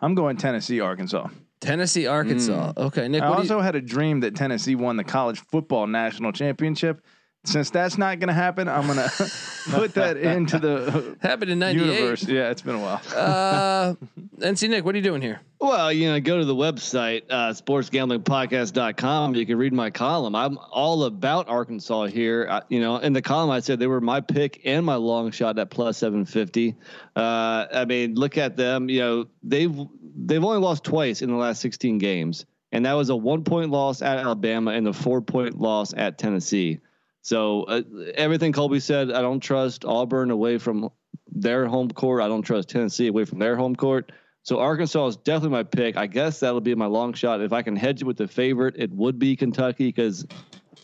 [0.01, 1.27] I'm going Tennessee, Arkansas.
[1.59, 2.73] Tennessee, Arkansas.
[2.73, 2.85] Mm.
[2.87, 3.21] Okay, Nick.
[3.21, 6.31] I What do you, also had a dream that Tennessee won the college football national
[6.31, 7.03] championship,
[7.45, 9.31] since that's not going to happen, I'm going to
[9.69, 11.85] put that into the Happened in '98.
[11.85, 12.27] universe.
[12.27, 13.01] Yeah, it's been a while.
[13.15, 13.93] Uh,
[14.39, 15.41] NC Nick, what are you doing here?
[15.61, 19.35] Well, you know, go to the website, uh, sportsgamblingpodcast.com.
[19.35, 20.35] You can read my column.
[20.35, 22.47] I'm all about Arkansas here.
[22.49, 25.31] I, you know, in the column, I said they were my pick and my long
[25.31, 26.75] shot at plus 750.
[27.15, 28.89] Uh, I mean, look at them.
[28.89, 29.75] You know, they've
[30.15, 33.69] they've only lost twice in the last 16 games, and that was a one point
[33.71, 36.79] loss at Alabama and a four point loss at Tennessee.
[37.21, 37.81] So uh,
[38.15, 40.89] everything Colby said, I don't trust Auburn away from
[41.31, 42.21] their home court.
[42.21, 44.11] I don't trust Tennessee away from their home court.
[44.43, 45.97] So Arkansas is definitely my pick.
[45.97, 47.41] I guess that'll be my long shot.
[47.41, 50.25] If I can hedge it with the favorite, it would be Kentucky because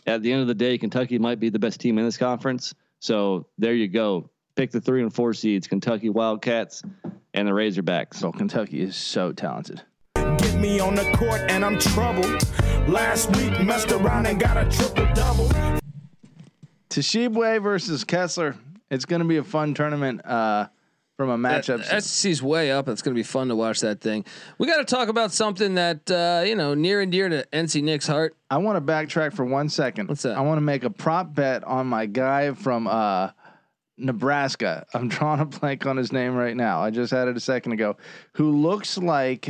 [0.06, 2.74] at the end of the day, Kentucky might be the best team in this conference.
[3.00, 4.30] So there you go.
[4.54, 6.82] Pick the three and four seeds: Kentucky Wildcats
[7.34, 8.14] and the Razorbacks.
[8.14, 9.82] So Kentucky is so talented.
[10.14, 12.42] Get me on the court and I'm troubled.
[12.88, 15.50] Last week messed around and got a triple double.
[16.90, 18.56] Tshiebwe versus Kessler.
[18.90, 20.68] It's going to be a fun tournament uh,
[21.16, 21.82] from a matchup.
[22.00, 22.88] SEC's way up.
[22.88, 24.24] It's going to be fun to watch that thing.
[24.58, 27.82] We got to talk about something that uh, you know near and dear to NC
[27.82, 28.36] Nick's heart.
[28.50, 30.08] I want to backtrack for one second.
[30.08, 30.36] What's that?
[30.36, 33.30] I want to make a prop bet on my guy from uh,
[33.96, 34.86] Nebraska.
[34.94, 36.80] I'm drawing a blank on his name right now.
[36.82, 37.96] I just had it a second ago.
[38.34, 39.48] Who looks like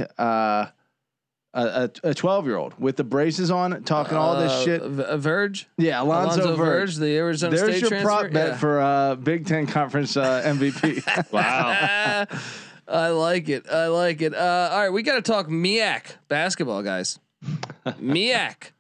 [1.60, 4.82] a a 12 year old with the braces on, talking all this Uh, shit.
[4.82, 5.68] V- Verge.
[5.78, 6.66] Yeah, Alonzo, Alonzo Verge.
[6.90, 8.08] Verge, the Arizona There's State your transfer.
[8.08, 8.56] prop bet Yeah.
[8.56, 11.32] for uh, Big Ten Conference uh, MVP.
[11.32, 12.26] Wow.
[12.88, 13.68] I like it.
[13.68, 14.32] I like it.
[14.34, 17.18] Uh, all right, we got to talk MEAC basketball, guys.
[17.86, 18.70] MEAC.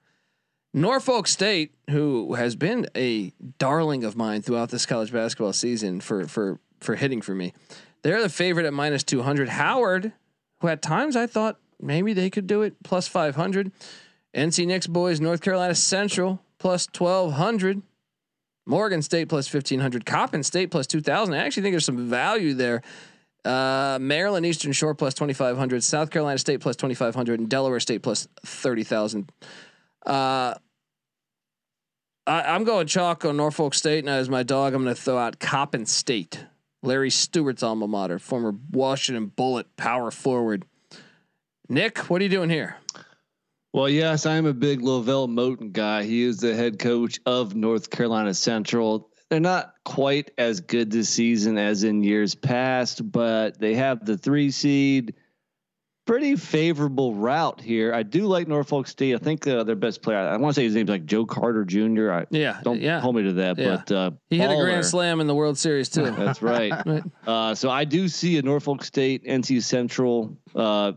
[0.74, 6.26] Norfolk State, who has been a darling of mine throughout this college basketball season for
[6.26, 7.54] for for hitting for me,
[8.02, 9.48] they're the favorite at minus two hundred.
[9.48, 10.12] Howard,
[10.60, 13.72] who at times I thought maybe they could do it, plus five hundred.
[14.34, 17.82] NC Nick's boys, North Carolina Central, plus twelve hundred.
[18.66, 20.04] Morgan State plus fifteen hundred.
[20.04, 21.34] Coppin State plus two thousand.
[21.34, 22.82] I actually think there's some value there.
[23.44, 25.84] Uh, Maryland Eastern Shore plus twenty five hundred.
[25.84, 29.30] South Carolina State plus twenty five hundred, and Delaware State plus thirty thousand.
[30.04, 30.54] Uh,
[32.26, 35.16] I, I'm going chalk on Norfolk State, and as my dog, I'm going to throw
[35.16, 36.44] out Coppin State.
[36.82, 40.64] Larry Stewart's alma mater, former Washington Bullet power forward.
[41.68, 42.76] Nick, what are you doing here?
[43.72, 46.04] Well, yes, I'm a big LeVelle Moton guy.
[46.04, 49.10] He is the head coach of North Carolina Central.
[49.28, 54.16] They're not quite as good this season as in years past, but they have the
[54.16, 55.14] three seed.
[56.06, 57.92] Pretty favorable route here.
[57.92, 59.16] I do like Norfolk State.
[59.16, 60.18] I think uh, their best player.
[60.18, 62.12] I want to say his name's like Joe Carter Jr.
[62.12, 63.00] I Yeah, don't yeah.
[63.00, 63.76] hold me to that, Yeah.
[63.84, 66.08] but uh, He hit a grand slam in the World Series too.
[66.12, 66.72] That's right.
[66.86, 67.02] Right.
[67.26, 70.92] Uh, so I do see a Norfolk State NC Central uh,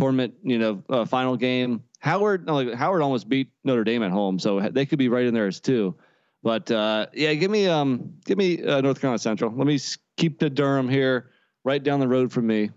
[0.00, 1.84] tournament, you know, uh, final game.
[2.00, 5.34] Howard, like, Howard almost beat Notre Dame at home, so they could be right in
[5.34, 5.94] there as two.
[6.42, 9.52] But uh, yeah, give me um, give me uh, North Carolina Central.
[9.54, 9.78] Let me
[10.16, 11.30] keep the Durham here,
[11.64, 12.70] right down the road from me.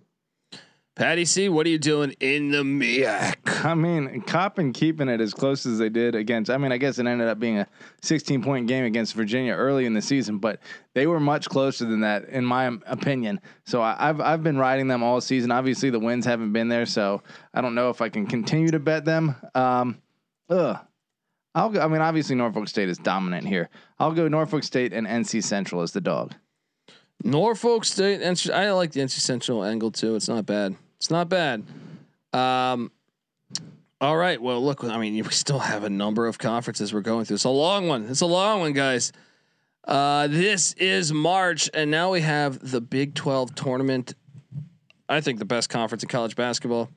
[0.96, 3.66] Patty C, what are you doing in the MEAC?
[3.66, 6.52] I mean, Coppin keeping it as close as they did against.
[6.52, 7.68] I mean, I guess it ended up being a
[8.04, 10.60] 16 point game against Virginia early in the season, but
[10.94, 13.42] they were much closer than that, in my opinion.
[13.66, 15.50] So I, I've I've been riding them all season.
[15.50, 17.24] Obviously, the wins haven't been there, so
[17.56, 19.36] I don't know if I can continue to bet them.
[19.56, 20.00] Um,
[20.50, 20.78] ugh.
[21.56, 21.82] I'll go.
[21.82, 23.70] I mean, obviously Norfolk State is dominant here.
[23.98, 26.36] I'll go Norfolk State and NC Central as the dog.
[27.24, 28.22] Norfolk State.
[28.22, 30.16] NC, I like the NC Central angle too.
[30.16, 30.76] It's not bad.
[31.04, 31.66] It's not bad.
[32.32, 32.90] Um,
[34.00, 34.42] all right.
[34.42, 34.86] Well, look.
[34.86, 37.36] I mean, we still have a number of conferences we're going through.
[37.36, 38.06] It's a long one.
[38.06, 39.12] It's a long one, guys.
[39.84, 44.14] Uh, this is March, and now we have the Big Twelve tournament.
[45.10, 46.90] I think the best conference in college basketball.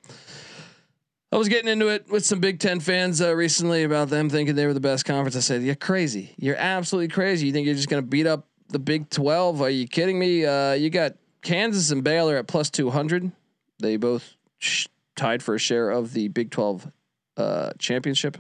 [1.33, 4.55] I was getting into it with some Big Ten fans uh, recently about them thinking
[4.55, 5.35] they were the best conference.
[5.35, 6.33] I said, "You're crazy.
[6.39, 7.49] You're absolutely crazy.
[7.49, 9.61] You think you're just going to beat up the Big Twelve?
[9.63, 10.47] Are you kidding me?
[10.47, 13.33] Uh, you got Kansas and Baylor at plus two hundred.
[13.79, 14.87] They both sh-
[15.17, 16.91] tied for a share of the Big Twelve
[17.37, 18.39] uh, championship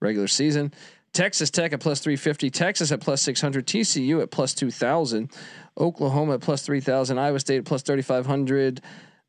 [0.00, 0.72] regular season.
[1.12, 5.30] Texas Tech at plus 350, Texas at plus 600, TCU at plus 2000,
[5.76, 8.80] Oklahoma at plus 3000, Iowa State at plus 3500,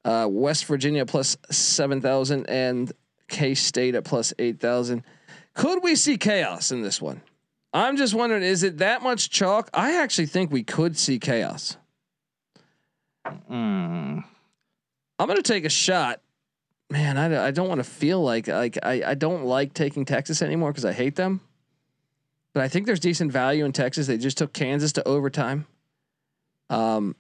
[0.06, 2.92] uh, West Virginia plus 7000, and
[3.28, 5.04] K State at plus 8000.
[5.56, 7.22] Could we see chaos in this one?
[7.74, 9.70] I'm just wondering, is it that much chalk?
[9.74, 11.78] I actually think we could see chaos.
[13.50, 14.24] Mm.
[15.22, 16.22] I'm gonna take a shot.
[16.90, 20.42] Man, I, I don't want to feel like like I, I don't like taking Texas
[20.42, 21.42] anymore because I hate them.
[22.54, 24.08] But I think there's decent value in Texas.
[24.08, 25.68] They just took Kansas to overtime.
[26.70, 27.16] Um,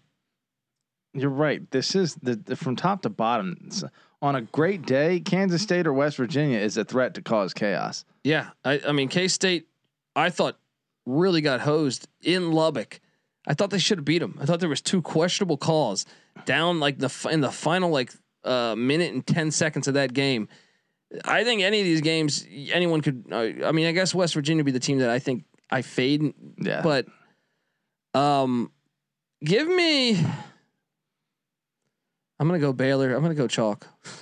[1.13, 1.69] You're right.
[1.71, 3.69] This is the, the from top to bottom.
[4.21, 8.03] On a great day, Kansas State or West Virginia is a threat to cause chaos.
[8.23, 9.67] yeah, I, I mean K State.
[10.15, 10.57] I thought
[11.05, 12.99] really got hosed in Lubbock.
[13.47, 14.37] I thought they should have beat them.
[14.41, 16.05] I thought there was two questionable calls
[16.45, 18.11] down like the in the final like
[18.43, 20.47] uh, minute and ten seconds of that game.
[21.25, 23.25] I think any of these games, anyone could.
[23.31, 25.81] Uh, I mean, I guess West Virginia would be the team that I think I
[25.81, 26.33] fade.
[26.57, 26.81] Yeah.
[26.81, 27.07] But,
[28.13, 28.71] um,
[29.43, 30.17] give me.
[32.39, 33.13] I'm gonna go Baylor.
[33.13, 33.87] I'm gonna go chalk.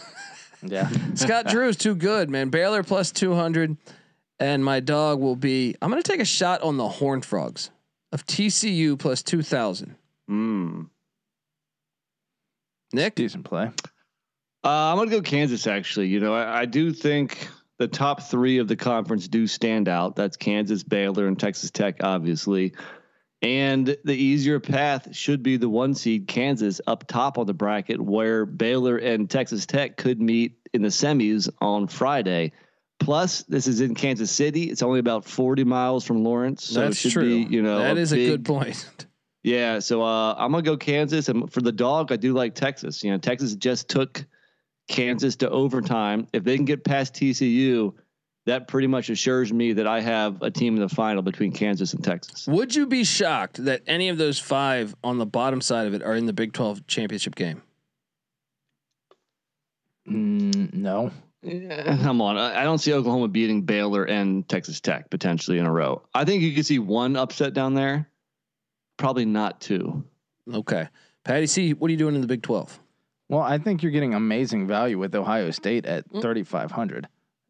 [0.61, 0.90] Yeah.
[1.14, 2.49] Scott Drew is too good, man.
[2.49, 3.77] Baylor plus 200,
[4.41, 5.76] and my dog will be.
[5.81, 7.72] I'm gonna take a shot on the Horned Frogs
[8.11, 9.95] of TCU plus 2,000.
[10.30, 10.90] Mm.
[12.94, 13.72] Nick, Decent play.
[14.64, 15.68] Uh, I'm gonna go Kansas.
[15.68, 17.48] Actually, you know, I, I do think
[17.78, 20.16] the top three of the conference do stand out.
[20.16, 22.74] That's Kansas, Baylor, and Texas Tech, obviously.
[23.41, 28.02] And the easier path should be the one seed Kansas up top on the bracket,
[28.02, 32.52] where Baylor and Texas Tech could meet in the semis on Friday.
[32.99, 34.64] Plus, this is in Kansas City.
[34.64, 37.45] It's only about 40 miles from Lawrence, so that's it should true.
[37.45, 39.06] be, you know, that is a good big- point.
[39.44, 43.03] Yeah, so uh, I'm gonna go Kansas, and for the dog, I do like Texas.
[43.03, 44.26] You know, Texas just took
[44.88, 46.28] Kansas to overtime.
[46.34, 47.94] If they can get past TCU,
[48.45, 51.94] that pretty much assures me that I have a team in the final between Kansas
[51.94, 52.48] and Texas.
[52.48, 56.03] Would you be shocked that any of those five on the bottom side of it
[56.03, 57.61] are in the Big 12 championship game?
[60.10, 61.11] Mm, no.
[61.41, 65.66] Yeah, come on, I I don't see Oklahoma beating Baylor and Texas Tech potentially in
[65.66, 66.02] a row.
[66.14, 68.10] I think you could see one upset down there,
[68.99, 70.03] probably not two.
[70.53, 70.88] Okay,
[71.23, 72.80] Patty C, what are you doing in the Big 12?
[73.30, 77.07] Well, I think you're getting amazing value with Ohio State at 3,500.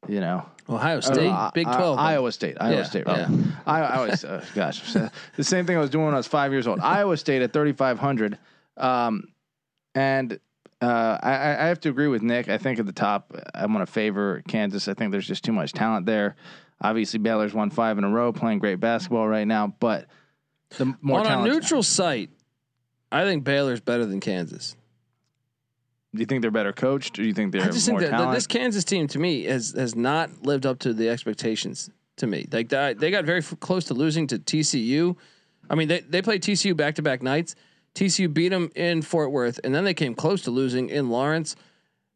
[0.07, 1.99] You know, Ohio State, Uh, Big uh, 12.
[1.99, 3.03] Iowa State, Iowa Yeah, State.
[3.07, 3.27] yeah.
[3.30, 3.45] Right?
[3.65, 4.93] I, I was, uh, gosh,
[5.35, 6.80] the same thing I was doing when I was five years old.
[6.80, 8.38] Iowa State at 3,500.
[8.77, 9.26] Um,
[9.95, 10.39] and
[10.81, 12.47] uh, I, I I have to agree with Nick.
[12.47, 14.88] I think at the top, I'm going to favor Kansas.
[14.88, 16.35] I think there's just too much talent there.
[16.81, 19.76] Obviously, Baylor's won five in a row, playing great basketball right now.
[19.81, 20.05] But
[20.78, 22.30] the more On a neutral site,
[23.12, 24.76] I think Baylor's better than Kansas.
[26.14, 28.12] do you think they're better coached, or do you think they're I just more think
[28.12, 31.90] that, that this Kansas team to me has has not lived up to the expectations
[32.18, 32.48] to me.
[32.52, 35.16] Like that, they got very f- close to losing to TCU.
[35.70, 37.56] I mean, they they played TCU back to back nights.
[37.96, 41.56] TCU beat them in Fort Worth, and then they came close to losing in Lawrence.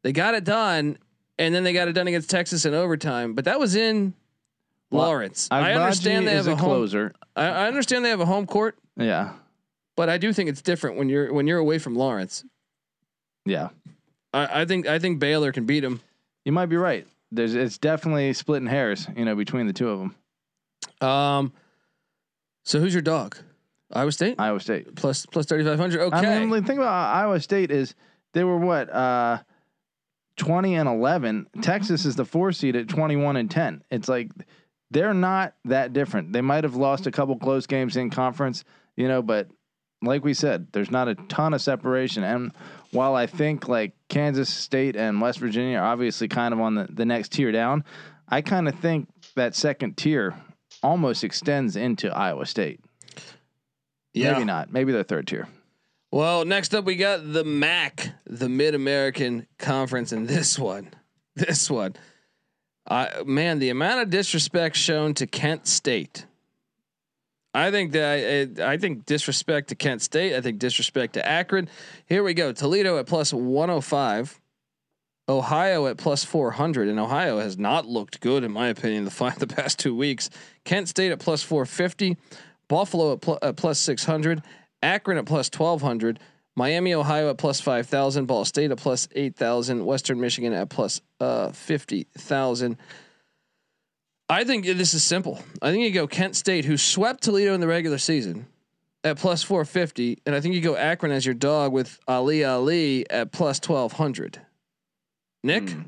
[0.03, 0.97] They got it done,
[1.39, 3.33] and then they got it done against Texas in overtime.
[3.33, 4.13] But that was in
[4.93, 5.47] Well, Lawrence.
[5.51, 6.69] I understand they have a, home.
[6.69, 7.13] closer.
[7.35, 9.33] I, I understand they have a home court, Yeah,
[9.97, 12.45] but I do think it's different when you're when you're away from Lawrence.
[13.45, 13.69] yeah.
[14.33, 16.01] I, I think I think Baylor can beat them.
[16.45, 17.05] You might be right.
[17.31, 21.07] There's it's definitely splitting hairs, you know, between the two of them.
[21.07, 21.53] Um,
[22.63, 23.37] so who's your dog?
[23.91, 24.95] Iowa State Iowa State.
[24.95, 26.01] plus plus thirty five hundred.
[26.01, 27.93] Okay, I mean, the thing about Iowa State is
[28.33, 29.37] they were what uh,
[30.37, 31.45] twenty and eleven.
[31.61, 33.83] Texas is the four seed at twenty one and ten.
[33.91, 34.31] It's like
[34.93, 36.31] they're not that different.
[36.31, 37.15] They might have lost a mm-hmm.
[37.15, 38.63] couple close games in conference,
[38.95, 39.49] you know, but
[40.01, 42.23] like we said, there's not a ton of separation.
[42.23, 42.51] And
[42.91, 46.87] while I think like Kansas State and West Virginia are obviously kind of on the,
[46.89, 47.83] the next tier down,
[48.27, 50.35] I kind of think that second tier
[50.81, 52.81] almost extends into Iowa State.
[54.13, 54.33] yeah.
[54.33, 54.71] Maybe not.
[54.71, 55.47] Maybe they're third tier.
[56.11, 60.91] Well, next up we got the MAC, the Mid American Conference, and this one,
[61.35, 61.95] this one,
[62.87, 66.25] I man, the amount of disrespect shown to Kent State.
[67.53, 70.35] I think that I, I think disrespect to Kent State.
[70.35, 71.69] I think disrespect to Akron.
[72.07, 72.51] Here we go.
[72.51, 74.39] Toledo at plus one hundred five.
[75.29, 79.29] Ohio at plus 400, and Ohio has not looked good, in my opinion, the, fi-
[79.29, 80.29] the past two weeks.
[80.65, 82.17] Kent State at plus 450,
[82.67, 84.41] Buffalo at, pl- at plus 600,
[84.81, 86.19] Akron at plus 1200,
[86.55, 91.51] Miami, Ohio at plus 5,000, Ball State at plus 8,000, Western Michigan at plus uh,
[91.51, 92.77] 50,000.
[94.29, 95.39] I think this is simple.
[95.61, 98.45] I think you go Kent State, who swept Toledo in the regular season,
[99.03, 103.09] at plus 450, and I think you go Akron as your dog with Ali Ali
[103.09, 104.39] at plus 1200.
[105.43, 105.69] Nick?
[105.69, 105.81] Hmm.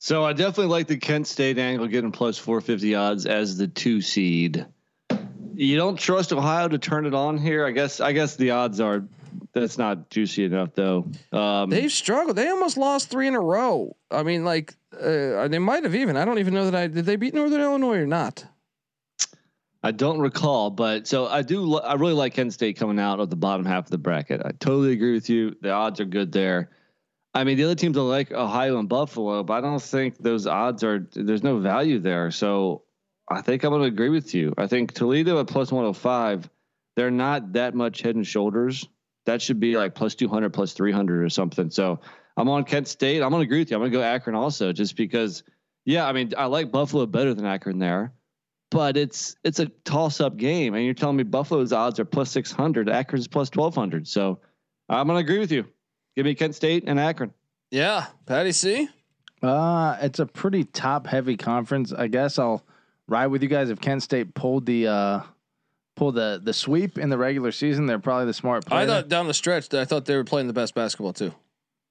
[0.00, 4.00] So I definitely like the Kent State angle getting plus 450 odds as the two
[4.00, 4.64] seed.
[5.58, 7.66] You don't trust Ohio to turn it on here.
[7.66, 8.00] I guess.
[8.00, 9.02] I guess the odds are
[9.52, 11.10] that's not juicy enough though.
[11.32, 12.36] Um, They've struggled.
[12.36, 13.96] They almost lost three in a row.
[14.08, 16.16] I mean, like uh, they might have even.
[16.16, 17.04] I don't even know that I did.
[17.04, 18.46] They beat Northern Illinois or not?
[19.82, 21.76] I don't recall, but so I do.
[21.78, 24.42] I really like Kent State coming out of the bottom half of the bracket.
[24.44, 25.56] I totally agree with you.
[25.60, 26.70] The odds are good there.
[27.34, 30.46] I mean, the other teams are like Ohio and Buffalo, but I don't think those
[30.46, 31.08] odds are.
[31.12, 32.30] There's no value there.
[32.30, 32.82] So
[33.30, 34.54] I think I'm going to agree with you.
[34.56, 36.48] I think Toledo at plus 105.
[36.96, 38.88] They're not that much head and shoulders.
[39.26, 41.70] That should be like plus 200, plus 300 or something.
[41.70, 42.00] So
[42.36, 43.22] I'm on Kent State.
[43.22, 43.76] I'm going to agree with you.
[43.76, 45.42] I'm going to go Akron also, just because.
[45.84, 48.12] Yeah, I mean, I like Buffalo better than Akron there.
[48.70, 52.30] but it's it's a toss up game, and you're telling me Buffalo's odds are plus
[52.30, 54.06] six hundred, Akron's plus twelve hundred.
[54.06, 54.40] So
[54.90, 55.64] I'm gonna agree with you.
[56.16, 57.32] Give me Kent State and Akron.
[57.70, 58.88] Yeah, Patty C.
[59.42, 61.92] Uh, it's a pretty top heavy conference.
[61.92, 62.66] I guess I'll
[63.08, 63.70] ride with you guys.
[63.70, 65.20] If Kent State pulled the uh,
[65.96, 68.80] pulled the the sweep in the regular season, they're probably the smart player.
[68.80, 71.34] I thought down the stretch, I thought they were playing the best basketball too.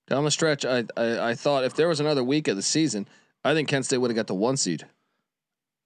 [0.07, 3.07] Down the stretch, I I, I thought if there was another week of the season,
[3.43, 4.85] I think Kent State would have got the one seed.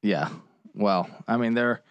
[0.04, 0.30] Yeah.
[0.74, 1.82] Well, I mean, they're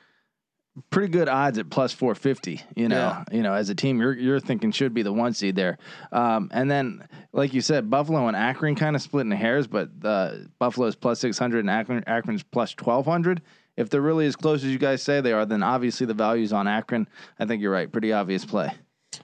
[0.91, 3.25] pretty good odds at plus 450, you know, Yeah.
[3.33, 5.79] you know, as a team you're, you're thinking should be the one seed there.
[6.13, 9.91] Um, and then, like you said, Buffalo and Akron kind of splitting the hairs, but
[10.05, 13.43] uh, Buffalo's plus 600 and Akron, Akron's plus 1200.
[13.77, 16.53] If they're really as close as you guys say they are, then obviously the value's
[16.53, 17.09] on Akron.
[17.39, 17.91] I think you're right.
[17.91, 18.73] Pretty obvious play.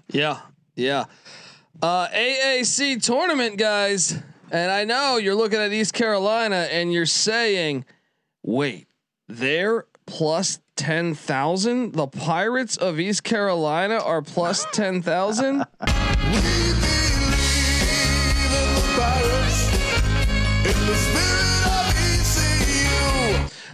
[0.08, 0.40] Yeah,
[0.74, 1.04] yeah.
[1.82, 4.18] Uh, AAC tournament, guys,
[4.50, 7.84] and I know you're looking at East Carolina and you're saying,
[8.42, 8.86] "Wait,
[9.28, 11.92] they're plus ten thousand.
[11.94, 15.64] The Pirates of East Carolina are plus ten thousand.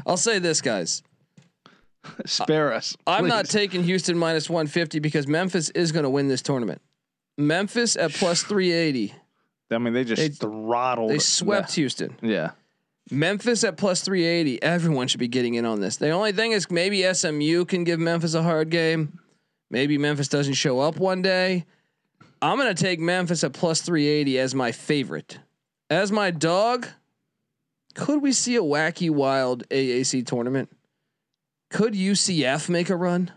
[0.05, 1.03] I'll say this, guys.
[2.27, 2.97] Spare us.
[3.07, 6.83] I'm not taking Houston minus 150 because Memphis is going to win this tournament.
[7.39, 9.15] Memphis at plus 380.
[9.71, 11.11] I mean, they just They- throttled.
[11.11, 12.17] They swept the- Houston.
[12.21, 12.51] Yeah.
[13.11, 14.63] Memphis at plus 380.
[14.63, 15.97] Everyone should be getting in on this.
[15.97, 19.19] The only thing is maybe SMU can give Memphis a hard game.
[19.71, 21.65] Maybe Memphis doesn't show up one day.
[22.41, 25.39] I'm going to take Memphis at plus 380 as my favorite.
[25.89, 26.89] As my dog,
[27.95, 30.71] could we see a wacky, wild AAC tournament?
[31.71, 33.31] Could UCF make a run?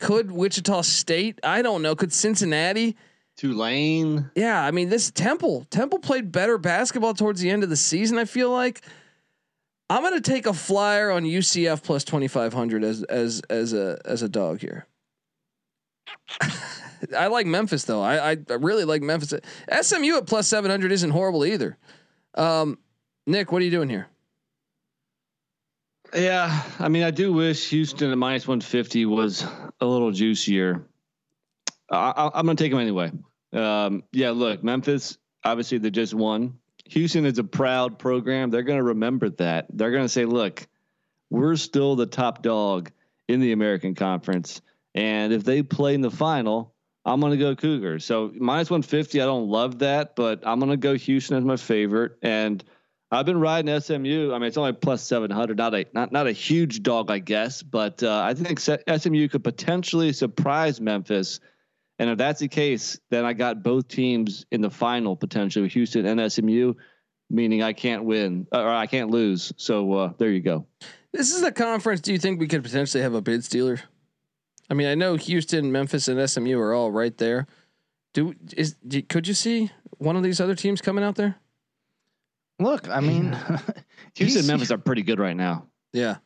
[0.00, 1.38] Could Wichita State?
[1.42, 1.94] I don't know.
[1.94, 2.96] Could Cincinnati?
[3.36, 4.30] Tulane.
[4.34, 5.66] Yeah, I mean this Temple.
[5.70, 8.18] Temple played better basketball towards the end of the season.
[8.18, 8.82] I feel like
[9.90, 14.28] I'm gonna take a flyer on UCF plus 2500 as as as a as a
[14.28, 14.86] dog here.
[17.16, 18.02] I like Memphis though.
[18.02, 19.34] I, I I really like Memphis.
[19.82, 21.76] SMU at plus 700 isn't horrible either.
[22.34, 22.78] Um,
[23.26, 24.08] Nick, what are you doing here?
[26.14, 29.44] Yeah, I mean, I do wish Houston at minus 150 was
[29.80, 30.86] a little juicier.
[31.90, 33.12] I, I'm going to take them anyway.
[33.52, 36.58] Um, yeah, look, Memphis, obviously they just won.
[36.86, 38.50] Houston is a proud program.
[38.50, 39.66] They're going to remember that.
[39.72, 40.66] They're going to say, look,
[41.30, 42.90] we're still the top dog
[43.28, 44.60] in the American Conference.
[44.94, 48.04] And if they play in the final, I'm going to go Cougars.
[48.04, 51.56] So minus 150, I don't love that, but I'm going to go Houston as my
[51.56, 52.18] favorite.
[52.22, 52.62] And
[53.10, 54.32] I've been riding SMU.
[54.32, 57.62] I mean, it's only plus 700, not a not not a huge dog, I guess,
[57.62, 61.38] but uh, I think SMU could potentially surprise Memphis.
[61.98, 66.06] And if that's the case, then I got both teams in the final potentially, Houston
[66.06, 66.74] and SMU,
[67.30, 69.52] meaning I can't win or I can't lose.
[69.56, 70.66] So uh, there you go.
[71.12, 72.00] This is a conference.
[72.02, 73.80] Do you think we could potentially have a bid stealer?
[74.68, 77.46] I mean, I know Houston, Memphis, and SMU are all right there.
[78.12, 81.36] Do is do, could you see one of these other teams coming out there?
[82.58, 83.36] Look, I mean,
[84.14, 85.66] Houston and Memphis are pretty good right now.
[85.92, 86.16] Yeah.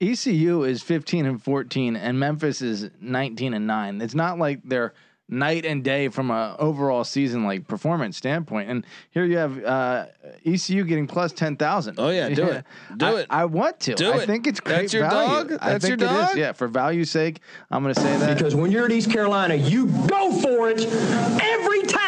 [0.00, 4.00] ECU is 15 and 14, and Memphis is 19 and nine.
[4.00, 4.94] It's not like they're
[5.32, 8.68] night and day from a overall season like performance standpoint.
[8.68, 10.06] And here you have uh,
[10.44, 11.96] ECU getting plus 10,000.
[11.98, 12.64] Oh, yeah, do it.
[12.96, 13.26] Do I, it.
[13.30, 13.94] I want to.
[13.94, 14.26] Do I it.
[14.26, 15.50] think it's great That's your value.
[15.50, 15.58] dog?
[15.62, 16.28] I That's think your it is.
[16.28, 16.36] dog?
[16.36, 17.40] Yeah, for value's sake,
[17.70, 18.38] I'm going to say that.
[18.38, 21.99] Because when you're at East Carolina, you go for it every time.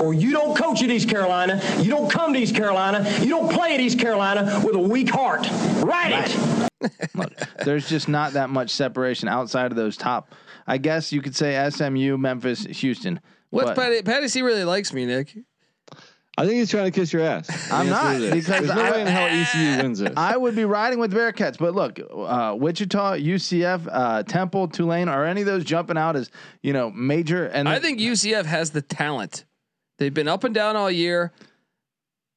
[0.00, 3.50] Or you don't coach at East Carolina, you don't come to East Carolina, you don't
[3.52, 5.46] play at East Carolina with a weak heart.
[5.82, 7.10] Write it.
[7.14, 7.32] Look,
[7.64, 10.34] there's just not that much separation outside of those top.
[10.66, 13.20] I guess you could say SMU, Memphis, Houston.
[13.50, 14.02] What's But- Patty?
[14.02, 15.36] Patty C really likes me, Nick.
[16.38, 17.50] I think he's trying to kiss your ass.
[17.70, 18.30] I I'm think not, what it is.
[18.46, 20.12] because there's no I- way in hell ECU wins this.
[20.16, 25.26] I would be riding with Bearcats, but look, uh, Wichita, UCF, uh, Temple, Tulane, are
[25.26, 26.30] any of those jumping out as
[26.62, 27.46] you know major?
[27.46, 29.44] And I think UCF has the talent.
[30.00, 31.30] They've been up and down all year.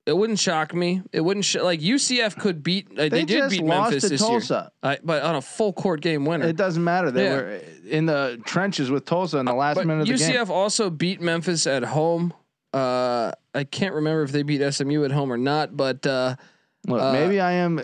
[0.05, 1.01] It wouldn't shock me.
[1.13, 2.89] It wouldn't sh- like UCF could beat.
[2.91, 4.69] Uh, they, They did beat Memphis this Tulsa.
[4.83, 6.45] year, I, but on a full court game winner.
[6.45, 7.09] it doesn't matter.
[7.09, 7.35] They Yeah.
[7.37, 10.35] were in the trenches with Tulsa in the last but minute of the game.
[10.35, 12.33] UCF also beat Memphis at home.
[12.73, 16.35] Uh, I can't remember if they beat SMU at home or not, but uh,
[16.85, 17.79] Look, uh, maybe I am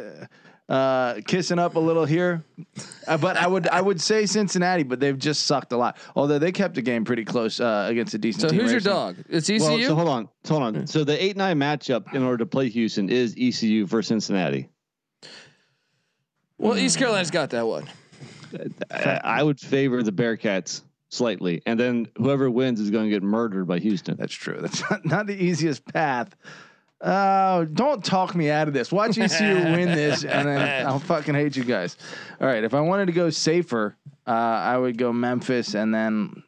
[0.70, 2.44] uh, kissing up a little here,
[3.08, 5.98] uh, but I would I would say Cincinnati, but they've just sucked a lot.
[6.16, 8.42] Although they kept the game pretty close uh, against a decent.
[8.42, 8.98] so team who's your recently.
[8.98, 9.16] dog?
[9.30, 9.64] It's ECU.
[9.64, 10.88] Well, so hold on, hold on.
[10.88, 14.70] So the eight nine matchup in order to play Houston is ECU versus Cincinnati.
[16.60, 17.90] well, East Carolina's got that one.
[18.92, 23.24] I, I would favor the Bearcats slightly, and then whoever wins is going to get
[23.24, 24.18] murdered by Houston.
[24.18, 24.60] That's true.
[24.62, 26.36] That's not, not the easiest path.
[27.02, 28.92] Oh, don't talk me out of this.
[28.92, 31.96] Watch ECU win this, and then I'll fucking hate you guys.
[32.42, 33.96] All right, if I wanted to go safer,
[34.28, 36.44] uh, I would go Memphis, and then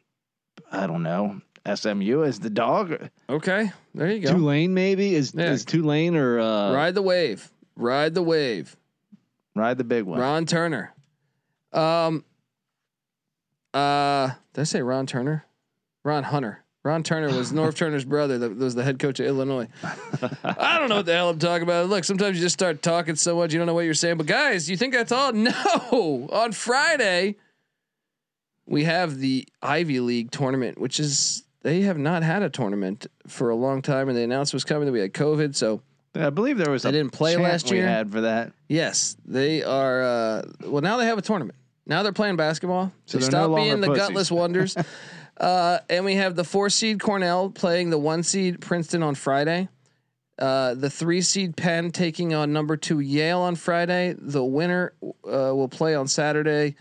[0.70, 1.40] I don't know
[1.74, 3.08] SMU as the dog.
[3.30, 4.32] Okay, there you go.
[4.32, 5.52] Tulane maybe is Yeah.
[5.52, 7.50] is Tulane or uh, Ride the wave.
[7.76, 8.76] Ride the wave.
[9.54, 10.20] Ride the big one.
[10.20, 10.92] Ron Turner.
[11.72, 12.24] Um.
[13.72, 15.46] Uh, did I say Ron Turner?
[16.04, 16.61] Ron Hunter.
[16.84, 18.38] Ron Turner was Norv Turner's brother.
[18.38, 19.68] That was the head coach of Illinois.
[20.42, 21.88] I don't know what the hell I'm talking about.
[21.88, 24.16] Look, sometimes you just start talking so much you don't know what you're saying.
[24.16, 25.32] But guys, you think that's all?
[25.32, 26.28] No.
[26.32, 27.36] On Friday,
[28.66, 33.50] we have the Ivy League tournament, which is they have not had a tournament for
[33.50, 34.86] a long time, and they announced it was coming.
[34.86, 35.82] That we had COVID, so
[36.16, 36.82] I believe there was.
[36.82, 37.86] They a didn't play last we year?
[37.86, 38.52] had for that.
[38.68, 40.02] Yes, they are.
[40.02, 41.56] Uh, well, now they have a tournament.
[41.86, 42.92] Now they're playing basketball.
[43.06, 44.02] So they're no stop being the pussies.
[44.08, 44.76] gutless wonders.
[45.38, 49.68] uh, and we have the four seed Cornell playing the one seed Princeton on Friday.
[50.38, 54.14] Uh, the three seed Penn taking on number two Yale on Friday.
[54.18, 56.76] The winner uh, will play on Saturday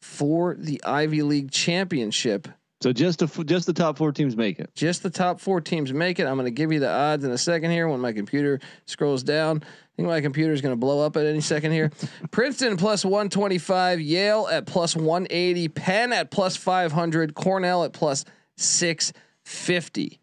[0.00, 2.48] for the Ivy League championship.
[2.80, 4.70] so just the just the top four teams make it.
[4.74, 6.26] Just the top four teams make it.
[6.26, 9.22] I'm going to give you the odds in a second here when my computer scrolls
[9.22, 9.62] down.
[9.96, 11.90] I think my computer is going to blow up at any second here.
[12.30, 18.26] Princeton plus 125, Yale at plus 180, Penn at plus 500, Cornell at plus
[18.58, 20.20] 650.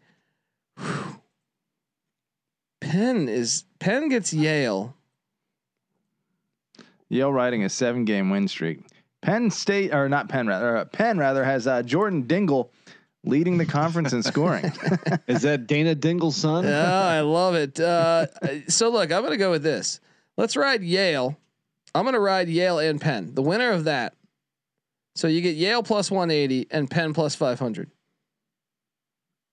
[0.78, 1.20] Whew.
[2.80, 4.94] Penn is Penn gets Yale.
[7.08, 8.80] Yale riding a seven game win streak.
[9.22, 12.70] Penn State or not Penn rather uh, Penn rather has uh, Jordan Dingle
[13.24, 14.64] leading the conference in scoring.
[15.26, 16.64] Is that Dana Dingle's son?
[16.64, 17.80] Yeah, I love it.
[17.80, 18.26] Uh,
[18.68, 20.00] so look, I'm going to go with this.
[20.36, 21.36] Let's ride Yale.
[21.94, 23.34] I'm going to ride Yale and Penn.
[23.34, 24.14] The winner of that.
[25.16, 27.90] So you get Yale plus 180 and Penn plus 500.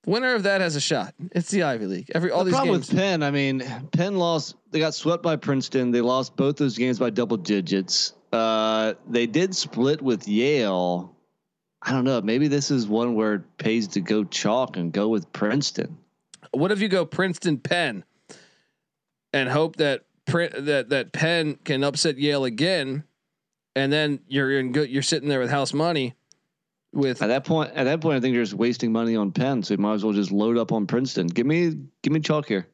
[0.04, 1.14] The winner of that has a shot.
[1.32, 2.12] It's the Ivy League.
[2.16, 2.90] Every all the these problem games.
[2.90, 4.56] with Penn, I mean, Penn lost.
[4.72, 5.92] They got swept by Princeton.
[5.92, 8.14] They lost both those games by double digits.
[8.34, 11.16] Uh, they did split with Yale.
[11.82, 12.22] I don't know.
[12.22, 15.98] Maybe this is one where it pays to go chalk and go with Princeton.
[16.52, 18.04] what if you go Princeton Penn
[19.34, 23.04] and hope that Prin- that that Penn can upset Yale again,
[23.76, 24.90] and then you're in good.
[24.90, 26.14] You're sitting there with house money.
[26.94, 29.64] With At that point, at that point, I think you're just wasting money on Penn.
[29.64, 31.28] So you might as well just load up on Princeton.
[31.28, 32.68] Give me, give me chalk here.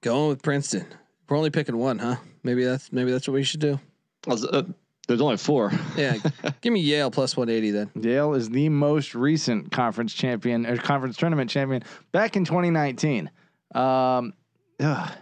[0.00, 0.86] going with Princeton,
[1.28, 2.16] we're only picking one, huh?
[2.44, 3.80] Maybe that's maybe that's what we should do.
[4.28, 4.62] Uh,
[5.06, 5.72] there's only four.
[5.96, 6.16] Yeah,
[6.60, 7.90] give me Yale plus 180 then.
[8.00, 11.82] Yale is the most recent conference champion or conference tournament champion
[12.12, 13.30] back in 2019.
[13.74, 14.34] Um,
[14.80, 15.12] ugh,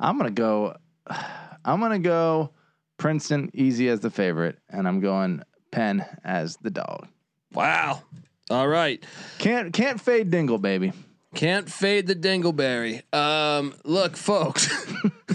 [0.00, 0.76] I'm gonna go.
[1.64, 2.50] I'm gonna go
[2.98, 7.06] Princeton easy as the favorite, and I'm going Penn as the dog.
[7.52, 8.02] Wow.
[8.50, 9.04] All right.
[9.38, 10.92] Can't can't fade Dingle, baby.
[11.34, 13.02] Can't fade the dingleberry.
[13.14, 14.68] Um, look, folks,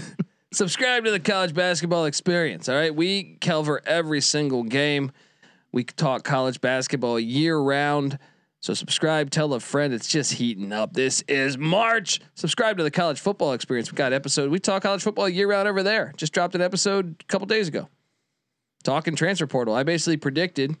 [0.52, 2.68] subscribe to the college basketball experience.
[2.68, 5.12] All right, we cover every single game.
[5.72, 8.18] We talk college basketball year round.
[8.60, 9.92] So subscribe, tell a friend.
[9.92, 10.92] It's just heating up.
[10.92, 12.20] This is March.
[12.34, 13.92] Subscribe to the college football experience.
[13.92, 14.50] We got episode.
[14.50, 16.12] We talk college football year round over there.
[16.16, 17.88] Just dropped an episode a couple days ago.
[18.82, 19.74] Talking transfer portal.
[19.74, 20.76] I basically predicted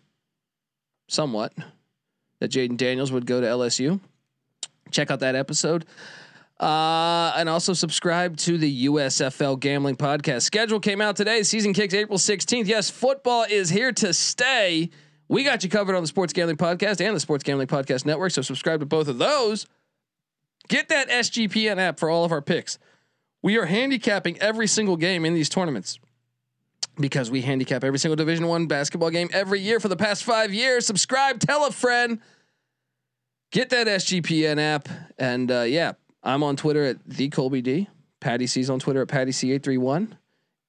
[1.08, 1.52] somewhat
[2.40, 4.00] that Jayden Daniels would go to LSU
[4.90, 5.84] check out that episode.
[6.60, 10.42] Uh, and also subscribe to the USFL Gambling Podcast.
[10.42, 11.44] Schedule came out today.
[11.44, 12.66] Season kicks April 16th.
[12.66, 14.90] Yes, football is here to stay.
[15.28, 18.32] We got you covered on the Sports Gambling Podcast and the Sports Gambling Podcast Network.
[18.32, 19.66] So subscribe to both of those.
[20.68, 22.78] Get that SGPN app for all of our picks.
[23.40, 26.00] We are handicapping every single game in these tournaments
[26.98, 30.52] because we handicap every single Division One basketball game every year for the past five
[30.52, 30.86] years.
[30.86, 32.20] Subscribe, tell a friend.
[33.50, 35.92] Get that SGPN app, and uh, yeah,
[36.22, 37.88] I'm on Twitter at the Colby D.
[38.20, 40.16] Patty C's on Twitter at Patty C eight three one.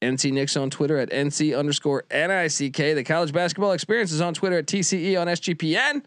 [0.01, 2.95] NC Nick's on Twitter at NC underscore NICK.
[2.95, 6.03] The College Basketball Experience is on Twitter at TCE on SGPN.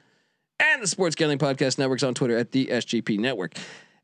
[0.59, 3.55] And the Sports Gambling Podcast Network's on Twitter at the SGP Network.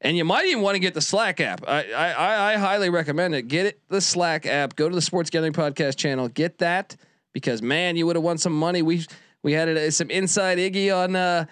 [0.00, 1.62] And you might even want to get the Slack app.
[1.66, 3.42] I, I, I- I highly recommend it.
[3.48, 4.76] Get it, the Slack app.
[4.76, 6.28] Go to the Sports Gambling Podcast channel.
[6.28, 6.94] Get that
[7.32, 8.82] because man, you would have won some money.
[8.82, 9.06] We
[9.42, 11.46] we had uh, some inside Iggy on uh,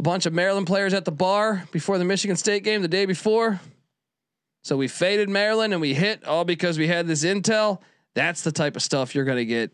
[0.00, 3.04] a bunch of Maryland players at the bar before the Michigan State game the day
[3.04, 3.60] before.
[4.64, 7.82] So we faded Maryland and we hit all because we had this intel.
[8.14, 9.72] That's the type of stuff you're going to get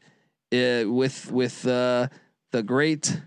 [0.52, 2.08] uh, with with uh,
[2.50, 3.20] the great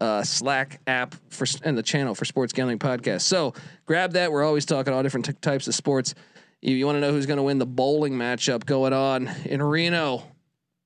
[0.00, 3.20] uh, Slack app for and the channel for Sports Gambling Podcast.
[3.20, 3.54] So
[3.86, 4.32] grab that.
[4.32, 6.16] We're always talking all different t- types of sports.
[6.62, 9.62] You, you want to know who's going to win the bowling matchup going on in
[9.62, 10.24] Reno?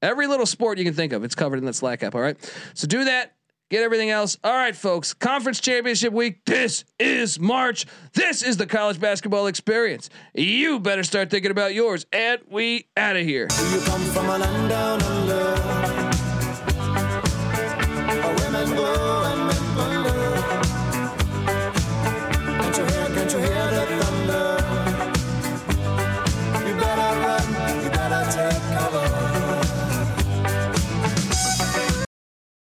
[0.02, 2.14] Every little sport you can think of, it's covered in that Slack app.
[2.14, 2.36] All right,
[2.74, 3.33] so do that.
[3.70, 4.36] Get everything else.
[4.44, 5.14] All right, folks.
[5.14, 6.44] Conference championship week.
[6.44, 7.86] This is March.
[8.12, 10.10] This is the college basketball experience.
[10.34, 12.06] You better start thinking about yours.
[12.12, 13.48] And we out of here.